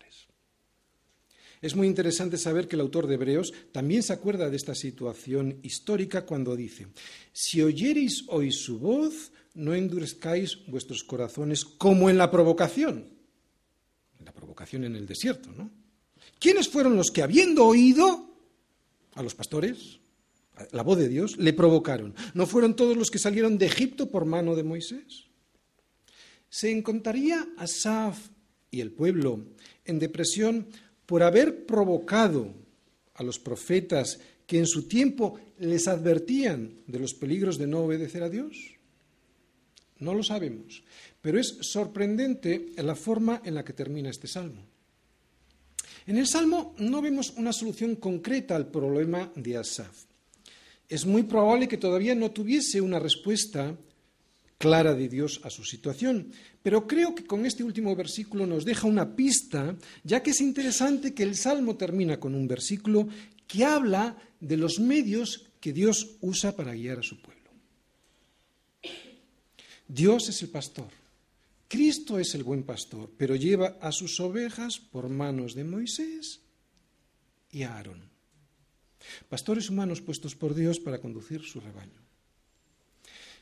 Es 1.63 1.75
muy 1.75 1.87
interesante 1.87 2.37
saber 2.37 2.69
que 2.69 2.77
el 2.77 2.81
autor 2.81 3.07
de 3.07 3.15
Hebreos 3.15 3.53
también 3.73 4.03
se 4.03 4.13
acuerda 4.13 4.51
de 4.51 4.57
esta 4.57 4.75
situación 4.75 5.59
histórica 5.63 6.27
cuando 6.27 6.55
dice, 6.55 6.89
si 7.33 7.63
oyereis 7.63 8.25
hoy 8.29 8.53
su 8.53 8.79
voz, 8.79 9.33
no 9.55 9.75
endurezcáis 9.75 10.59
vuestros 10.67 11.03
corazones 11.03 11.65
como 11.65 12.11
en 12.11 12.19
la 12.19 12.31
provocación. 12.31 13.09
La 14.25 14.33
provocación 14.33 14.85
en 14.85 14.97
el 14.97 15.07
desierto, 15.07 15.51
¿no? 15.53 15.71
¿Quiénes 16.39 16.69
fueron 16.69 16.97
los 16.97 17.11
que, 17.11 17.23
habiendo 17.23 17.65
oído 17.65 18.35
a 19.15 19.23
los 19.23 19.35
pastores, 19.35 19.99
la 20.73 20.83
voz 20.83 20.99
de 20.99 21.09
Dios, 21.09 21.39
le 21.39 21.55
provocaron? 21.55 22.15
¿No 22.35 22.47
fueron 22.47 22.77
todos 22.77 22.97
los 22.97 23.11
que 23.11 23.19
salieron 23.19 23.57
de 23.57 23.67
Egipto 23.67 24.11
por 24.11 24.27
mano 24.27 24.55
de 24.55 24.63
Moisés? 24.63 25.25
¿Se 26.51 26.71
encontraría 26.71 27.47
Asaf 27.57 28.29
y 28.71 28.81
el 28.81 28.93
pueblo 28.93 29.47
en 29.85 29.99
depresión 29.99 30.69
por 31.07 31.23
haber 31.23 31.65
provocado 31.65 32.53
a 33.15 33.23
los 33.23 33.39
profetas 33.39 34.21
que 34.47 34.59
en 34.59 34.67
su 34.67 34.87
tiempo 34.87 35.39
les 35.59 35.89
advertían 35.89 36.83
de 36.87 36.99
los 36.99 37.15
peligros 37.15 37.59
de 37.59 37.67
no 37.67 37.81
obedecer 37.81 38.23
a 38.23 38.29
Dios? 38.29 38.75
No 39.99 40.13
lo 40.13 40.23
sabemos, 40.23 40.85
pero 41.23 41.41
es 41.41 41.57
sorprendente 41.63 42.73
la 42.77 42.95
forma 42.95 43.41
en 43.45 43.55
la 43.55 43.65
que 43.65 43.73
termina 43.73 44.11
este 44.11 44.29
salmo. 44.29 44.63
En 46.07 46.19
el 46.19 46.29
Salmo 46.29 46.75
no 46.79 47.03
vemos 47.03 47.33
una 47.37 47.53
solución 47.53 47.97
concreta 47.97 48.55
al 48.55 48.71
problema 48.71 49.33
de 49.35 49.57
Asaf. 49.57 50.05
Es 50.89 51.05
muy 51.05 51.25
probable 51.25 51.67
que 51.67 51.79
todavía 51.79 52.15
no 52.15 52.31
tuviese 52.31 52.81
una 52.81 53.01
respuesta 53.01 53.77
clara 54.59 54.95
de 54.95 55.09
Dios 55.09 55.41
a 55.45 55.51
su 55.51 55.65
situación, 55.65 56.33
pero 56.63 56.87
creo 56.87 57.15
que 57.15 57.25
con 57.25 57.45
este 57.47 57.63
último 57.63 57.95
versículo 57.95 58.47
nos 58.47 58.65
deja 58.65 58.87
una 58.87 59.15
pista, 59.15 59.77
ya 60.05 60.23
que 60.23 60.31
es 60.31 60.41
interesante 60.41 61.15
que 61.15 61.23
el 61.23 61.37
Salmo 61.37 61.77
termina 61.77 62.19
con 62.19 62.35
un 62.35 62.49
versículo 62.49 63.09
que 63.47 63.65
habla 63.65 64.17
de 64.41 64.57
los 64.57 64.81
medios 64.81 65.47
que 65.61 65.73
Dios 65.73 66.17
usa 66.21 66.57
para 66.57 66.75
guiar 66.75 67.01
a 67.01 67.03
su 67.03 67.21
pueblo. 67.21 67.51
Dios 69.89 70.29
es 70.29 70.43
el 70.43 70.49
pastor 70.49 70.89
Cristo 71.69 72.19
es 72.19 72.35
el 72.35 72.45
buen 72.45 72.63
pastor, 72.63 73.11
pero 73.17 73.35
lleva 73.35 73.77
a 73.81 73.91
sus 73.91 74.21
ovejas 74.21 74.79
por 74.79 75.09
manos 75.09 75.55
de 75.55 75.65
Moisés 75.65 76.41
y 77.51 77.65
Aarón. 77.65 78.09
Pastores 79.29 79.69
humanos 79.69 80.01
puestos 80.01 80.37
por 80.37 80.55
Dios 80.55 80.79
para 80.79 81.01
conducir 81.01 81.43
su 81.43 81.61
rebaño. 81.61 82.06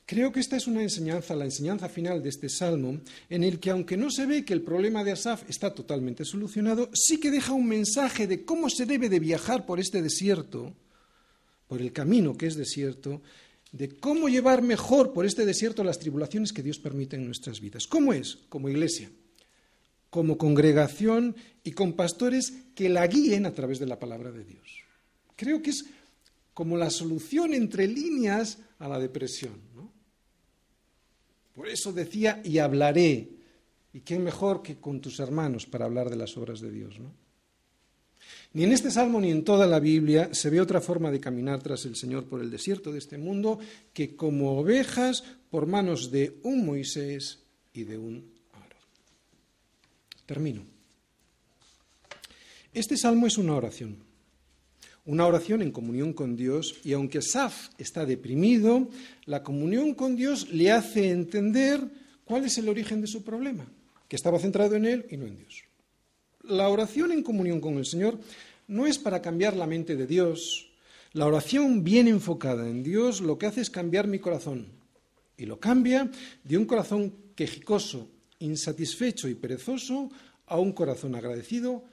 Creo 0.07 0.33
que 0.33 0.41
esta 0.41 0.57
es 0.57 0.67
una 0.67 0.83
enseñanza, 0.83 1.35
la 1.35 1.47
enseñanza 1.47 1.89
final 1.89 2.23
de 2.23 2.29
este 2.29 2.51
salmo, 2.51 3.01
en 3.31 3.43
el 3.43 3.59
que 3.59 3.71
aunque 3.71 3.97
no 3.97 4.11
se 4.11 4.27
ve 4.27 4.45
que 4.45 4.53
el 4.53 4.61
problema 4.61 5.03
de 5.03 5.13
Asaf 5.13 5.49
está 5.49 5.75
totalmente 5.75 6.27
solucionado, 6.27 6.91
sí 6.93 7.19
que 7.19 7.31
deja 7.31 7.55
un 7.55 7.67
mensaje 7.67 8.27
de 8.27 8.45
cómo 8.45 8.69
se 8.69 8.85
debe 8.85 9.09
de 9.09 9.19
viajar 9.19 9.65
por 9.65 9.81
este 9.81 10.03
desierto, 10.03 10.75
por 11.69 11.81
el 11.81 11.93
camino 11.93 12.37
que 12.37 12.47
es 12.47 12.55
desierto, 12.55 13.23
de 13.73 13.97
cómo 13.97 14.29
llevar 14.29 14.63
mejor 14.63 15.15
por 15.15 15.25
este 15.25 15.47
desierto 15.47 15.83
las 15.83 15.99
tribulaciones 15.99 16.53
que 16.53 16.63
Dios 16.63 16.79
permite 16.79 17.17
en 17.17 17.25
nuestras 17.25 17.61
vidas. 17.61 17.87
¿Cómo 17.87 18.13
es? 18.13 18.37
Como 18.51 18.69
iglesia, 18.69 19.11
como 20.11 20.37
congregación 20.37 21.35
y 21.65 21.73
con 21.73 21.95
pastores 21.95 22.53
que 22.75 22.91
la 22.91 23.07
guíen 23.07 23.47
a 23.47 23.53
través 23.53 23.79
de 23.79 23.87
la 23.87 23.99
palabra 23.99 24.31
de 24.31 24.45
Dios. 24.45 24.85
Creo 25.35 25.63
que 25.63 25.71
es 25.71 25.87
como 26.53 26.77
la 26.77 26.91
solución 26.91 27.55
entre 27.55 27.89
líneas 27.89 28.59
a 28.79 28.87
la 28.87 29.01
depresión. 29.01 29.75
Por 31.55 31.69
eso 31.69 31.93
decía, 31.93 32.41
y 32.45 32.59
hablaré. 32.59 33.29
¿Y 33.93 34.01
qué 34.01 34.19
mejor 34.19 34.63
que 34.63 34.77
con 34.77 35.01
tus 35.01 35.21
hermanos 35.21 35.67
para 35.67 35.85
hablar 35.85 36.11
de 36.11 36.17
las 36.17 36.37
obras 36.37 36.61
de 36.61 36.71
Dios? 36.71 36.99
¿no? 36.99 37.13
Ni 38.55 38.65
en 38.65 38.73
este 38.73 38.91
salmo 38.91 39.21
ni 39.21 39.31
en 39.31 39.45
toda 39.45 39.67
la 39.67 39.81
Biblia 39.81 40.31
se 40.33 40.51
ve 40.51 40.61
otra 40.61 40.81
forma 40.81 41.11
de 41.11 41.21
caminar 41.21 41.63
tras 41.63 41.85
el 41.85 41.97
Señor 41.97 42.25
por 42.25 42.41
el 42.41 42.51
desierto 42.51 42.93
de 42.93 42.99
este 42.99 43.19
mundo 43.19 43.59
que 43.93 44.17
como 44.17 44.59
ovejas 44.59 45.25
por 45.51 45.67
manos 45.67 46.11
de 46.11 46.39
un 46.43 46.67
Moisés 46.67 47.41
y 47.73 47.85
de 47.85 47.99
un 47.99 48.33
Aarón. 48.53 48.79
Termino. 50.27 50.63
Este 52.73 52.97
salmo 52.97 53.27
es 53.27 53.39
una 53.39 53.55
oración 53.55 54.04
una 55.07 55.27
oración 55.27 55.61
en 55.63 55.71
comunión 55.71 56.13
con 56.13 56.37
Dios 56.37 56.77
y 56.83 56.93
aunque 56.93 57.21
Saf 57.21 57.69
está 57.79 58.07
deprimido, 58.07 58.89
la 59.27 59.43
comunión 59.43 59.95
con 59.95 60.17
Dios 60.17 60.49
le 60.51 60.71
hace 60.71 61.11
entender 61.11 61.81
cuál 62.25 62.45
es 62.45 62.57
el 62.59 62.69
origen 62.69 63.01
de 63.01 63.07
su 63.07 63.23
problema, 63.23 63.67
que 64.09 64.17
estaba 64.17 64.39
centrado 64.39 64.77
en 64.77 64.87
Él 64.87 65.07
y 65.11 65.17
no 65.17 65.27
en 65.27 65.37
Dios. 65.37 65.65
La 66.43 66.69
oración 66.69 67.13
en 67.13 67.23
comunión 67.23 67.61
con 67.61 67.75
el 67.75 67.87
Señor 67.87 68.19
no 68.67 68.87
es 68.87 68.99
para 68.99 69.21
cambiar 69.21 69.57
la 69.57 69.67
mente 69.67 69.97
de 69.97 70.07
Dios. 70.07 70.71
La 71.13 71.27
oración 71.27 71.85
bien 71.85 72.09
enfocada 72.09 72.69
en 72.69 72.83
Dios 72.83 73.21
lo 73.21 73.39
que 73.39 73.47
hace 73.47 73.61
es 73.61 73.71
cambiar 73.71 74.07
mi 74.07 74.19
corazón 74.19 74.67
y 75.37 75.47
lo 75.47 75.61
cambia 75.61 76.11
de 76.43 76.59
un 76.59 76.65
corazón 76.65 77.15
quejicoso, 77.35 78.09
insatisfecho 78.39 79.29
y 79.29 79.35
perezoso 79.35 80.11
a 80.47 80.59
un 80.59 80.73
corazón 80.73 81.15
agradecido, 81.15 81.85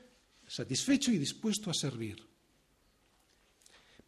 satisfecho 0.47 1.11
y 1.11 1.17
dispuesto 1.17 1.69
a 1.69 1.73
servir. 1.73 2.30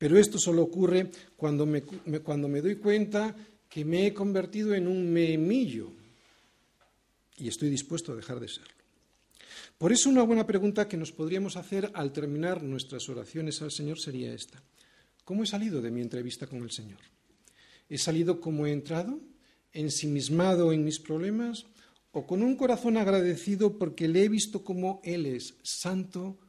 Pero 0.03 0.19
esto 0.19 0.37
solo 0.37 0.63
ocurre 0.63 1.09
cuando 1.37 1.65
me, 1.65 1.81
cuando 1.81 2.49
me 2.49 2.59
doy 2.59 2.75
cuenta 2.75 3.33
que 3.69 3.85
me 3.85 4.05
he 4.05 4.13
convertido 4.13 4.73
en 4.73 4.85
un 4.85 5.09
memillo 5.09 5.93
y 7.37 7.47
estoy 7.47 7.69
dispuesto 7.69 8.11
a 8.11 8.17
dejar 8.17 8.41
de 8.41 8.49
serlo. 8.49 8.73
Por 9.77 9.93
eso 9.93 10.09
una 10.09 10.23
buena 10.23 10.45
pregunta 10.45 10.89
que 10.89 10.97
nos 10.97 11.13
podríamos 11.13 11.55
hacer 11.55 11.89
al 11.93 12.11
terminar 12.11 12.63
nuestras 12.63 13.07
oraciones 13.07 13.61
al 13.61 13.71
Señor 13.71 13.97
sería 13.97 14.33
esta. 14.33 14.61
¿Cómo 15.23 15.43
he 15.43 15.47
salido 15.47 15.81
de 15.81 15.91
mi 15.91 16.01
entrevista 16.01 16.47
con 16.47 16.63
el 16.63 16.71
Señor? 16.71 16.99
¿He 17.87 17.97
salido 17.97 18.41
como 18.41 18.67
he 18.67 18.73
entrado? 18.73 19.21
¿Ensimismado 19.71 20.73
en 20.73 20.83
mis 20.83 20.99
problemas? 20.99 21.65
¿O 22.11 22.27
con 22.27 22.43
un 22.43 22.57
corazón 22.57 22.97
agradecido 22.97 23.77
porque 23.77 24.09
le 24.09 24.25
he 24.25 24.27
visto 24.27 24.65
como 24.65 24.99
Él 25.05 25.27
es 25.27 25.55
santo, 25.63 26.39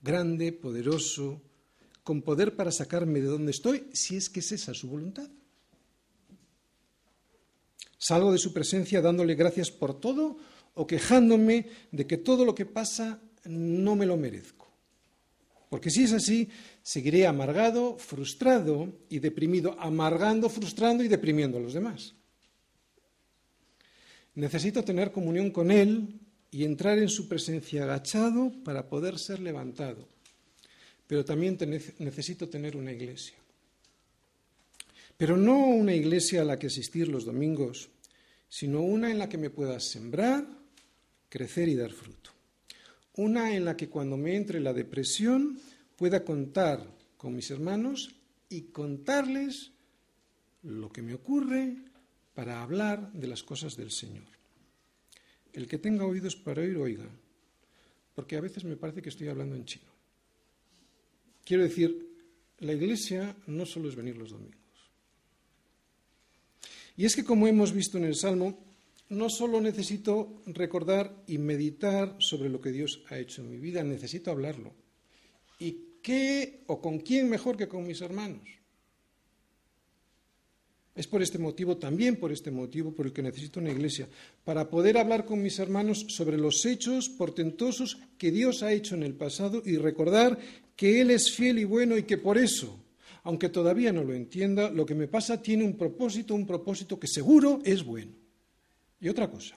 grande, 0.00 0.52
poderoso, 0.52 1.42
con 2.04 2.20
poder 2.20 2.54
para 2.54 2.70
sacarme 2.70 3.20
de 3.20 3.26
donde 3.26 3.50
estoy, 3.50 3.88
si 3.92 4.16
es 4.16 4.28
que 4.28 4.40
es 4.40 4.52
esa 4.52 4.74
su 4.74 4.88
voluntad. 4.88 5.28
Salgo 7.98 8.30
de 8.30 8.38
su 8.38 8.52
presencia 8.52 9.00
dándole 9.00 9.34
gracias 9.34 9.70
por 9.70 9.98
todo 9.98 10.36
o 10.74 10.86
quejándome 10.86 11.66
de 11.90 12.06
que 12.06 12.18
todo 12.18 12.44
lo 12.44 12.54
que 12.54 12.66
pasa 12.66 13.18
no 13.46 13.96
me 13.96 14.04
lo 14.04 14.18
merezco. 14.18 14.68
Porque 15.70 15.90
si 15.90 16.04
es 16.04 16.12
así, 16.12 16.50
seguiré 16.82 17.26
amargado, 17.26 17.96
frustrado 17.96 18.92
y 19.08 19.18
deprimido, 19.18 19.74
amargando, 19.80 20.50
frustrando 20.50 21.02
y 21.02 21.08
deprimiendo 21.08 21.56
a 21.56 21.62
los 21.62 21.72
demás. 21.72 22.14
Necesito 24.34 24.84
tener 24.84 25.10
comunión 25.10 25.50
con 25.50 25.70
Él 25.70 26.20
y 26.50 26.64
entrar 26.64 26.98
en 26.98 27.08
su 27.08 27.28
presencia 27.28 27.84
agachado 27.84 28.52
para 28.62 28.88
poder 28.88 29.18
ser 29.18 29.40
levantado 29.40 30.13
pero 31.06 31.24
también 31.24 31.58
necesito 31.98 32.48
tener 32.48 32.76
una 32.76 32.92
iglesia. 32.92 33.36
Pero 35.16 35.36
no 35.36 35.58
una 35.66 35.94
iglesia 35.94 36.42
a 36.42 36.44
la 36.44 36.58
que 36.58 36.66
asistir 36.66 37.08
los 37.08 37.24
domingos, 37.24 37.88
sino 38.48 38.82
una 38.82 39.10
en 39.10 39.18
la 39.18 39.28
que 39.28 39.38
me 39.38 39.50
pueda 39.50 39.78
sembrar, 39.80 40.46
crecer 41.28 41.68
y 41.68 41.74
dar 41.74 41.92
fruto. 41.92 42.30
Una 43.16 43.54
en 43.54 43.64
la 43.64 43.76
que 43.76 43.88
cuando 43.88 44.16
me 44.16 44.36
entre 44.36 44.60
la 44.60 44.72
depresión 44.72 45.60
pueda 45.96 46.24
contar 46.24 46.84
con 47.16 47.34
mis 47.34 47.50
hermanos 47.50 48.14
y 48.48 48.62
contarles 48.62 49.70
lo 50.62 50.90
que 50.90 51.02
me 51.02 51.14
ocurre 51.14 51.76
para 52.34 52.62
hablar 52.62 53.12
de 53.12 53.28
las 53.28 53.42
cosas 53.42 53.76
del 53.76 53.90
Señor. 53.90 54.24
El 55.52 55.68
que 55.68 55.78
tenga 55.78 56.04
oídos 56.04 56.34
para 56.34 56.62
oír, 56.62 56.76
oiga, 56.76 57.08
porque 58.14 58.36
a 58.36 58.40
veces 58.40 58.64
me 58.64 58.76
parece 58.76 59.02
que 59.02 59.10
estoy 59.10 59.28
hablando 59.28 59.54
en 59.54 59.64
chino. 59.64 59.93
Quiero 61.44 61.62
decir, 61.62 62.04
la 62.58 62.72
iglesia 62.72 63.36
no 63.46 63.66
solo 63.66 63.88
es 63.88 63.96
venir 63.96 64.16
los 64.16 64.30
domingos. 64.30 64.60
Y 66.96 67.04
es 67.04 67.16
que, 67.16 67.24
como 67.24 67.46
hemos 67.46 67.72
visto 67.72 67.98
en 67.98 68.04
el 68.04 68.14
Salmo, 68.14 68.64
no 69.08 69.28
solo 69.28 69.60
necesito 69.60 70.42
recordar 70.46 71.24
y 71.26 71.38
meditar 71.38 72.16
sobre 72.20 72.48
lo 72.48 72.60
que 72.60 72.72
Dios 72.72 73.02
ha 73.08 73.18
hecho 73.18 73.42
en 73.42 73.50
mi 73.50 73.58
vida, 73.58 73.82
necesito 73.82 74.30
hablarlo. 74.30 74.72
¿Y 75.58 75.98
qué 76.02 76.62
o 76.66 76.80
con 76.80 77.00
quién 77.00 77.28
mejor 77.28 77.56
que 77.56 77.68
con 77.68 77.86
mis 77.86 78.00
hermanos? 78.00 78.48
Es 80.94 81.08
por 81.08 81.22
este 81.22 81.38
motivo, 81.38 81.76
también 81.76 82.16
por 82.16 82.30
este 82.30 82.52
motivo, 82.52 82.92
por 82.92 83.06
el 83.06 83.12
que 83.12 83.22
necesito 83.22 83.58
una 83.58 83.72
iglesia, 83.72 84.08
para 84.44 84.70
poder 84.70 84.96
hablar 84.96 85.24
con 85.24 85.42
mis 85.42 85.58
hermanos 85.58 86.06
sobre 86.08 86.38
los 86.38 86.64
hechos 86.66 87.08
portentosos 87.08 87.98
que 88.16 88.30
Dios 88.30 88.62
ha 88.62 88.72
hecho 88.72 88.94
en 88.94 89.02
el 89.02 89.14
pasado 89.14 89.60
y 89.64 89.76
recordar 89.76 90.38
que 90.76 91.00
Él 91.00 91.10
es 91.10 91.32
fiel 91.32 91.58
y 91.58 91.64
bueno 91.64 91.96
y 91.96 92.04
que 92.04 92.18
por 92.18 92.38
eso, 92.38 92.78
aunque 93.24 93.48
todavía 93.48 93.92
no 93.92 94.04
lo 94.04 94.14
entienda, 94.14 94.70
lo 94.70 94.86
que 94.86 94.94
me 94.94 95.08
pasa 95.08 95.42
tiene 95.42 95.64
un 95.64 95.76
propósito, 95.76 96.34
un 96.34 96.46
propósito 96.46 96.98
que 96.98 97.08
seguro 97.08 97.60
es 97.64 97.82
bueno. 97.82 98.12
Y 99.00 99.08
otra 99.08 99.28
cosa. 99.28 99.56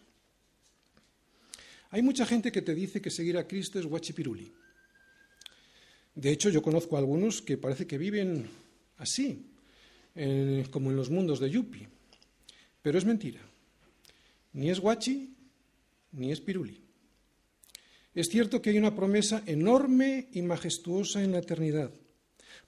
Hay 1.91 2.01
mucha 2.01 2.25
gente 2.25 2.51
que 2.51 2.63
te 2.63 2.73
dice 2.73 2.99
que 2.99 3.11
seguir 3.11 3.38
a 3.38 3.47
Cristo 3.47 3.79
es 3.79 3.85
guachipiruli. 3.85 4.51
De 6.15 6.31
hecho, 6.31 6.49
yo 6.49 6.63
conozco 6.63 6.95
a 6.95 6.99
algunos 6.99 7.43
que 7.43 7.57
parece 7.57 7.85
que 7.85 7.97
viven 7.97 8.49
así, 8.97 9.45
como 10.72 10.89
en 10.89 10.95
los 10.95 11.09
mundos 11.09 11.39
de 11.39 11.49
Yupi. 11.49 11.88
Pero 12.82 12.97
es 12.97 13.05
mentira. 13.05 13.41
Ni 14.53 14.70
es 14.70 14.80
guachi, 14.80 15.36
ni 16.13 16.32
es 16.32 16.41
piruli. 16.41 16.82
Es 18.15 18.30
cierto 18.30 18.61
que 18.61 18.72
hay 18.72 18.78
una 18.78 18.95
promesa 18.95 19.43
enorme 19.45 20.30
y 20.34 20.41
majestuosa 20.41 21.24
en 21.24 21.34
la 21.34 21.39
eternidad. 21.39 21.91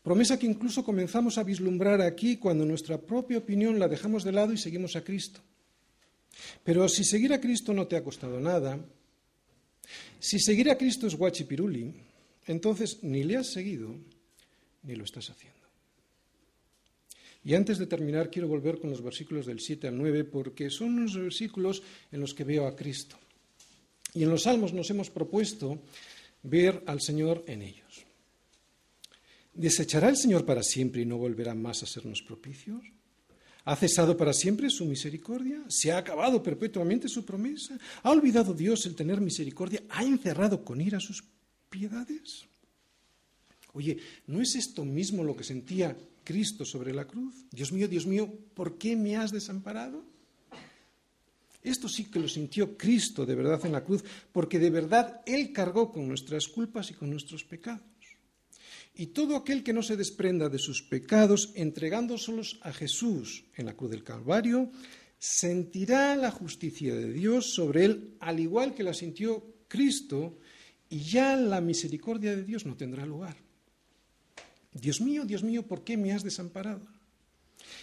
Promesa 0.03 0.37
que 0.37 0.45
incluso 0.45 0.83
comenzamos 0.83 1.37
a 1.37 1.43
vislumbrar 1.43 2.01
aquí 2.01 2.37
cuando 2.37 2.65
nuestra 2.65 3.01
propia 3.01 3.39
opinión 3.39 3.79
la 3.79 3.87
dejamos 3.87 4.23
de 4.23 4.31
lado 4.31 4.53
y 4.53 4.57
seguimos 4.57 4.95
a 4.95 5.03
Cristo. 5.03 5.41
Pero 6.63 6.87
si 6.87 7.03
seguir 7.03 7.33
a 7.33 7.41
Cristo 7.41 7.73
no 7.73 7.87
te 7.87 7.97
ha 7.97 8.03
costado 8.03 8.39
nada, 8.39 8.79
si 10.19 10.39
seguir 10.39 10.69
a 10.69 10.77
Cristo 10.77 11.07
es 11.07 11.15
guachipiruli, 11.15 11.93
entonces 12.45 12.99
ni 13.01 13.23
le 13.23 13.37
has 13.37 13.51
seguido 13.51 13.95
ni 14.83 14.95
lo 14.95 15.03
estás 15.03 15.29
haciendo. 15.29 15.58
Y 17.43 17.55
antes 17.55 17.77
de 17.77 17.87
terminar, 17.87 18.29
quiero 18.29 18.47
volver 18.47 18.79
con 18.79 18.89
los 18.89 19.01
versículos 19.01 19.45
del 19.45 19.59
7 19.59 19.87
al 19.87 19.97
9, 19.97 20.25
porque 20.25 20.69
son 20.69 21.03
los 21.03 21.15
versículos 21.15 21.81
en 22.11 22.19
los 22.19 22.33
que 22.33 22.43
veo 22.43 22.67
a 22.67 22.75
Cristo. 22.75 23.17
Y 24.13 24.23
en 24.23 24.29
los 24.29 24.43
salmos 24.43 24.73
nos 24.73 24.89
hemos 24.89 25.09
propuesto 25.09 25.81
ver 26.43 26.83
al 26.85 27.01
Señor 27.01 27.43
en 27.47 27.61
ellos. 27.61 28.05
¿Desechará 29.53 30.09
el 30.09 30.17
Señor 30.17 30.45
para 30.45 30.63
siempre 30.63 31.01
y 31.01 31.05
no 31.05 31.17
volverá 31.17 31.53
más 31.53 31.83
a 31.83 31.85
sernos 31.85 32.21
propicios? 32.21 32.81
¿Ha 33.65 33.75
cesado 33.75 34.15
para 34.17 34.33
siempre 34.33 34.69
su 34.69 34.85
misericordia? 34.85 35.63
¿Se 35.67 35.91
ha 35.91 35.97
acabado 35.97 36.41
perpetuamente 36.41 37.07
su 37.07 37.25
promesa? 37.25 37.77
¿Ha 38.03 38.11
olvidado 38.11 38.53
Dios 38.53 38.85
el 38.85 38.95
tener 38.95 39.21
misericordia? 39.21 39.83
¿Ha 39.89 40.03
encerrado 40.03 40.63
con 40.63 40.81
ira 40.81 40.99
sus 40.99 41.23
piedades? 41.69 42.45
Oye, 43.73 43.97
¿no 44.27 44.41
es 44.41 44.55
esto 44.55 44.83
mismo 44.85 45.23
lo 45.23 45.35
que 45.35 45.43
sentía 45.43 45.95
Cristo 46.23 46.65
sobre 46.65 46.93
la 46.93 47.05
cruz. 47.05 47.45
Dios 47.51 47.71
mío, 47.71 47.87
Dios 47.87 48.05
mío, 48.05 48.31
¿por 48.53 48.77
qué 48.77 48.95
me 48.95 49.17
has 49.17 49.31
desamparado? 49.31 50.03
Esto 51.61 51.89
sí 51.89 52.05
que 52.05 52.19
lo 52.19 52.27
sintió 52.27 52.77
Cristo 52.77 53.25
de 53.25 53.35
verdad 53.35 53.65
en 53.65 53.73
la 53.73 53.83
cruz, 53.83 54.03
porque 54.31 54.59
de 54.59 54.69
verdad 54.69 55.21
Él 55.25 55.51
cargó 55.51 55.91
con 55.91 56.07
nuestras 56.07 56.47
culpas 56.47 56.89
y 56.91 56.93
con 56.93 57.09
nuestros 57.09 57.43
pecados. 57.43 57.83
Y 58.95 59.07
todo 59.07 59.35
aquel 59.35 59.63
que 59.63 59.73
no 59.73 59.83
se 59.83 59.97
desprenda 59.97 60.49
de 60.49 60.59
sus 60.59 60.81
pecados, 60.81 61.51
entregándoselos 61.55 62.59
a 62.63 62.73
Jesús 62.73 63.45
en 63.55 63.65
la 63.65 63.75
cruz 63.75 63.91
del 63.91 64.03
Calvario, 64.03 64.71
sentirá 65.17 66.15
la 66.15 66.31
justicia 66.31 66.95
de 66.95 67.11
Dios 67.11 67.53
sobre 67.53 67.85
él, 67.85 68.15
al 68.19 68.39
igual 68.39 68.73
que 68.73 68.83
la 68.83 68.93
sintió 68.93 69.43
Cristo, 69.67 70.39
y 70.89 70.99
ya 70.99 71.35
la 71.35 71.61
misericordia 71.61 72.35
de 72.35 72.43
Dios 72.43 72.65
no 72.65 72.75
tendrá 72.75 73.05
lugar. 73.05 73.37
Dios 74.71 75.01
mío, 75.01 75.25
Dios 75.25 75.43
mío, 75.43 75.63
¿por 75.63 75.83
qué 75.83 75.97
me 75.97 76.11
has 76.11 76.23
desamparado? 76.23 76.81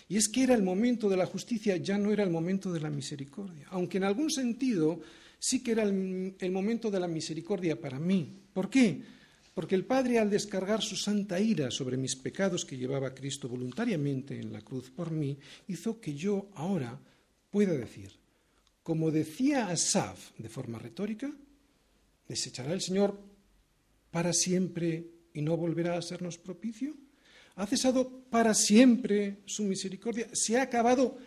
Y 0.09 0.17
es 0.17 0.29
que 0.29 0.43
era 0.43 0.55
el 0.55 0.63
momento 0.63 1.09
de 1.09 1.17
la 1.17 1.27
justicia, 1.27 1.77
ya 1.77 1.99
no 1.99 2.13
era 2.13 2.23
el 2.23 2.31
momento 2.31 2.73
de 2.73 2.81
la 2.81 2.91
misericordia, 2.91 3.67
aunque 3.71 3.99
en 3.99 4.05
algún 4.05 4.31
sentido 4.31 5.01
sí 5.39 5.63
que 5.63 5.73
era 5.73 5.83
el, 5.83 6.51
momento 6.51 6.91
de 6.91 7.01
la 7.01 7.09
misericordia 7.09 7.81
para 7.81 7.99
mí. 7.99 8.33
¿Por 8.53 8.71
qué? 8.71 9.03
Porque 9.55 9.75
el 9.75 9.85
Padre, 9.85 10.19
al 10.19 10.31
descargar 10.31 10.83
su 10.83 10.97
santa 10.97 11.41
ira 11.41 11.71
sobre 11.71 11.97
mis 11.97 12.15
pecados 12.15 12.65
que 12.65 12.77
llevaba 12.77 13.15
Cristo 13.15 13.49
voluntariamente 13.49 14.39
en 14.39 14.53
la 14.53 14.61
cruz 14.61 14.91
por 14.91 15.11
mí, 15.11 15.39
hizo 15.69 16.01
que 16.01 16.15
yo 16.15 16.49
ahora 16.55 16.99
pueda 17.51 17.73
decir, 17.73 18.13
como 18.83 19.11
decía 19.11 19.69
Asaf 19.69 20.33
de 20.39 20.49
forma 20.49 20.79
retórica, 20.79 21.31
¿desechará 22.29 22.73
el 22.73 22.81
Señor 22.81 23.19
para 24.11 24.33
siempre 24.33 25.16
y 25.37 25.43
no 25.43 25.57
volverá 25.57 25.99
a 25.99 26.03
sernos 26.03 26.39
propicio? 26.39 26.97
¿Ha 27.57 27.67
cesado 27.67 28.09
para 28.31 28.55
siempre 28.55 29.39
su 29.45 29.65
misericordia? 29.65 30.27
¿Se 30.33 30.57
ha 30.59 30.63
acabado 30.63 31.19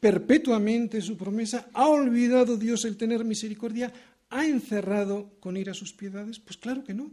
perpetuamente 0.00 1.00
su 1.00 1.16
promesa? 1.16 1.68
¿Ha 1.72 1.86
olvidado 1.86 2.56
Dios 2.56 2.84
el 2.84 2.96
tener 2.96 3.24
misericordia? 3.24 3.92
¿Ha 4.30 4.46
encerrado 4.46 5.30
con 5.38 5.56
ira 5.56 5.74
sus 5.74 5.92
piedades? 5.92 6.40
Pues 6.40 6.56
claro 6.56 6.82
que 6.82 6.92
no. 6.92 7.10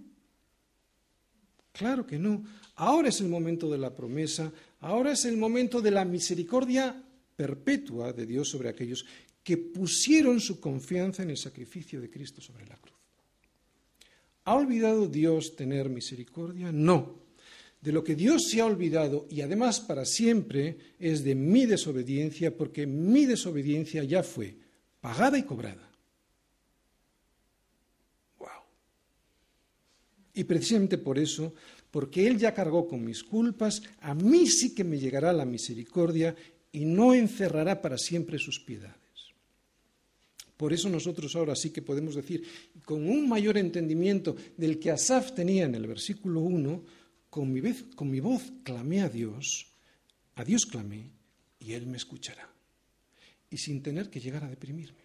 Claro 1.71 2.05
que 2.05 2.17
no. 2.17 2.43
Ahora 2.75 3.09
es 3.09 3.21
el 3.21 3.29
momento 3.29 3.71
de 3.71 3.77
la 3.77 3.95
promesa, 3.95 4.51
ahora 4.79 5.11
es 5.11 5.25
el 5.25 5.37
momento 5.37 5.81
de 5.81 5.91
la 5.91 6.03
misericordia 6.03 7.03
perpetua 7.35 8.11
de 8.11 8.25
Dios 8.25 8.49
sobre 8.49 8.69
aquellos 8.69 9.05
que 9.43 9.57
pusieron 9.57 10.39
su 10.39 10.59
confianza 10.59 11.21
en 11.23 11.29
el 11.29 11.37
sacrificio 11.37 12.01
de 12.01 12.09
Cristo 12.09 12.41
sobre 12.41 12.65
la 12.65 12.75
cruz. 12.77 12.98
¿Ha 14.45 14.55
olvidado 14.55 15.07
Dios 15.07 15.55
tener 15.55 15.89
misericordia? 15.89 16.71
No. 16.71 17.19
De 17.81 17.91
lo 17.91 18.03
que 18.03 18.15
Dios 18.15 18.49
se 18.49 18.59
ha 18.59 18.65
olvidado, 18.65 19.25
y 19.29 19.41
además 19.41 19.79
para 19.79 20.05
siempre, 20.05 20.77
es 20.99 21.23
de 21.23 21.35
mi 21.35 21.65
desobediencia, 21.65 22.55
porque 22.55 22.85
mi 22.85 23.25
desobediencia 23.25 24.03
ya 24.03 24.21
fue 24.21 24.55
pagada 24.99 25.37
y 25.37 25.43
cobrada. 25.43 25.89
¡Wow! 28.37 28.49
Y 30.33 30.43
precisamente 30.43 30.97
por 30.97 31.17
eso, 31.17 31.53
porque 31.89 32.27
Él 32.27 32.37
ya 32.37 32.53
cargó 32.53 32.87
con 32.87 33.03
mis 33.03 33.23
culpas, 33.23 33.81
a 34.01 34.13
mí 34.13 34.47
sí 34.47 34.75
que 34.75 34.83
me 34.83 34.99
llegará 34.99 35.31
la 35.31 35.45
misericordia 35.45 36.35
y 36.71 36.85
no 36.85 37.13
encerrará 37.13 37.81
para 37.81 37.97
siempre 37.97 38.37
sus 38.37 38.59
piedades. 38.59 38.98
Por 40.59 40.73
eso 40.73 40.89
nosotros 40.89 41.37
ahora 41.37 41.55
sí 41.55 41.69
que 41.69 41.81
podemos 41.81 42.15
decir, 42.15 42.43
con 42.83 43.09
un 43.09 43.29
mayor 43.29 43.57
entendimiento 43.57 44.35
del 44.57 44.77
que 44.77 44.91
Asaf 44.91 45.31
tenía 45.31 45.63
en 45.63 45.73
el 45.73 45.87
versículo 45.87 46.41
1, 46.41 46.83
con 47.29 47.53
mi, 47.53 47.61
con 47.95 48.11
mi 48.11 48.19
voz 48.19 48.43
clamé 48.61 48.99
a 48.99 49.07
Dios, 49.07 49.67
a 50.35 50.43
Dios 50.43 50.65
clamé, 50.65 51.11
y 51.59 51.71
Él 51.71 51.87
me 51.87 51.95
escuchará. 51.95 52.53
Y 53.49 53.55
sin 53.57 53.81
tener 53.81 54.09
que 54.09 54.19
llegar 54.19 54.43
a 54.43 54.49
deprimirme. 54.49 54.98